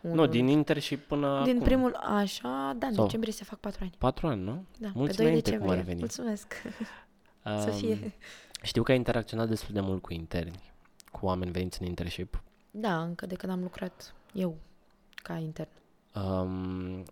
unul. 0.00 0.16
Nu, 0.16 0.26
din 0.26 0.46
inter 0.46 0.78
și 0.78 0.96
până 0.96 1.40
din 1.44 1.52
acum. 1.54 1.64
primul, 1.64 1.94
așa, 1.94 2.74
da, 2.78 2.86
în 2.86 2.92
Sau- 2.94 3.04
decembrie 3.04 3.32
se 3.32 3.44
fac 3.44 3.58
patru 3.58 3.78
ani. 3.82 3.92
Patru 3.98 4.26
ani, 4.26 4.42
nu? 4.42 4.64
Da, 4.78 4.88
Mulți 4.94 5.16
pe 5.16 5.22
2 5.22 5.26
înainte 5.26 5.50
cum 5.50 5.58
decembrie. 5.58 5.78
ar 5.78 5.84
veni. 5.86 5.98
Mulțumesc. 5.98 6.52
să 7.64 7.68
Um, 7.70 7.76
fie. 7.76 8.12
Știu 8.62 8.82
că 8.82 8.90
ai 8.90 8.96
interacționat 8.96 9.48
destul 9.48 9.74
de 9.74 9.80
mult 9.80 10.02
cu 10.02 10.12
interni, 10.12 10.72
cu 11.12 11.26
oameni 11.26 11.50
veniți 11.50 11.80
în 11.82 11.86
internship. 11.88 12.42
Da, 12.70 13.02
încă 13.02 13.26
de 13.26 13.34
când 13.34 13.52
am 13.52 13.60
lucrat 13.62 14.14
eu 14.32 14.56
ca 15.14 15.34
intern. 15.36 15.68
Um, 16.14 17.02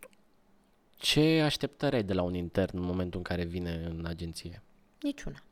ce 1.01 1.41
așteptări 1.45 1.97
ai 1.97 2.03
de 2.03 2.13
la 2.13 2.23
un 2.23 2.35
intern 2.35 2.79
în 2.79 2.85
momentul 2.85 3.19
în 3.19 3.25
care 3.25 3.45
vine 3.45 3.85
în 3.89 4.07
agenție? 4.07 4.63
Niciuna. 5.01 5.43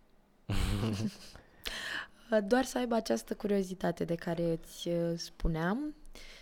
Doar 2.48 2.64
să 2.64 2.78
aibă 2.78 2.94
această 2.94 3.34
curiozitate 3.34 4.04
de 4.04 4.14
care 4.14 4.50
îți 4.50 4.88
uh, 4.88 5.12
spuneam 5.16 5.94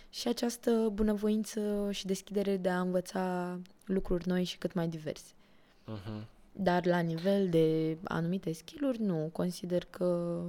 și 0.09 0.27
această 0.27 0.89
bunăvoință 0.93 1.89
și 1.91 2.05
deschidere 2.05 2.57
de 2.57 2.69
a 2.69 2.79
învăța 2.79 3.59
lucruri 3.85 4.27
noi 4.27 4.43
și 4.43 4.57
cât 4.57 4.73
mai 4.73 4.87
diverse. 4.87 5.33
Uh-huh. 5.33 6.25
Dar 6.51 6.85
la 6.85 6.99
nivel 6.99 7.49
de 7.49 7.97
anumite 8.03 8.51
skill-uri, 8.51 9.01
nu. 9.01 9.29
Consider 9.31 9.85
că 9.85 10.41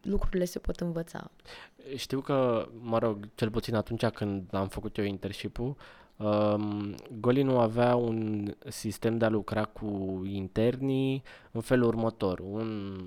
lucrurile 0.00 0.44
se 0.44 0.58
pot 0.58 0.80
învăța. 0.80 1.30
Știu 1.96 2.20
că, 2.20 2.68
mă 2.80 2.98
rog, 2.98 3.28
cel 3.34 3.50
puțin 3.50 3.74
atunci 3.74 4.06
când 4.06 4.54
am 4.54 4.68
făcut 4.68 4.98
eu 4.98 5.04
internship-ul, 5.04 5.76
um, 6.20 6.94
Goli 7.20 7.42
nu 7.42 7.58
avea 7.58 7.94
un 7.96 8.54
sistem 8.68 9.18
de 9.18 9.24
a 9.24 9.28
lucra 9.28 9.64
cu 9.64 10.20
internii 10.24 11.22
în 11.50 11.60
felul 11.60 11.86
următor. 11.86 12.38
Un 12.38 13.00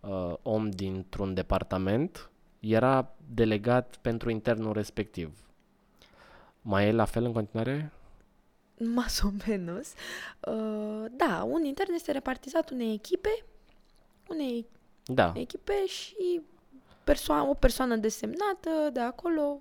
uh, 0.00 0.34
om 0.42 0.70
dintr-un 0.70 1.34
departament 1.34 2.30
era 2.60 3.14
delegat 3.34 3.96
pentru 3.96 4.30
internul 4.30 4.72
respectiv. 4.72 5.38
Mai 6.62 6.88
e 6.88 6.92
la 6.92 7.04
fel 7.04 7.24
în 7.24 7.32
continuare? 7.32 7.92
Mas 8.94 9.22
o 9.22 9.28
menos. 9.46 9.92
Uh, 10.48 11.04
da, 11.10 11.42
un 11.48 11.64
intern 11.64 11.92
este 11.92 12.12
repartizat 12.12 12.70
unei 12.70 12.92
echipe, 12.92 13.44
unei 14.28 14.66
Da. 15.04 15.32
echipe 15.36 15.86
și 15.86 16.40
perso- 17.04 17.46
o 17.48 17.54
persoană 17.54 17.96
desemnată 17.96 18.70
de 18.92 19.00
acolo 19.00 19.58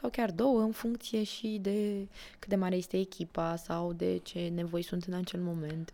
sau 0.00 0.10
chiar 0.10 0.30
două 0.30 0.60
în 0.60 0.72
funcție 0.72 1.22
și 1.22 1.58
de 1.62 2.08
cât 2.38 2.48
de 2.48 2.56
mare 2.56 2.76
este 2.76 2.98
echipa 2.98 3.56
sau 3.56 3.92
de 3.92 4.16
ce 4.16 4.48
nevoi 4.48 4.82
sunt 4.82 5.04
în 5.04 5.14
acel 5.14 5.40
moment. 5.40 5.92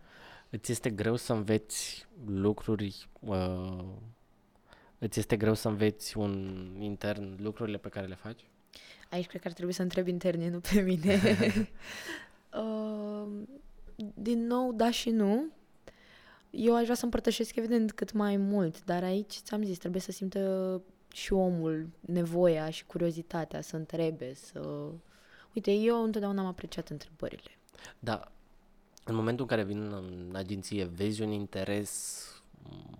Îți 0.49 0.71
este 0.71 0.89
greu 0.89 1.15
să 1.15 1.33
înveți 1.33 2.07
lucruri, 2.25 3.07
uh, 3.19 3.83
îți 4.97 5.19
este 5.19 5.37
greu 5.37 5.53
să 5.53 5.67
înveți 5.67 6.17
un 6.17 6.65
intern 6.79 7.43
lucrurile 7.43 7.77
pe 7.77 7.89
care 7.89 8.05
le 8.05 8.15
faci? 8.15 8.45
Aici 9.09 9.27
cred 9.27 9.41
că 9.41 9.47
ar 9.47 9.53
trebui 9.53 9.73
să 9.73 9.81
întreb 9.81 10.07
internii, 10.07 10.49
nu 10.49 10.59
pe 10.59 10.81
mine. 10.81 11.19
uh, 12.59 13.27
din 14.13 14.45
nou, 14.45 14.73
da 14.73 14.91
și 14.91 15.09
nu. 15.09 15.45
Eu 16.49 16.75
aș 16.75 16.83
vrea 16.83 16.95
să 16.95 17.05
împărtășesc, 17.05 17.55
evident, 17.55 17.91
cât 17.91 18.11
mai 18.11 18.37
mult, 18.37 18.85
dar 18.85 19.03
aici, 19.03 19.33
ți-am 19.33 19.63
zis, 19.63 19.77
trebuie 19.77 20.01
să 20.01 20.11
simtă 20.11 20.81
și 21.13 21.33
omul 21.33 21.89
nevoia 21.99 22.69
și 22.69 22.85
curiozitatea 22.85 23.61
să 23.61 23.75
întrebe, 23.75 24.33
să... 24.33 24.89
Uite, 25.53 25.71
eu 25.71 26.03
întotdeauna 26.03 26.41
am 26.41 26.47
apreciat 26.47 26.89
întrebările. 26.89 27.57
Da. 27.99 28.31
În 29.05 29.15
momentul 29.15 29.43
în 29.43 29.49
care 29.49 29.63
vin 29.63 29.91
în 29.91 30.35
agenție, 30.35 30.85
vezi 30.85 31.21
un 31.21 31.31
interes 31.31 32.23
m, 32.51 32.97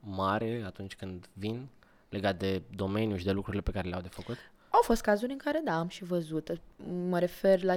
mare 0.00 0.62
atunci 0.66 0.96
când 0.96 1.28
vin 1.32 1.68
legat 2.08 2.38
de 2.38 2.62
domeniu 2.74 3.16
și 3.16 3.24
de 3.24 3.32
lucrurile 3.32 3.62
pe 3.62 3.70
care 3.70 3.88
le-au 3.88 4.00
de 4.00 4.08
făcut? 4.08 4.36
Au 4.68 4.80
fost 4.82 5.00
cazuri 5.00 5.32
în 5.32 5.38
care, 5.38 5.60
da, 5.64 5.78
am 5.78 5.88
și 5.88 6.04
văzut. 6.04 6.60
Mă 7.08 7.18
refer 7.18 7.62
la 7.62 7.76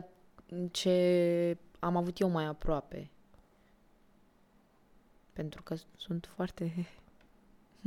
ce 0.71 1.57
am 1.79 1.95
avut 1.95 2.19
eu 2.19 2.29
mai 2.29 2.45
aproape. 2.45 3.09
Pentru 5.33 5.63
că 5.63 5.75
sunt 5.95 6.29
foarte 6.35 6.87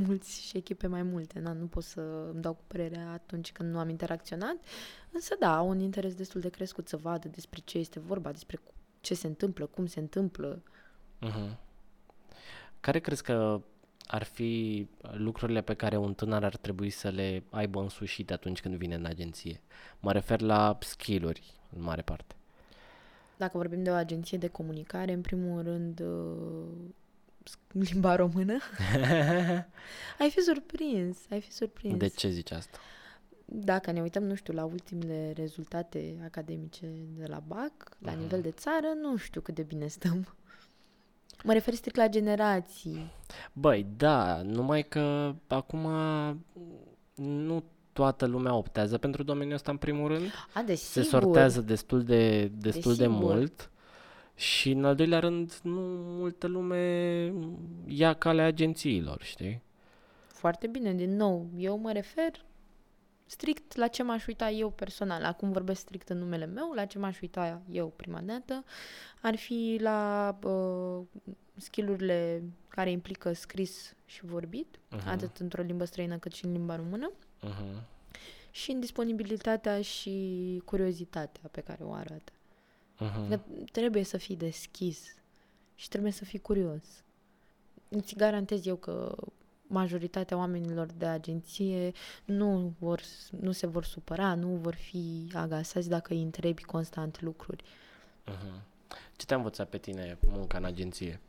mulți 0.03 0.43
și 0.43 0.57
echipe 0.57 0.87
mai 0.87 1.03
multe. 1.03 1.39
Na, 1.39 1.53
nu 1.53 1.67
pot 1.67 1.83
să 1.83 2.01
îmi 2.33 2.43
dau 2.43 2.53
cu 2.53 2.63
părerea 2.67 3.11
atunci 3.11 3.53
când 3.53 3.73
nu 3.73 3.79
am 3.79 3.89
interacționat. 3.89 4.57
Însă, 5.11 5.37
da, 5.39 5.57
au 5.57 5.69
un 5.69 5.81
interes 5.81 6.15
destul 6.15 6.41
de 6.41 6.49
crescut 6.49 6.89
să 6.89 6.97
vadă 6.97 7.29
despre 7.29 7.61
ce 7.65 7.79
este 7.79 8.01
vorba, 8.01 8.33
despre 8.33 8.57
cu- 8.57 8.73
ce 9.01 9.15
se 9.15 9.27
întâmplă, 9.27 9.67
cum 9.67 9.87
se 9.87 10.01
întâmplă. 10.01 10.63
Uh-huh. 11.27 11.57
Care 12.81 12.99
crezi 12.99 13.23
că 13.23 13.61
ar 14.07 14.23
fi 14.23 14.87
lucrurile 15.13 15.61
pe 15.61 15.75
care 15.75 15.97
un 15.97 16.15
tânăr 16.15 16.45
ar 16.45 16.57
trebui 16.57 16.91
să 16.91 17.09
le 17.09 17.43
aibă 17.51 17.81
însușite 17.81 18.33
atunci 18.33 18.61
când 18.61 18.75
vine 18.75 18.95
în 18.95 19.05
agenție? 19.05 19.61
Mă 20.01 20.13
refer 20.13 20.41
la 20.41 20.79
skill-uri, 20.81 21.55
în 21.77 21.83
mare 21.83 22.03
parte. 22.03 22.35
Dacă 23.37 23.57
vorbim 23.57 23.83
de 23.83 23.91
o 23.91 23.95
agenție 23.95 24.39
de 24.39 24.49
comunicare, 24.49 25.13
în 25.13 25.21
primul 25.21 25.63
rând, 25.63 26.01
uh, 26.01 26.67
limba 27.73 28.15
română. 28.17 28.59
ai 30.19 30.31
fi 30.31 30.41
surprins, 30.41 31.17
ai 31.31 31.41
fi 31.41 31.53
surprins. 31.53 31.97
De 31.99 32.07
ce 32.09 32.29
zici 32.29 32.51
asta? 32.51 32.79
Dacă 33.45 33.91
ne 33.91 34.01
uităm, 34.01 34.23
nu 34.23 34.35
știu, 34.35 34.53
la 34.55 34.65
ultimele 34.65 35.33
rezultate 35.37 36.21
academice 36.25 36.87
de 37.17 37.27
la 37.27 37.43
BAC, 37.47 37.73
la 37.99 38.11
Mhm. 38.11 38.21
nivel 38.21 38.41
de 38.41 38.51
țară, 38.51 38.87
nu 39.03 39.17
știu 39.17 39.41
cât 39.41 39.55
de 39.55 39.63
bine 39.63 39.87
stăm. 39.87 40.35
Mă 41.45 41.53
refer 41.53 41.75
strict 41.75 41.97
la 41.97 42.09
generații. 42.09 43.13
Băi, 43.53 43.87
da, 43.97 44.43
numai 44.43 44.83
că 44.83 45.35
acum 45.47 45.87
nu 47.15 47.65
toată 47.93 48.27
lumea 48.27 48.55
optează 48.55 48.99
pentru 48.99 49.23
domeniul 49.23 49.55
ăsta 49.55 49.71
în 49.71 49.77
primul 49.77 50.09
rând. 50.09 50.27
A, 50.55 50.59
Se 50.59 50.65
desigur. 50.65 51.09
sortează 51.09 51.61
destul 51.61 52.03
de, 52.03 52.45
destul 52.55 52.95
de 52.95 53.07
Desigur. 53.07 53.25
mult 53.35 53.71
și 54.39 54.71
în 54.71 54.85
al 54.85 54.95
doilea 54.95 55.19
rând 55.19 55.59
nu 55.63 55.81
multă 56.19 56.47
lume 56.47 57.33
ia 57.87 58.15
calea 58.15 58.45
agențiilor, 58.47 59.23
știi? 59.23 59.63
Foarte 60.27 60.67
bine, 60.67 60.95
din 60.95 61.17
nou, 61.17 61.47
eu 61.57 61.79
mă 61.79 61.93
refer 61.93 62.45
strict 63.27 63.77
la 63.77 63.87
ce 63.87 64.03
m-aș 64.03 64.27
uita 64.27 64.51
eu 64.51 64.71
personal. 64.71 65.25
Acum 65.25 65.53
vorbesc 65.53 65.81
strict 65.81 66.09
în 66.09 66.19
numele 66.19 66.47
meu, 66.47 66.73
la 66.73 66.85
ce 66.85 66.99
m-aș 66.99 67.21
uita 67.21 67.63
eu 67.71 67.93
prima 67.97 68.21
dată. 68.21 68.65
Ar 69.23 69.37
fi 69.37 69.79
la 69.81 70.39
uh, 70.43 71.05
skillurile 71.57 72.43
care 72.69 72.91
implică 72.91 73.33
scris 73.33 73.95
și 74.05 74.25
vorbit, 74.25 74.79
Mhm. 74.91 75.09
atât 75.09 75.37
într-o 75.37 75.63
limbă 75.63 75.85
străină 75.85 76.19
cât 76.19 76.33
și 76.33 76.45
în 76.45 76.53
limba 76.53 76.77
română. 76.77 77.13
Uh-huh. 77.47 77.83
și 78.51 78.71
în 78.71 78.81
disponibilitatea 78.81 79.83
și 79.83 80.63
curiozitatea 80.65 81.43
pe 81.51 81.61
care 81.61 81.85
o 81.85 81.93
arată. 81.93 82.33
Uh-huh. 82.99 83.29
Că 83.29 83.41
trebuie 83.73 84.03
să 84.03 84.17
fii 84.17 84.37
deschis 84.37 85.17
și 85.75 85.89
trebuie 85.89 86.13
să 86.13 86.25
fii 86.25 86.39
curios. 86.39 86.83
Îți 87.89 88.15
garantez 88.15 88.67
eu 88.67 88.77
că 88.77 89.15
majoritatea 89.67 90.37
oamenilor 90.37 90.87
de 90.87 91.07
agenție 91.07 91.93
nu, 92.25 92.73
vor, 92.79 93.01
nu 93.41 93.53
se 93.53 93.67
vor 93.67 93.85
supăra, 93.85 94.35
nu 94.35 94.49
vor 94.49 94.75
fi 94.75 95.31
agasați 95.35 95.89
dacă 95.89 96.13
îi 96.13 96.23
întrebi 96.23 96.63
constant 96.63 97.21
lucruri. 97.21 97.65
Uh-huh. 98.27 98.63
Ce 99.17 99.27
te-a 99.27 99.37
învățat 99.37 99.69
pe 99.69 99.79
tine 99.79 100.19
munca 100.27 100.59
în 100.59 100.65
agenție? 100.65 101.21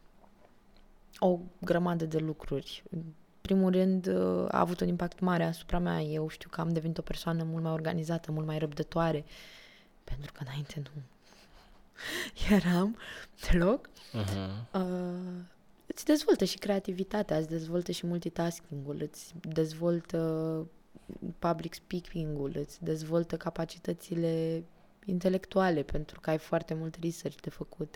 O 1.19 1.39
grămadă 1.61 2.05
de 2.05 2.17
lucruri. 2.17 2.83
În 2.89 3.01
primul 3.41 3.71
rând, 3.71 4.07
uh, 4.07 4.45
a 4.47 4.59
avut 4.59 4.79
un 4.79 4.87
impact 4.87 5.19
mare 5.19 5.43
asupra 5.43 5.79
mea. 5.79 6.01
Eu 6.01 6.27
știu 6.27 6.49
că 6.49 6.61
am 6.61 6.69
devenit 6.69 6.97
o 6.97 7.01
persoană 7.01 7.43
mult 7.43 7.63
mai 7.63 7.71
organizată, 7.71 8.31
mult 8.31 8.45
mai 8.45 8.57
răbdătoare, 8.57 9.25
pentru 10.03 10.31
că 10.31 10.43
înainte 10.45 10.81
nu 10.83 11.01
eram 12.51 12.97
deloc. 13.51 13.89
Uh-huh. 13.89 14.73
Uh, 14.73 15.41
îți 15.85 16.05
dezvoltă 16.05 16.43
și 16.43 16.57
creativitatea, 16.57 17.37
îți 17.37 17.49
dezvoltă 17.49 17.91
și 17.91 18.05
multitasking-ul, 18.05 18.97
îți 19.01 19.33
dezvoltă 19.41 20.67
public 21.39 21.73
speaking-ul, 21.73 22.51
îți 22.55 22.83
dezvoltă 22.83 23.37
capacitățile 23.37 24.63
intelectuale, 25.05 25.81
pentru 25.83 26.19
că 26.19 26.29
ai 26.29 26.37
foarte 26.37 26.73
mult 26.73 26.97
research 27.01 27.41
de 27.41 27.49
făcut. 27.49 27.95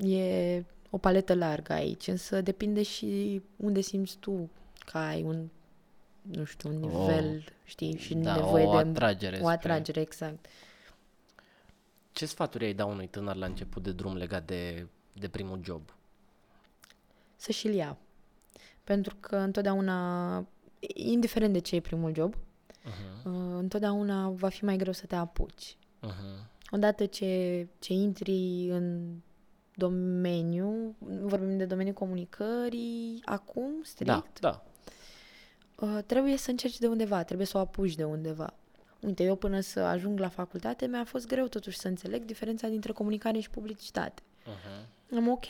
E 0.00 0.64
o 0.90 0.98
paletă 0.98 1.34
largă 1.34 1.72
aici, 1.72 2.06
însă 2.06 2.40
depinde 2.40 2.82
și 2.82 3.42
unde 3.56 3.80
simți 3.80 4.16
tu 4.16 4.50
că 4.86 4.98
ai 4.98 5.22
un, 5.22 5.48
nu 6.22 6.44
știu, 6.44 6.68
un 6.68 6.80
nivel, 6.80 7.44
știi, 7.64 7.96
și 7.96 8.14
da, 8.14 8.34
nevoie 8.36 8.66
o 8.66 8.70
de 8.70 8.76
atragere. 8.76 9.34
o 9.36 9.38
spre- 9.38 9.52
atragere, 9.52 10.00
exact. 10.00 10.46
Ce 12.16 12.26
sfaturi 12.26 12.64
ai 12.64 12.74
da 12.74 12.84
unui 12.84 13.06
tânăr 13.06 13.36
la 13.36 13.46
început 13.46 13.82
de 13.82 13.92
drum 13.92 14.16
legat 14.16 14.46
de, 14.46 14.86
de 15.12 15.28
primul 15.28 15.60
job? 15.64 15.94
să 17.36 17.52
și-l 17.52 17.74
ia. 17.74 17.98
Pentru 18.84 19.16
că 19.20 19.36
întotdeauna, 19.36 20.36
indiferent 20.94 21.52
de 21.52 21.58
ce 21.58 21.76
e 21.76 21.80
primul 21.80 22.14
job, 22.14 22.34
Uh-huh. 22.34 23.24
uh, 23.24 23.56
întotdeauna 23.58 24.28
va 24.28 24.48
fi 24.48 24.64
mai 24.64 24.76
greu 24.76 24.92
să 24.92 25.06
te 25.06 25.14
apuci. 25.14 25.76
Uh-huh. 26.06 26.46
Odată 26.70 27.06
ce, 27.06 27.66
ce 27.78 27.92
intri 27.92 28.68
în 28.70 29.14
domeniu, 29.74 30.94
vorbim 30.98 31.56
de 31.56 31.64
domeniul 31.64 31.94
comunicării, 31.94 33.22
acum, 33.24 33.70
strict, 33.82 34.10
Da, 34.10 34.24
da. 34.40 34.64
uh, 35.86 35.98
trebuie 36.06 36.36
să 36.36 36.50
încerci 36.50 36.78
de 36.78 36.86
undeva, 36.86 37.24
trebuie 37.24 37.46
să 37.46 37.56
o 37.56 37.60
apuci 37.60 37.94
de 37.94 38.04
undeva. 38.04 38.54
Uite, 39.06 39.22
eu 39.22 39.36
până 39.36 39.60
să 39.60 39.80
ajung 39.80 40.18
la 40.18 40.28
facultate, 40.28 40.86
mi-a 40.86 41.04
fost 41.04 41.26
greu 41.26 41.46
totuși 41.46 41.78
să 41.78 41.88
înțeleg 41.88 42.24
diferența 42.24 42.68
dintre 42.68 42.92
comunicare 42.92 43.38
și 43.38 43.50
publicitate. 43.50 44.22
Uh-huh. 44.22 45.16
Am 45.16 45.28
ok. 45.28 45.46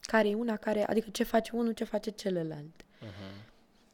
Care 0.00 0.28
e 0.28 0.34
una, 0.34 0.56
care, 0.56 0.86
adică 0.86 1.08
ce 1.10 1.24
face 1.24 1.50
unul, 1.54 1.72
ce 1.72 1.84
face 1.84 2.10
celălalt. 2.10 2.82
Uh-huh. 2.82 3.46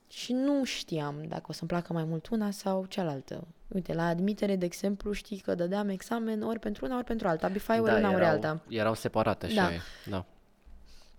Și 0.08 0.32
nu 0.32 0.64
știam 0.64 1.24
dacă 1.28 1.44
o 1.48 1.52
să-mi 1.52 1.68
placă 1.68 1.92
mai 1.92 2.04
mult 2.04 2.28
una 2.28 2.50
sau 2.50 2.84
cealaltă. 2.84 3.46
Uite, 3.68 3.94
la 3.94 4.06
admitere, 4.06 4.56
de 4.56 4.64
exemplu, 4.64 5.12
știi 5.12 5.38
că 5.38 5.54
dădeam 5.54 5.88
examen 5.88 6.42
ori 6.42 6.58
pentru 6.58 6.84
una, 6.84 6.96
ori 6.96 7.04
pentru 7.04 7.28
alta. 7.28 7.48
Bifai 7.48 7.80
ori 7.80 7.92
una, 7.92 8.08
ori 8.08 8.16
erau, 8.16 8.30
alta. 8.30 8.62
erau 8.68 8.94
separate, 8.94 9.46
așa 9.46 9.54
Da. 9.54 9.72
e. 9.72 9.78
Da. 10.06 10.26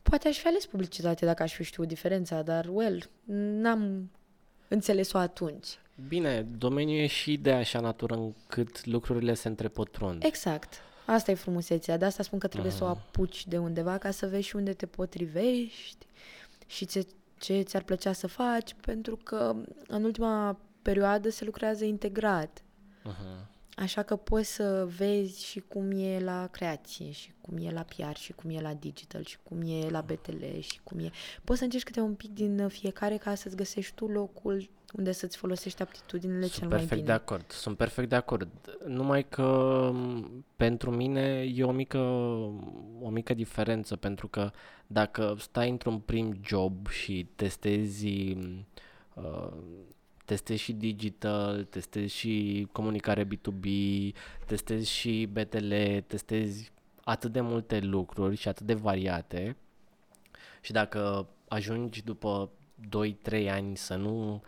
Poate 0.02 0.28
aș 0.28 0.38
fi 0.38 0.48
ales 0.48 0.66
publicitate 0.66 1.26
dacă 1.26 1.44
aș 1.44 1.54
fi 1.54 1.64
știut 1.64 1.88
diferența, 1.88 2.42
dar, 2.42 2.68
well, 2.70 3.10
n-am 3.62 4.12
înțeles-o 4.68 5.18
atunci. 5.18 5.80
Bine, 6.08 6.42
domeniul 6.42 7.00
e 7.00 7.08
și 7.08 7.38
de 7.38 7.52
așa 7.52 7.80
natură 7.80 8.14
încât 8.14 8.86
lucrurile 8.86 9.34
se 9.34 9.48
întrepotrund. 9.48 10.24
Exact. 10.24 10.74
Asta 11.06 11.32
e 11.32 11.36
frumusețea. 11.36 11.98
De 11.98 12.06
asta 12.06 12.24
spun 12.24 12.40
că 12.40 12.48
trebuie 12.48 12.72
să 12.72 12.84
o 12.84 12.88
apuci 12.88 13.48
de 13.48 13.58
undeva 13.58 13.98
ca 13.98 14.12
să 14.12 14.28
vezi 14.28 14.48
și 14.48 14.56
unde 14.56 14.74
te 14.74 14.86
potrivești 14.86 16.06
și 16.68 16.86
ce, 16.86 17.08
ce 17.40 17.62
ți-ar 17.62 17.84
plăcea 17.84 18.14
să 18.14 18.28
faci, 18.28 18.76
pentru 18.82 19.16
că 19.16 19.56
în 19.88 20.04
ultima 20.04 20.60
perioadă 20.82 21.30
se 21.30 21.46
lucrează 21.46 21.86
integrat. 21.86 22.64
Uh-huh. 23.06 23.55
Așa 23.76 24.04
că 24.04 24.16
poți 24.16 24.54
să 24.54 24.88
vezi 24.98 25.46
și 25.46 25.60
cum 25.60 25.92
e 25.92 26.20
la 26.20 26.48
creație, 26.52 27.12
și 27.12 27.34
cum 27.42 27.58
e 27.58 27.72
la 27.72 27.82
PR, 27.82 28.18
și 28.18 28.34
cum 28.34 28.50
e 28.50 28.62
la 28.62 28.74
digital, 28.74 29.24
și 29.24 29.38
cum 29.44 29.62
e 29.62 29.90
la 29.90 30.02
BTL, 30.02 30.60
și 30.60 30.80
cum 30.84 31.00
e... 31.00 31.12
Poți 31.44 31.58
să 31.58 31.64
încerci 31.64 31.84
câte 31.84 32.00
un 32.00 32.14
pic 32.14 32.34
din 32.34 32.68
fiecare 32.68 33.18
ca 33.18 33.36
să-ți 33.36 33.56
găsești 33.56 33.96
tu 33.96 34.08
locul 34.08 34.70
unde 34.98 35.12
să-ți 35.12 35.38
folosești 35.38 35.82
aptitudinile 35.82 36.40
Sunt 36.40 36.52
cel 36.52 36.68
mai 36.68 36.78
perfect 36.78 37.02
bine. 37.02 37.06
de 37.06 37.12
acord, 37.12 37.52
sunt 37.52 37.78
perfect 37.78 38.10
de 38.10 38.16
acord. 38.16 38.78
Numai 38.86 39.28
că 39.30 39.90
m, 39.94 40.46
pentru 40.56 40.92
mine 40.92 41.52
e 41.56 41.64
o 41.64 41.72
mică, 41.72 41.98
o 43.02 43.10
mică 43.10 43.34
diferență, 43.34 43.96
pentru 43.96 44.28
că 44.28 44.52
dacă 44.88 45.36
stai 45.40 45.70
într-un 45.70 46.00
prim 46.00 46.40
job 46.44 46.88
și 46.88 47.28
testezi, 47.36 48.34
m, 48.34 48.66
uh, 49.14 49.52
testezi 50.26 50.62
și 50.62 50.74
digital, 50.74 51.64
testezi 51.64 52.16
și 52.16 52.68
comunicare 52.72 53.28
B2B, 53.28 53.68
testezi 54.46 54.92
și 54.92 55.30
BTL, 55.32 55.74
testezi 56.08 56.72
atât 57.04 57.32
de 57.32 57.42
multe 57.42 57.80
lucruri 57.80 58.36
și 58.36 58.48
atât 58.48 58.66
de 58.66 58.74
variate 58.74 59.56
și 60.62 60.72
dacă 60.72 61.28
ajungi 61.48 62.04
după 62.04 62.50
2-3 63.32 63.50
ani 63.50 63.78
să 63.78 63.96
nu 63.96 64.42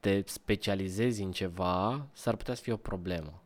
te 0.00 0.22
specializezi 0.26 1.22
în 1.22 1.32
ceva, 1.32 2.06
s-ar 2.12 2.36
putea 2.36 2.54
să 2.54 2.62
fie 2.62 2.72
o 2.72 2.76
problemă. 2.76 3.42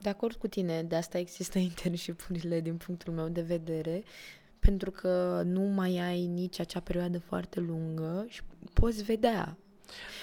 De 0.00 0.08
acord 0.08 0.36
cu 0.36 0.48
tine, 0.48 0.82
de 0.82 0.96
asta 0.96 1.18
există 1.18 1.58
internship-urile 1.68 2.60
din 2.60 2.76
punctul 2.76 3.12
meu 3.12 3.28
de 3.28 3.42
vedere, 3.42 4.02
pentru 4.58 4.90
că 4.90 5.42
nu 5.44 5.60
mai 5.60 5.98
ai 5.98 6.26
nici 6.26 6.60
acea 6.60 6.80
perioadă 6.80 7.18
foarte 7.18 7.60
lungă 7.60 8.26
și 8.28 8.42
poți 8.72 9.02
vedea. 9.02 9.56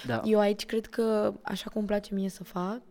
Da, 0.06 0.22
Eu 0.24 0.38
aici 0.38 0.66
cred 0.66 0.86
că, 0.86 1.34
așa 1.42 1.64
cum 1.70 1.78
îmi 1.78 1.86
place 1.86 2.14
mie 2.14 2.28
să 2.28 2.44
fac, 2.44 2.82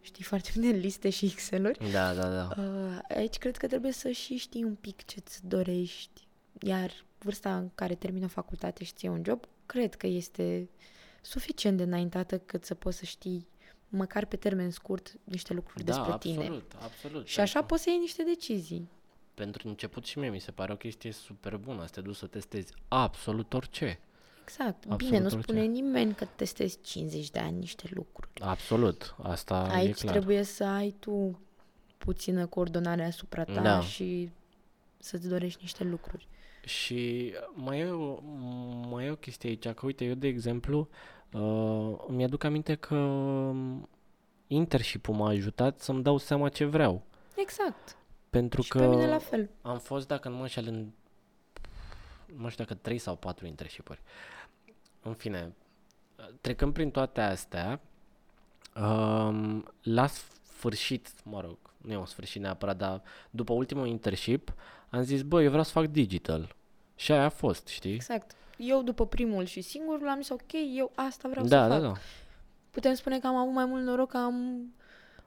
știi 0.00 0.24
foarte 0.24 0.50
bine 0.54 0.70
liste 0.70 1.10
și 1.10 1.24
Excel-uri, 1.26 1.90
da, 1.92 2.14
da, 2.14 2.28
da. 2.28 2.62
uh, 2.62 2.98
aici 3.16 3.36
cred 3.38 3.56
că 3.56 3.66
trebuie 3.66 3.92
să 3.92 4.10
și 4.10 4.36
știi 4.36 4.64
un 4.64 4.74
pic 4.74 5.04
ce-ți 5.04 5.46
dorești. 5.46 6.26
Iar 6.60 6.90
vârsta 7.18 7.56
în 7.56 7.70
care 7.74 7.94
termină 7.94 8.26
facultate 8.26 8.84
și 8.84 8.92
ție 8.92 9.08
un 9.08 9.22
job, 9.26 9.44
cred 9.66 9.94
că 9.94 10.06
este 10.06 10.68
suficient 11.22 11.76
de 11.76 11.82
înaintată 11.82 12.38
cât 12.38 12.64
să 12.64 12.74
poți 12.74 12.96
să 12.98 13.04
știi 13.04 13.48
măcar 13.88 14.24
pe 14.24 14.36
termen 14.36 14.70
scurt 14.70 15.14
niște 15.24 15.52
lucruri 15.54 15.84
Da, 15.84 15.92
despre 15.92 16.12
absolut, 16.12 16.44
tine. 16.44 16.62
absolut. 16.82 17.26
Și 17.26 17.40
așa 17.40 17.52
pentru, 17.52 17.68
poți 17.68 17.82
să 17.82 17.90
iei 17.90 17.98
niște 17.98 18.22
decizii. 18.22 18.88
pentru 19.34 19.68
început 19.68 20.04
și 20.04 20.18
mie 20.18 20.30
mi 20.30 20.38
se 20.40 20.50
pare 20.50 20.72
o 20.72 20.76
chestie 20.76 21.12
super 21.12 21.56
bună 21.56 21.84
să 21.86 21.92
te 21.92 22.00
duci 22.00 22.16
să 22.16 22.26
testezi 22.26 22.72
absolut 22.88 23.52
orice. 23.52 24.00
Exact. 24.48 24.76
Absolut 24.84 24.98
Bine, 24.98 25.18
nu 25.18 25.24
orice. 25.24 25.40
spune 25.40 25.60
nimeni 25.64 26.14
că 26.14 26.24
testezi 26.36 26.78
50 26.82 27.30
de 27.30 27.38
ani 27.38 27.58
niște 27.58 27.88
lucruri. 27.90 28.30
Absolut, 28.40 29.14
asta 29.22 29.68
e 29.70 29.74
Aici 29.76 29.98
clar. 30.00 30.12
trebuie 30.12 30.42
să 30.42 30.64
ai 30.64 30.94
tu 30.98 31.40
puțină 31.98 32.46
coordonare 32.46 33.04
asupra 33.04 33.44
ta 33.44 33.60
Da. 33.62 33.80
și 33.80 34.30
să-ți 34.98 35.28
dorești 35.28 35.58
niște 35.62 35.84
lucruri. 35.84 36.28
Și 36.64 37.32
mai 37.54 37.78
e, 37.80 37.90
o, 37.90 38.18
mai 38.90 39.04
e 39.04 39.10
o 39.10 39.16
chestie 39.16 39.48
aici, 39.48 39.68
că 39.68 39.86
uite, 39.86 40.04
eu 40.04 40.14
de 40.14 40.26
exemplu, 40.26 40.88
uh, 41.32 41.94
îmi 42.06 42.24
aduc 42.24 42.44
aminte 42.44 42.74
că 42.74 42.96
internship 44.46 45.06
m-a 45.06 45.28
ajutat 45.28 45.80
să-mi 45.80 46.02
dau 46.02 46.16
seama 46.18 46.48
ce 46.48 46.64
vreau. 46.64 47.02
Exact. 47.36 47.96
Pentru 48.30 48.62
și 48.62 48.70
că 48.70 48.78
pe 48.78 48.86
mine 48.86 49.06
la 49.08 49.18
fel. 49.18 49.50
am 49.62 49.78
fost, 49.78 50.06
dacă 50.06 50.28
nu 50.28 50.34
mă 50.36 50.40
înșel, 50.42 50.66
în 50.66 50.90
nu 52.26 52.42
mai 52.42 52.50
știu 52.50 52.64
dacă 52.64 52.78
trei 52.82 52.98
sau 52.98 53.16
patru 53.16 53.46
internship-uri. 53.46 54.00
În 55.06 55.14
fine, 55.14 55.54
trecând 56.40 56.72
prin 56.72 56.90
toate 56.90 57.20
astea, 57.20 57.80
um, 58.80 59.64
la 59.82 60.06
sfârșit, 60.06 61.08
mă 61.24 61.40
rog, 61.40 61.56
nu 61.76 61.92
e 61.92 61.96
un 61.96 62.06
sfârșit 62.06 62.40
neapărat, 62.40 62.76
dar 62.76 63.02
după 63.30 63.52
ultimul 63.52 63.86
internship, 63.86 64.54
am 64.90 65.02
zis, 65.02 65.22
bă, 65.22 65.42
eu 65.42 65.48
vreau 65.48 65.64
să 65.64 65.70
fac 65.70 65.86
digital. 65.86 66.54
Și 66.94 67.12
aia 67.12 67.24
a 67.24 67.28
fost, 67.28 67.66
știi? 67.66 67.94
Exact. 67.94 68.30
Eu 68.58 68.82
după 68.82 69.06
primul 69.06 69.44
și 69.44 69.60
singurul 69.60 70.08
am 70.08 70.20
zis, 70.20 70.28
ok, 70.28 70.52
eu 70.76 70.92
asta 70.94 71.28
vreau 71.28 71.46
da, 71.46 71.62
să 71.62 71.68
da, 71.68 71.74
fac. 71.74 71.82
da. 71.82 71.92
Putem 72.70 72.94
spune 72.94 73.18
că 73.18 73.26
am 73.26 73.34
avut 73.36 73.52
mai 73.54 73.64
mult 73.64 73.82
noroc 73.84 74.08
că 74.10 74.16
am 74.16 74.66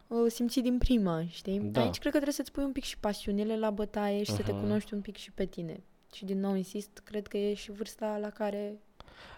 uh, 0.08 0.26
simțit 0.32 0.64
din 0.64 0.78
prima, 0.78 1.26
știi? 1.28 1.60
Da. 1.60 1.82
Aici 1.82 1.92
cred 2.00 2.04
că 2.04 2.10
trebuie 2.20 2.34
să-ți 2.34 2.52
pui 2.52 2.64
un 2.64 2.72
pic 2.72 2.84
și 2.84 2.98
pasiunile 2.98 3.58
la 3.58 3.70
bătaie 3.70 4.24
și 4.24 4.32
să 4.32 4.42
te 4.44 4.52
Mhm. 4.52 4.62
cunoști 4.62 4.94
un 4.94 5.02
pic 5.02 5.18
și 5.18 5.32
pe 5.32 5.46
tine. 5.46 5.84
Și 6.14 6.26
din 6.26 6.40
nou 6.40 6.54
insist, 6.56 7.02
cred 7.04 7.28
că 7.28 7.38
e 7.38 7.54
și 7.54 7.72
vârsta 7.72 8.18
la 8.18 8.30
care 8.30 8.80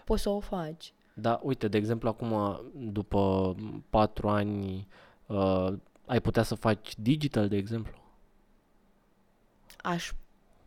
poți 0.04 0.22
să 0.22 0.28
o 0.28 0.40
faci. 0.40 0.92
Da, 1.14 1.40
uite, 1.42 1.68
de 1.68 1.76
exemplu, 1.76 2.08
acum, 2.08 2.60
după 2.74 3.54
patru 3.90 4.28
ani, 4.28 4.86
uh, 5.26 5.72
ai 6.06 6.20
putea 6.20 6.42
să 6.42 6.54
faci 6.54 6.94
digital, 6.98 7.48
de 7.48 7.56
exemplu? 7.56 7.92
Aș 9.82 10.12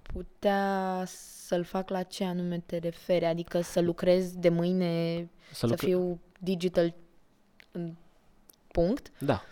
putea 0.01 1.03
să-l 1.07 1.63
fac 1.63 1.89
la 1.89 2.03
ce 2.03 2.24
anume 2.24 2.59
te 2.66 2.78
referi, 2.78 3.26
adică 3.26 3.61
să 3.61 3.82
lucrez 3.82 4.36
de 4.36 4.49
mâine, 4.49 5.16
Să 5.49 5.53
să 5.55 5.68
lucre- 5.68 5.86
fiu 5.88 6.20
digital 6.39 6.93
în 7.72 7.93
punct. 8.72 9.11
Da, 9.20 9.43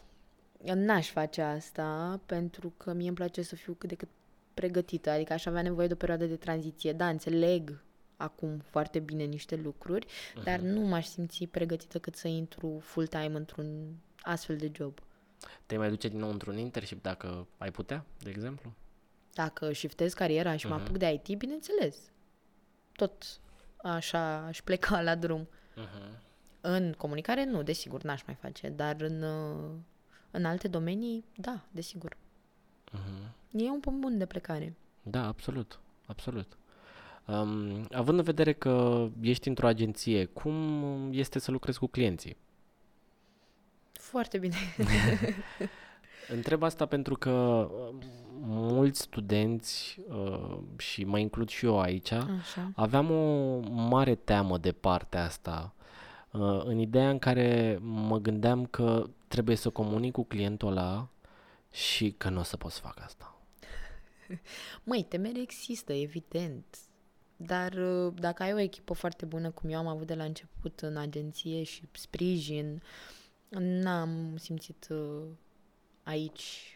Eu 0.64 0.76
n-aș 0.76 1.10
face 1.10 1.42
asta 1.42 2.20
pentru 2.26 2.74
că 2.78 2.94
mie 2.94 3.08
îmi 3.08 3.16
place 3.16 3.42
să 3.42 3.56
fiu 3.56 3.74
cât 3.74 3.90
de 3.90 3.96
cât 3.96 4.10
pregătită, 4.54 5.10
adică 5.10 5.34
aș 5.34 5.46
avea 5.46 5.62
nevoie 5.62 5.88
de 5.88 5.94
o 5.94 5.96
perioadă 5.96 6.26
de 6.26 6.36
tranziție. 6.36 6.94
Da, 6.94 7.08
înțeleg 7.08 7.84
acum 8.18 8.58
foarte 8.58 9.00
bine 9.00 9.24
niște 9.24 9.56
lucruri, 9.56 10.06
dar 10.44 10.60
Mhm. 10.60 10.68
nu 10.68 10.80
m-aș 10.88 11.06
simți 11.06 11.46
pregătită 11.46 12.00
cât 12.00 12.16
să 12.16 12.28
intru 12.28 12.80
full-time 12.82 13.36
într-un 13.38 13.96
astfel 14.22 14.58
de 14.58 14.72
job. 14.76 15.00
te 15.66 15.78
mai 15.78 15.90
duce 15.90 16.08
din 16.08 16.20
nou 16.20 16.30
într-un 16.30 16.58
internship 16.58 17.02
dacă 17.02 17.48
ai 17.58 17.72
putea, 17.72 18.06
de 18.20 18.30
exemplu? 18.30 18.74
Dacă 19.34 19.74
shiftez 19.74 20.14
cariera 20.14 20.56
și 20.58 20.68
mă 20.68 20.74
Mhm. 20.76 20.84
apuc 20.84 20.98
de 20.98 21.22
IT, 21.24 21.38
bineînțeles. 21.38 21.98
Tot 22.92 23.40
așa 23.78 24.36
aș 24.46 24.62
pleca 24.62 25.02
la 25.02 25.16
drum. 25.16 25.48
Uh-huh. 25.48 26.20
În 26.62 26.94
comunicare, 26.98 27.46
nu, 27.46 27.64
desigur, 27.64 28.02
n-aș 28.04 28.24
mai 28.26 28.36
face, 28.36 28.70
dar 28.70 29.02
în, 29.02 29.22
uh, 29.22 29.72
în 30.32 30.46
alte 30.46 30.68
domenii, 30.68 31.26
da, 31.38 31.66
desigur. 31.72 32.16
Uh-huh. 32.92 33.32
E 33.52 33.70
un 33.70 33.80
punct 33.80 34.00
bun 34.02 34.18
de 34.18 34.26
plecare. 34.26 34.76
Da, 35.02 35.28
absolut, 35.28 35.80
absolut. 36.06 36.58
Um, 37.28 37.88
având 37.92 38.18
în 38.18 38.24
vedere 38.24 38.54
că 38.54 39.08
ești 39.22 39.48
într-o 39.48 39.68
agenție, 39.68 40.26
cum 40.26 41.10
este 41.12 41.40
să 41.40 41.52
lucrezi 41.52 41.80
cu 41.80 41.88
clienții? 41.88 42.38
Foarte 43.92 44.38
bine. 44.38 44.56
Întreb 46.28 46.64
asta 46.64 46.86
pentru 46.86 47.16
că 47.16 47.32
uh, 47.32 48.06
mulți 48.46 49.02
studenți, 49.02 50.00
uh, 50.08 50.58
și 50.78 51.04
mă 51.04 51.20
includ 51.20 51.50
și 51.50 51.66
eu 51.66 51.80
aici, 51.80 52.12
Așa. 52.12 52.72
aveam 52.76 53.12
o 53.12 53.60
mare 53.70 54.16
teamă 54.16 54.58
de 54.58 54.72
partea 54.72 55.24
asta, 55.24 55.74
uh, 56.32 56.62
în 56.64 56.78
ideea 56.78 57.10
în 57.10 57.20
care 57.20 57.80
mă 57.82 58.18
gândeam 58.18 58.66
că 58.66 59.10
trebuie 59.28 59.56
să 59.56 59.70
comunic 59.70 60.12
cu 60.12 60.24
clientul 60.24 60.68
ăla 60.68 61.08
și 61.72 62.12
că 62.12 62.30
nu 62.30 62.40
o 62.40 62.44
să 62.44 62.58
pot 62.58 62.72
să 62.72 62.80
fac 62.80 63.02
asta. 63.04 63.38
Măi, 64.84 65.06
temere 65.10 65.42
există, 65.42 65.94
evident. 65.94 66.78
Dar 67.46 67.74
uh, 67.74 68.14
dacă 68.16 68.44
ai 68.44 68.54
o 68.54 68.60
echipă 68.60 68.94
foarte 68.94 69.26
bună, 69.26 69.50
cum 69.50 69.70
eu 69.70 69.78
am 69.78 69.88
avut 69.88 70.08
de 70.08 70.14
la 70.14 70.24
început 70.24 70.80
în 70.80 70.98
agenție 70.98 71.64
și 71.64 71.84
sprijin, 71.92 72.82
n-am 73.50 74.36
simțit 74.38 74.88
uh, 74.90 75.24
aici 76.04 76.74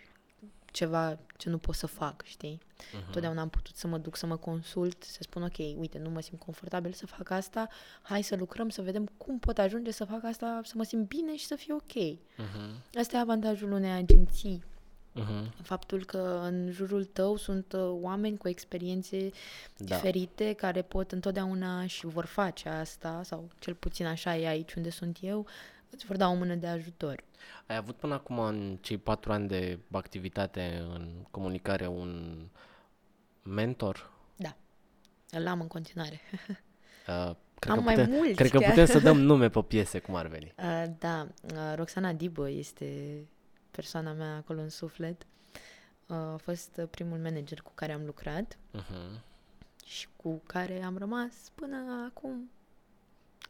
ceva 0.72 1.20
ce 1.38 1.49
nu 1.49 1.57
pot 1.57 1.76
să 1.76 1.88
fac, 1.88 2.24
știi? 2.24 2.59
Uh-huh. 2.59 3.11
Totdeauna 3.11 3.41
am 3.41 3.49
putut 3.49 3.76
să 3.76 3.88
mă 3.88 3.97
duc 3.97 4.15
să 4.15 4.26
mă 4.26 4.36
consult, 4.36 5.03
să 5.03 5.18
spun, 5.22 5.43
ok, 5.43 5.57
uite, 5.57 5.99
nu 5.99 6.09
mă 6.09 6.22
simt 6.22 6.39
confortabil 6.39 6.93
să 6.93 7.05
fac 7.05 7.30
asta, 7.30 7.68
hai 8.01 8.22
să 8.22 8.36
lucrăm, 8.36 8.70
să 8.70 8.82
vedem 8.82 9.05
cum 9.18 9.39
pot 9.39 9.57
ajunge 9.57 9.91
să 9.91 10.05
fac 10.05 10.24
asta, 10.24 10.61
să 10.63 10.74
mă 10.76 10.84
simt 10.84 11.07
bine 11.07 11.36
și 11.36 11.45
să 11.45 11.55
fie 11.55 11.74
ok. 11.74 12.18
Uh-huh. 12.18 12.97
Asta 12.99 13.18
e 13.18 13.20
avantajul 13.20 13.72
unei 13.72 13.91
agenții, 13.91 14.63
Uh-huh. 15.22 15.61
faptul 15.63 16.05
că 16.05 16.39
în 16.43 16.72
jurul 16.72 17.05
tău 17.05 17.36
sunt 17.36 17.74
uh, 17.74 17.89
oameni 18.01 18.38
cu 18.38 18.47
experiențe 18.47 19.30
Da. 19.78 19.95
diferite 19.95 20.53
care 20.53 20.82
pot 20.82 21.11
întotdeauna 21.11 21.86
și 21.86 22.05
vor 22.05 22.26
face 22.26 22.70
asta, 22.70 23.22
sau 23.24 23.49
cel 23.59 23.74
puțin 23.74 24.05
așa 24.05 24.38
e 24.38 24.47
aici 24.47 24.74
unde 24.74 24.89
sunt 24.89 25.18
eu, 25.22 25.45
îți 25.89 26.05
vor 26.05 26.15
da 26.15 26.28
o 26.28 26.34
mână 26.34 26.55
de 26.55 26.68
ajutor. 26.68 27.24
Ai 27.68 27.76
avut 27.76 27.95
până 27.95 28.13
acum 28.13 28.39
în 28.39 28.78
cei 28.82 28.97
patru 28.97 29.32
ani 29.32 29.47
de 29.47 29.80
activitate 29.91 30.84
în 30.93 31.07
comunicare 31.32 31.88
un 31.88 32.38
mentor? 33.43 34.11
Da, 34.36 34.55
îl 35.32 35.47
am 35.47 35.61
în 35.61 35.68
continuare. 35.68 36.20
Uh, 37.07 37.36
cred, 37.59 37.72
Am 37.74 37.78
că 37.78 37.84
mai 37.84 37.95
putem, 37.95 38.11
mulți 38.11 38.34
cred 38.34 38.49
că 38.51 38.57
chiar. 38.57 38.70
putem 38.70 38.86
să 38.86 38.99
dăm 38.99 39.20
nume 39.30 39.49
pe 39.49 39.61
piese, 39.61 39.99
cum 39.99 40.15
ar 40.15 40.28
veni. 40.28 40.53
Uh, 40.57 40.84
da, 40.99 41.28
uh, 41.53 41.74
Roxana 41.76 42.13
Dibă 42.13 42.49
este 42.49 42.86
persoana 43.78 44.11
mea 44.13 44.36
acolo 44.36 44.61
în 44.61 44.69
suflet. 44.69 45.25
Uh, 46.07 46.15
a 46.15 46.39
fost 46.41 46.69
uh, 46.78 46.88
primul 46.89 47.17
manager 47.17 47.61
cu 47.61 47.71
care 47.75 47.91
am 47.91 48.05
lucrat 48.05 48.57
Uh-huh. 48.73 49.21
și 49.86 50.07
cu 50.15 50.41
care 50.45 50.82
am 50.84 50.97
rămas 50.97 51.34
până 51.55 51.78
acum 52.13 52.49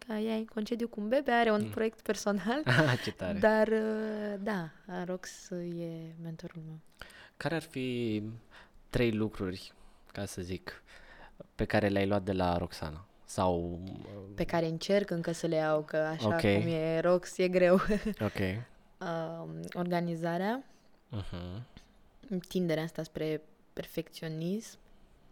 că 0.08 0.14
ea 0.14 0.36
e 0.36 0.38
în 0.38 0.46
concediu 0.46 0.88
cu 0.88 1.00
un 1.02 1.08
bebe, 1.08 1.32
are 1.32 1.52
un 1.52 1.70
proiect 1.70 2.02
personal, 2.02 2.62
Ah, 2.90 3.00
ce 3.04 3.12
tare. 3.12 3.40
dar 3.40 3.68
uh, 3.68 4.34
da, 4.40 4.70
Rox 5.06 5.50
e 5.80 6.14
mentorul 6.24 6.62
meu. 6.66 6.80
Care 7.38 7.56
ar 7.56 7.62
fi 7.62 8.24
trei 8.90 9.12
lucruri, 9.12 9.74
ca 10.12 10.26
să 10.26 10.42
zic, 10.42 10.84
pe 11.56 11.66
care 11.66 11.88
le-ai 11.88 12.08
luat 12.08 12.24
de 12.24 12.32
la 12.34 12.58
Roxana? 12.58 13.06
Sau, 13.26 13.80
Pe 14.36 14.44
care 14.44 14.66
încerc 14.66 15.10
încă 15.10 15.32
să 15.32 15.48
le 15.48 15.56
iau, 15.56 15.82
că 15.84 15.98
așa 15.98 16.28
Ok. 16.28 16.40
cum 16.40 16.68
e 16.68 17.00
Rox, 17.00 17.38
e 17.38 17.48
greu. 17.48 17.74
ok. 18.20 18.40
uh, 19.00 19.50
organizarea, 19.74 20.64
Uh-huh. 21.12 21.62
tinderea 22.48 22.84
asta 22.84 23.04
spre 23.04 23.42
perfecționism, 23.74 24.78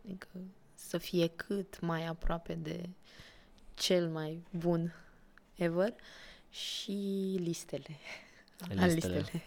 adică 0.05 0.27
să 0.75 0.97
fie 0.97 1.27
cât 1.27 1.79
mai 1.79 2.05
aproape 2.05 2.53
de 2.53 2.89
cel 3.73 4.07
mai 4.09 4.43
bun 4.49 4.93
ever 5.55 5.93
și 6.49 6.91
listele. 7.39 7.97
Am 8.59 8.87
Listele. 8.87 9.17
listele. 9.17 9.43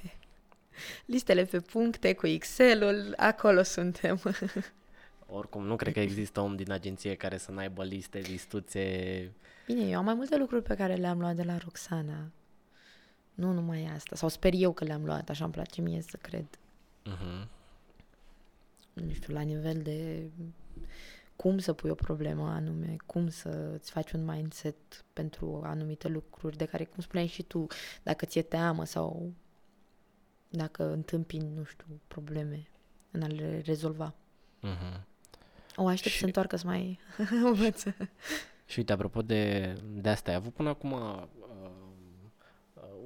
Listele 1.05 1.45
pe 1.45 1.61
puncte 1.61 2.14
cu 2.14 2.27
Excel-ul, 2.27 3.14
acolo 3.16 3.62
suntem. 3.62 4.21
Oricum, 5.27 5.64
nu 5.66 5.77
cred 5.77 5.93
că 5.93 6.01
există 6.01 6.41
om 6.41 6.57
din 6.57 6.71
agenție 6.71 7.14
care 7.14 7.37
să 7.39 7.51
n-aibă 7.51 7.85
liste, 7.85 8.19
listuțe... 8.19 9.33
Bine, 9.66 9.89
eu 9.89 9.99
am 9.99 10.05
mai 10.05 10.14
multe 10.14 10.37
lucruri 10.37 10.62
pe 10.62 10.75
care 10.75 10.95
le-am 10.95 11.19
luat 11.21 11.35
de 11.35 11.43
la 11.43 11.57
Roxana. 11.57 12.31
Nu 13.39 13.53
numai 13.53 13.84
asta. 13.95 14.16
Sau 14.16 14.28
sper 14.28 14.53
eu 14.57 14.72
că 14.72 14.84
le-am 14.84 15.05
luat, 15.05 15.28
așa 15.28 15.45
îmi 15.45 15.53
place 15.53 15.80
mie 15.80 16.01
să 16.01 16.16
cred. 16.20 16.47
Uh-huh. 17.07 17.47
nu 18.93 19.12
știu, 19.12 19.34
la 19.34 19.41
nivel 19.41 19.82
de 19.82 20.30
cum 21.36 21.59
să 21.59 21.72
pui 21.72 21.91
o 21.91 21.95
problemă 21.95 22.49
anume, 22.49 22.97
cum 23.07 23.28
să 23.28 23.70
îți 23.74 23.91
faci 23.91 24.12
un 24.12 24.24
mindset 24.24 25.05
pentru 25.12 25.61
anumite 25.64 26.09
lucruri 26.09 26.57
de 26.57 26.64
care, 26.64 26.84
cum 26.84 27.03
spuneai 27.03 27.26
și 27.26 27.43
tu, 27.43 27.66
dacă 28.03 28.26
ți-e 28.26 28.43
teamă 28.43 28.84
sau 28.84 29.32
dacă 30.49 30.93
întâmpini, 30.93 31.51
nu 31.55 31.64
știu, 31.64 31.86
probleme 32.09 32.68
în 33.11 33.22
a 33.22 33.26
le 33.26 33.62
rezolva. 33.64 34.14
Uh-huh. 34.62 35.01
O 35.76 35.86
aștept 35.86 36.14
Și- 36.14 36.18
să 36.20 36.24
întoarcă 36.26 36.57
să 36.57 36.66
mai 36.66 36.99
învăț. 37.45 37.82
Și 38.66 38.78
uite, 38.78 38.93
apropo 38.93 39.22
de, 39.22 39.72
de 39.93 40.09
asta, 40.09 40.30
ai 40.30 40.36
avut 40.36 40.53
până 40.53 40.68
acum 40.68 40.93
uh, 40.93 41.22
uh, 41.38 41.38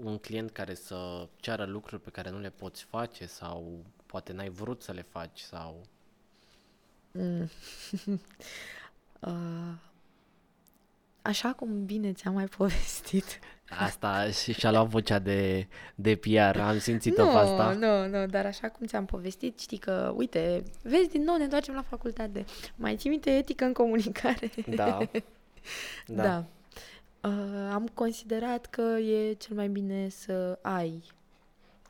un 0.03 0.19
client 0.19 0.51
care 0.51 0.75
să 0.75 1.29
ceară 1.37 1.65
lucruri 1.65 2.03
pe 2.03 2.11
care 2.11 2.31
nu 2.31 2.39
le 2.39 2.51
poți 2.51 2.85
face 2.85 3.27
sau 3.27 3.85
poate 4.07 4.33
n-ai 4.33 4.49
vrut 4.49 4.83
să 4.83 4.93
le 4.93 5.07
faci 5.11 5.41
sau... 5.41 5.87
Mm. 7.13 7.51
uh, 9.21 9.75
așa 11.23 11.53
cum 11.53 11.85
bine 11.85 12.13
ți-am 12.13 12.35
mai 12.35 12.47
povestit. 12.47 13.39
Asta 13.79 14.31
și 14.31 14.53
și-a 14.53 14.71
luat 14.71 14.87
vocea 14.87 15.19
de, 15.19 15.69
de 15.95 16.17
PR, 16.17 16.59
am 16.59 16.79
simțit-o 16.79 17.25
nu, 17.25 17.31
pe 17.31 17.37
asta. 17.37 17.73
Nu, 17.73 18.07
nu, 18.09 18.27
dar 18.27 18.47
așa 18.47 18.69
cum 18.69 18.87
ți-am 18.87 19.05
povestit, 19.05 19.61
știi 19.61 19.79
că, 19.79 20.13
uite, 20.17 20.63
vezi, 20.83 21.09
din 21.09 21.23
nou 21.23 21.37
ne 21.37 21.43
întoarcem 21.43 21.75
la 21.75 21.83
facultate. 21.83 22.45
Mai 22.75 22.97
ții 22.97 23.11
minte 23.11 23.31
etică 23.31 23.65
în 23.65 23.73
comunicare? 23.73 24.51
Da. 24.67 24.99
Da. 26.07 26.23
da. 26.23 26.45
Uh, 27.23 27.71
am 27.73 27.89
considerat 27.95 28.67
că 28.67 28.83
e 28.83 29.33
cel 29.33 29.57
mai 29.57 29.69
bine 29.69 30.09
să 30.09 30.59
ai 30.63 31.03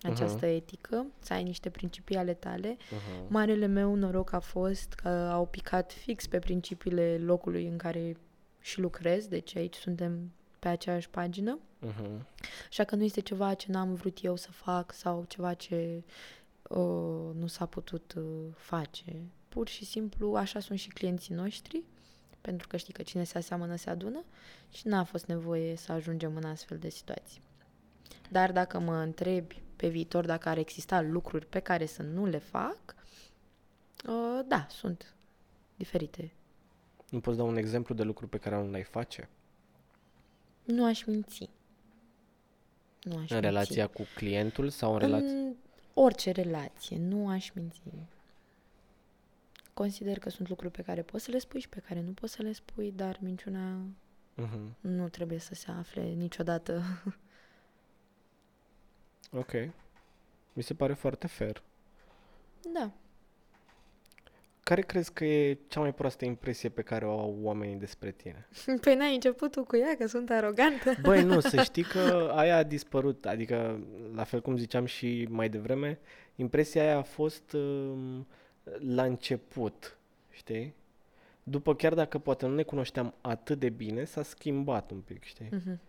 această 0.02 0.46
etică, 0.46 1.06
să 1.18 1.32
ai 1.32 1.42
niște 1.42 1.70
principii 1.70 2.16
ale 2.16 2.34
tale. 2.34 2.76
Uh-huh. 2.76 3.28
Marele 3.28 3.66
meu 3.66 3.94
noroc 3.94 4.32
a 4.32 4.38
fost 4.38 4.92
că 4.92 5.08
au 5.08 5.46
picat 5.46 5.92
fix 5.92 6.26
pe 6.26 6.38
principiile 6.38 7.18
locului 7.18 7.66
în 7.66 7.76
care 7.76 8.16
și 8.60 8.80
lucrez, 8.80 9.26
deci 9.26 9.56
aici 9.56 9.74
suntem 9.74 10.32
pe 10.58 10.68
aceeași 10.68 11.10
pagină. 11.10 11.58
Uh-huh. 11.86 12.20
Așa 12.68 12.84
că 12.84 12.96
nu 12.96 13.02
este 13.04 13.20
ceva 13.20 13.54
ce 13.54 13.70
n-am 13.70 13.94
vrut 13.94 14.18
eu 14.22 14.36
să 14.36 14.50
fac 14.50 14.92
sau 14.92 15.24
ceva 15.28 15.54
ce 15.54 16.02
uh, 16.68 17.30
nu 17.38 17.46
s-a 17.46 17.66
putut 17.66 18.14
uh, 18.16 18.24
face. 18.56 19.20
Pur 19.48 19.68
și 19.68 19.84
simplu 19.84 20.34
așa 20.34 20.60
sunt 20.60 20.78
și 20.78 20.88
clienții 20.88 21.34
noștri, 21.34 21.82
pentru 22.42 22.68
că 22.68 22.76
știi 22.76 22.92
că 22.92 23.02
cine 23.02 23.24
se 23.24 23.38
aseamănă 23.38 23.76
se 23.76 23.90
adună 23.90 24.24
și 24.72 24.86
n-a 24.88 25.04
fost 25.04 25.26
nevoie 25.26 25.76
să 25.76 25.92
ajungem 25.92 26.36
în 26.36 26.44
astfel 26.44 26.78
de 26.78 26.88
situații. 26.88 27.40
Dar 28.30 28.52
dacă 28.52 28.78
mă 28.78 28.96
întrebi 28.96 29.62
pe 29.76 29.88
viitor 29.88 30.26
dacă 30.26 30.48
ar 30.48 30.58
exista 30.58 31.00
lucruri 31.00 31.46
pe 31.46 31.58
care 31.58 31.86
să 31.86 32.02
nu 32.02 32.26
le 32.26 32.38
fac, 32.38 32.78
uh, 34.06 34.40
da, 34.46 34.66
sunt 34.70 35.14
diferite. 35.76 36.32
Nu 37.10 37.20
poți 37.20 37.36
da 37.36 37.42
un 37.42 37.56
exemplu 37.56 37.94
de 37.94 38.02
lucru 38.02 38.26
pe 38.28 38.38
care 38.38 38.56
nu 38.56 38.70
l-ai 38.70 38.82
face? 38.82 39.28
Nu 40.64 40.84
aș 40.84 41.04
minți. 41.04 41.48
Nu 43.02 43.12
aș 43.12 43.18
În 43.18 43.36
minți. 43.36 43.40
relația 43.40 43.86
cu 43.86 44.02
clientul 44.14 44.68
sau 44.68 44.92
în 44.92 44.98
relație? 44.98 45.28
În 45.28 45.54
orice 45.94 46.30
relație, 46.30 46.98
nu 46.98 47.28
aș 47.28 47.50
minți. 47.54 47.80
Consider 49.74 50.18
că 50.18 50.30
sunt 50.30 50.48
lucruri 50.48 50.72
pe 50.72 50.82
care 50.82 51.02
poți 51.02 51.24
să 51.24 51.30
le 51.30 51.38
spui 51.38 51.60
și 51.60 51.68
pe 51.68 51.80
care 51.80 52.00
nu 52.00 52.10
poți 52.12 52.32
să 52.32 52.42
le 52.42 52.52
spui, 52.52 52.92
dar 52.96 53.18
minciuna 53.20 53.80
Uh-huh. 54.40 54.68
nu 54.80 55.08
trebuie 55.08 55.38
să 55.38 55.54
se 55.54 55.70
afle 55.70 56.02
niciodată. 56.02 56.82
Ok. 59.34 59.52
Mi 60.52 60.62
se 60.62 60.74
pare 60.74 60.92
foarte 60.92 61.26
fair. 61.26 61.62
Da. 62.72 62.90
Care 64.62 64.80
crezi 64.80 65.12
că 65.12 65.24
e 65.24 65.58
cea 65.68 65.80
mai 65.80 65.94
proastă 65.94 66.24
impresie 66.24 66.68
pe 66.68 66.82
care 66.82 67.06
o 67.06 67.18
au 67.18 67.38
oamenii 67.42 67.76
despre 67.76 68.10
tine? 68.10 68.48
Păi 68.80 68.94
n-ai 68.94 69.14
început 69.14 69.50
tu 69.50 69.64
cu 69.64 69.76
ea, 69.76 69.96
că 69.96 70.06
sunt 70.06 70.30
arogantă. 70.30 70.94
Băi, 71.02 71.22
nu, 71.22 71.40
să 71.40 71.62
știi 71.62 71.82
că 71.82 72.32
aia 72.34 72.56
a 72.56 72.62
dispărut. 72.62 73.26
Adică, 73.26 73.80
la 74.14 74.24
fel 74.24 74.40
cum 74.40 74.56
ziceam 74.56 74.84
și 74.84 75.26
mai 75.30 75.48
devreme, 75.48 75.98
impresia 76.36 76.82
aia 76.82 76.96
a 76.96 77.02
fost 77.02 77.52
um, 77.52 78.26
la 78.78 79.02
început, 79.02 79.98
știi? 80.30 80.74
După, 81.42 81.74
chiar 81.74 81.94
dacă 81.94 82.18
poate 82.18 82.46
nu 82.46 82.54
ne 82.54 82.62
cunoșteam 82.62 83.14
atât 83.20 83.58
de 83.58 83.68
bine, 83.68 84.04
s-a 84.04 84.22
schimbat 84.22 84.90
un 84.90 85.00
pic, 85.00 85.22
știi? 85.24 85.48
Mhm. 85.50 85.80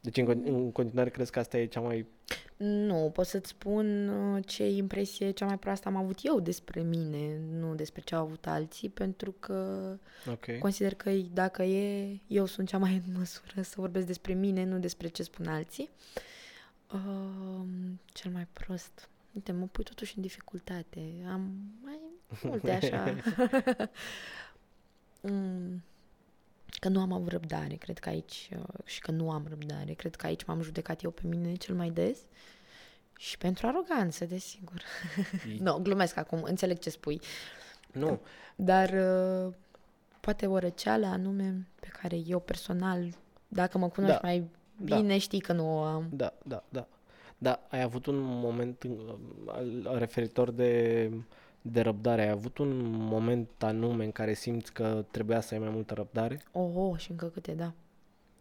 Deci, 0.00 0.16
în, 0.16 0.24
con- 0.24 0.44
în 0.44 0.72
continuare, 0.72 1.10
crezi 1.10 1.30
că 1.30 1.38
asta 1.38 1.58
e 1.58 1.66
cea 1.66 1.80
mai... 1.80 2.06
Nu, 2.56 3.10
pot 3.14 3.26
să-ți 3.26 3.48
spun 3.48 4.08
uh, 4.08 4.44
ce 4.46 4.68
impresie 4.68 5.30
cea 5.30 5.46
mai 5.46 5.58
proastă 5.58 5.88
am 5.88 5.96
avut 5.96 6.18
eu 6.22 6.40
despre 6.40 6.80
mine, 6.82 7.38
nu 7.50 7.74
despre 7.74 8.02
ce 8.04 8.14
au 8.14 8.22
avut 8.22 8.46
alții, 8.46 8.88
pentru 8.88 9.34
că 9.38 9.88
Ok. 10.30 10.58
Consider 10.58 10.94
că 10.94 11.10
dacă 11.32 11.62
e, 11.62 12.18
eu 12.26 12.44
sunt 12.44 12.68
cea 12.68 12.78
mai 12.78 13.02
în 13.06 13.12
măsură 13.18 13.62
să 13.62 13.74
vorbesc 13.76 14.06
despre 14.06 14.32
mine, 14.32 14.64
nu 14.64 14.78
despre 14.78 15.08
ce 15.08 15.22
spun 15.22 15.46
alții. 15.46 15.90
Uh, 16.92 17.66
cel 18.12 18.30
mai 18.30 18.46
prost. 18.52 19.08
Uite, 19.32 19.52
mă 19.52 19.66
pui 19.66 19.84
totuși 19.84 20.12
în 20.16 20.22
dificultate. 20.22 21.00
Am 21.32 21.54
mai 21.82 21.98
multe 22.42 22.70
așa. 22.70 23.14
Mm, 25.24 25.82
că 26.80 26.88
nu 26.88 27.00
am 27.00 27.12
avut 27.12 27.28
răbdare, 27.28 27.74
cred 27.74 27.98
că 27.98 28.08
aici, 28.08 28.50
uh, 28.56 28.64
și 28.84 29.00
că 29.00 29.10
nu 29.10 29.30
am 29.30 29.46
răbdare, 29.48 29.92
cred 29.92 30.14
că 30.14 30.26
aici 30.26 30.44
m-am 30.44 30.62
judecat 30.62 31.02
eu 31.02 31.10
pe 31.10 31.22
mine 31.24 31.54
cel 31.54 31.74
mai 31.74 31.90
des. 31.90 32.18
Și 33.18 33.38
pentru 33.38 33.66
aroganță, 33.66 34.24
desigur. 34.24 34.82
nu, 35.58 35.78
glumesc 35.78 36.16
acum, 36.16 36.42
înțeleg 36.42 36.78
ce 36.78 36.90
spui. 36.90 37.20
Nu, 37.92 38.20
Dar 38.56 38.88
uh, 38.88 39.54
poate 40.20 40.46
o 40.46 40.58
răceală 40.58 41.06
anume 41.06 41.66
pe 41.80 41.88
care 41.88 42.16
eu 42.16 42.40
personal, 42.40 43.14
dacă 43.48 43.78
mă 43.78 43.88
cunoști 43.88 44.20
Da, 44.20 44.26
mai 44.28 44.50
da. 44.76 44.96
bine, 44.96 45.18
știi 45.18 45.40
că 45.40 45.52
nu 45.52 45.78
o 45.78 45.82
am. 45.82 46.08
Da, 46.12 46.32
da, 46.44 46.64
da. 46.68 46.86
Da, 47.42 47.60
ai 47.70 47.82
avut 47.82 48.06
un 48.06 48.18
moment 48.18 48.82
în- 48.82 49.18
al- 49.46 49.98
referitor 49.98 50.50
de, 50.50 51.10
de 51.62 51.80
răbdare. 51.80 52.22
Ai 52.22 52.28
avut 52.28 52.58
un 52.58 52.80
moment 52.84 53.48
anume 53.62 54.04
în 54.04 54.12
care 54.12 54.34
simți 54.34 54.72
că 54.72 55.04
trebuia 55.10 55.40
să 55.40 55.54
ai 55.54 55.60
mai 55.60 55.68
multă 55.68 55.94
răbdare? 55.94 56.42
Oh, 56.52 56.70
oh, 56.74 56.98
și 56.98 57.10
încă 57.10 57.26
câte, 57.26 57.52
da. 57.52 57.72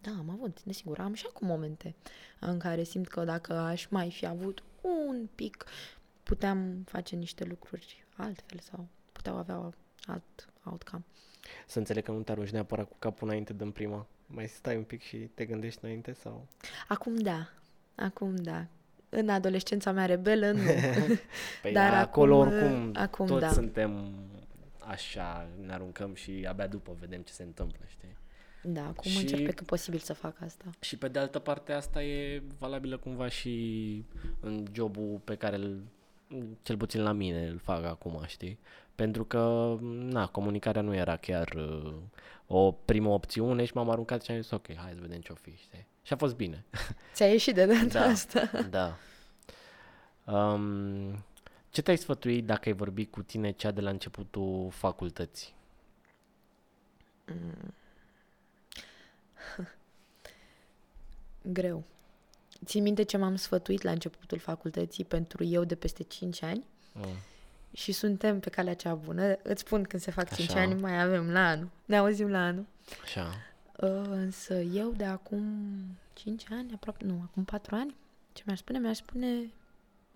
Da, 0.01 0.11
am 0.11 0.29
avut, 0.29 0.63
desigur. 0.63 0.99
Am 0.99 1.13
și 1.13 1.25
acum 1.29 1.47
momente 1.47 1.95
în 2.39 2.57
care 2.59 2.83
simt 2.83 3.07
că 3.07 3.23
dacă 3.23 3.53
aș 3.53 3.87
mai 3.87 4.11
fi 4.11 4.25
avut 4.25 4.63
un 4.81 5.27
pic, 5.35 5.65
puteam 6.23 6.83
face 6.85 7.15
niște 7.15 7.43
lucruri 7.45 8.05
altfel 8.15 8.59
sau 8.59 8.87
puteau 9.11 9.35
avea 9.37 9.69
alt 10.05 10.49
outcome. 10.63 11.03
Să 11.67 11.77
înțeleg 11.79 12.03
că 12.03 12.11
nu 12.11 12.21
te 12.21 12.31
arunci 12.31 12.49
neapărat 12.49 12.87
cu 12.87 12.95
capul 12.99 13.27
înainte 13.27 13.53
de 13.53 13.65
prima. 13.73 14.07
Mai 14.27 14.47
stai 14.47 14.75
un 14.77 14.83
pic 14.83 15.01
și 15.01 15.17
te 15.17 15.45
gândești 15.45 15.79
înainte 15.83 16.13
sau... 16.13 16.47
Acum 16.87 17.15
da, 17.15 17.49
acum 17.95 18.35
da. 18.35 18.65
În 19.13 19.29
adolescența 19.29 19.91
mea 19.91 20.05
rebelă, 20.05 20.51
nu. 20.51 20.61
Păi 21.61 21.71
Dar 21.73 21.93
acolo 21.93 22.41
acum, 22.41 22.53
oricum 22.53 22.91
acum 22.95 23.25
toți 23.25 23.41
da. 23.41 23.49
suntem 23.51 24.13
așa, 24.79 25.47
ne 25.65 25.73
aruncăm 25.73 26.13
și 26.13 26.45
abia 26.49 26.67
după 26.67 26.95
vedem 26.99 27.21
ce 27.21 27.33
se 27.33 27.43
întâmplă, 27.43 27.79
știi? 27.87 28.17
Da, 28.63 28.81
acum 28.81 29.11
Și- 29.11 29.17
încerc 29.21 29.45
pe 29.45 29.51
cât 29.51 29.65
posibil 29.65 29.99
să 29.99 30.13
fac 30.13 30.35
asta. 30.45 30.65
Și 30.79 30.97
pe 30.97 31.07
de 31.07 31.19
altă 31.19 31.39
parte 31.39 31.71
asta 31.71 32.03
e 32.03 32.41
valabilă 32.59 32.97
cumva 32.97 33.27
și 33.27 34.05
în 34.39 34.65
jobul 34.73 35.21
pe 35.23 35.35
care 35.35 35.55
îl, 35.55 35.81
cel 36.61 36.77
puțin 36.77 37.03
la 37.03 37.11
mine 37.11 37.47
îl 37.47 37.57
fac 37.57 37.83
acum, 37.85 38.23
știi? 38.27 38.59
Pentru 38.95 39.25
că, 39.25 39.75
na, 39.81 40.27
comunicarea 40.27 40.81
nu 40.81 40.95
era 40.95 41.15
chiar 41.15 41.53
uh, 41.55 41.93
o 42.47 42.71
primă 42.71 43.09
opțiune 43.09 43.65
și 43.65 43.71
m-am 43.75 43.89
aruncat 43.89 44.23
și 44.23 44.31
am 44.31 44.41
zis, 44.41 44.51
ok, 44.51 44.75
hai 44.75 44.91
să 44.93 45.01
vedem 45.01 45.19
ce-o 45.19 45.35
fi, 45.35 45.55
știi? 45.57 45.87
Și 46.03 46.13
a 46.13 46.15
fost 46.15 46.35
bine. 46.35 46.63
Ți-a 47.13 47.27
ieșit 47.27 47.55
de 47.55 47.65
data 47.65 47.85
Da. 47.99 48.01
asta. 48.05 48.49
da. 48.77 48.97
Um, 50.33 51.23
ce 51.69 51.81
te-ai 51.81 51.97
sfătui 51.97 52.41
dacă 52.41 52.69
ai 52.69 52.75
vorbi 52.75 53.05
cu 53.05 53.21
tine 53.23 53.51
cea 53.51 53.71
de 53.71 53.81
la 53.81 53.89
începutul 53.89 54.69
facultății? 54.71 55.53
Greu. 61.41 61.83
Țin 62.65 62.83
minte 62.83 63.03
ce 63.03 63.17
m-am 63.17 63.35
sfătuit 63.35 63.81
la 63.81 63.91
începutul 63.91 64.39
facultății 64.39 65.05
pentru 65.05 65.43
eu 65.43 65.63
de 65.63 65.75
peste 65.75 66.03
5 66.03 66.41
ani 66.43 66.65
Mm. 66.93 67.05
și 67.73 67.91
suntem 67.91 68.39
pe 68.39 68.49
calea 68.49 68.73
cea 68.73 68.93
bună. 68.93 69.37
Îți 69.43 69.61
spun 69.61 69.83
când 69.83 70.01
se 70.01 70.11
fac 70.11 70.33
5 70.35 70.49
Așa. 70.49 70.59
ani, 70.59 70.73
mai 70.81 71.01
avem 71.01 71.31
la 71.31 71.47
anul. 71.47 71.69
Ne 71.85 71.97
auzim 71.97 72.29
la 72.29 72.37
anul. 72.45 72.65
Așa. 73.03 73.33
Uh, 73.81 74.05
însă 74.09 74.53
eu 74.53 74.91
de 74.91 75.05
acum 75.05 75.43
5 76.13 76.45
ani, 76.51 76.73
aproape, 76.73 77.05
nu, 77.05 77.19
acum 77.23 77.43
4 77.43 77.75
ani, 77.75 77.95
ce 78.33 78.43
mi-aș 78.45 78.57
spune? 78.59 78.79
Mi-aș 78.79 78.97
spune 78.97 79.51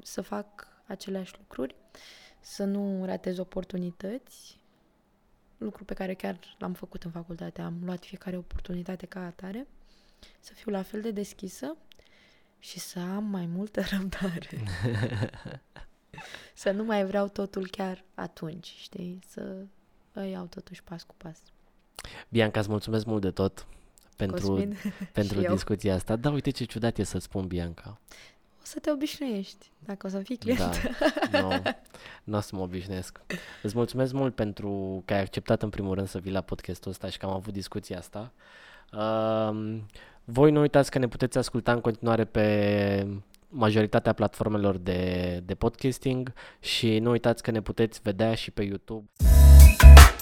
să 0.03 0.22
fac 0.22 0.68
aceleași 0.88 1.34
lucruri, 1.38 1.76
să 2.39 2.63
nu 2.63 3.05
ratez 3.05 3.38
oportunități, 3.38 4.59
lucru 5.57 5.84
pe 5.84 5.93
care 5.93 6.13
chiar 6.13 6.39
l-am 6.57 6.74
făcut 6.74 7.03
în 7.03 7.11
facultate, 7.11 7.61
am 7.61 7.80
luat 7.84 8.05
fiecare 8.05 8.38
oportunitate 8.38 9.05
ca 9.05 9.26
atare, 9.26 9.68
să 10.39 10.53
fiu 10.53 10.72
la 10.72 10.82
fel 10.82 11.01
de 11.01 11.11
deschisă 11.11 11.76
și 12.59 12.80
să 12.80 12.99
am 12.99 13.24
mai 13.24 13.45
multă 13.45 13.82
răbdare. 13.91 14.63
să 16.53 16.72
nu 16.72 16.84
mai 16.84 17.05
vreau 17.05 17.28
totul 17.28 17.68
chiar 17.70 18.03
atunci, 18.13 18.68
știi? 18.68 19.20
Să 19.28 19.66
îi 20.13 20.30
iau 20.30 20.45
totuși 20.45 20.84
pas 20.84 21.03
cu 21.03 21.16
pas. 21.18 21.39
Bianca, 22.30 22.60
îți 22.60 22.70
mulțumesc 22.70 23.06
mult 23.06 23.22
de 23.22 23.32
tot 23.32 23.68
pentru, 24.16 24.47
Cosmin, 24.47 24.78
pentru 25.14 25.39
și 25.39 25.45
eu. 25.45 25.53
discuția 25.53 25.93
asta. 25.93 26.16
Da, 26.16 26.30
uite 26.30 26.49
ce 26.49 26.64
ciudat 26.64 26.97
e 26.97 27.03
să 27.03 27.18
spun 27.18 27.47
Bianca. 27.47 27.99
O 28.66 28.68
să 28.68 28.80
te 28.80 28.91
obișnuiești 28.91 29.72
dacă 29.80 30.08
o 30.08 30.10
să 30.10 30.20
fii 30.20 30.38
client. 30.38 30.82
Da, 31.32 31.39
nu, 31.41 31.62
nu 32.24 32.38
o 32.38 32.39
să 32.39 32.56
mă 32.56 32.62
obișnuiesc. 32.62 33.22
Îți 33.64 33.76
mulțumesc 33.76 34.14
mult 34.14 34.36
pentru 34.36 35.01
că 35.06 35.14
ai 35.14 35.20
acceptat 35.20 35.62
în 35.62 35.70
primul 35.70 35.95
rând 35.95 36.08
să 36.08 36.18
vii 36.18 36.32
la 36.32 36.41
podcastul 36.41 36.91
ăsta 36.91 37.10
și 37.10 37.18
că 37.18 37.26
am 37.26 37.32
avut 37.32 37.53
discuția 37.53 37.97
asta. 37.97 38.32
Um, 38.91 39.86
voi 40.24 40.51
nu 40.51 40.60
uitați 40.60 40.91
că 40.91 40.99
ne 40.99 41.08
puteți 41.08 41.38
asculta 41.38 41.72
în 41.72 41.82
continuare 41.82 42.26
pe 42.26 43.08
majoritatea 43.49 44.14
platformelor 44.14 44.78
de, 44.78 45.41
de 45.45 45.56
podcasting 45.56 46.34
și 46.60 46.99
nu 46.99 47.10
uitați 47.10 47.43
că 47.43 47.51
ne 47.51 47.62
puteți 47.62 47.99
vedea 48.03 48.36
și 48.36 48.51
pe 48.51 48.64
YouTube. 48.64 49.06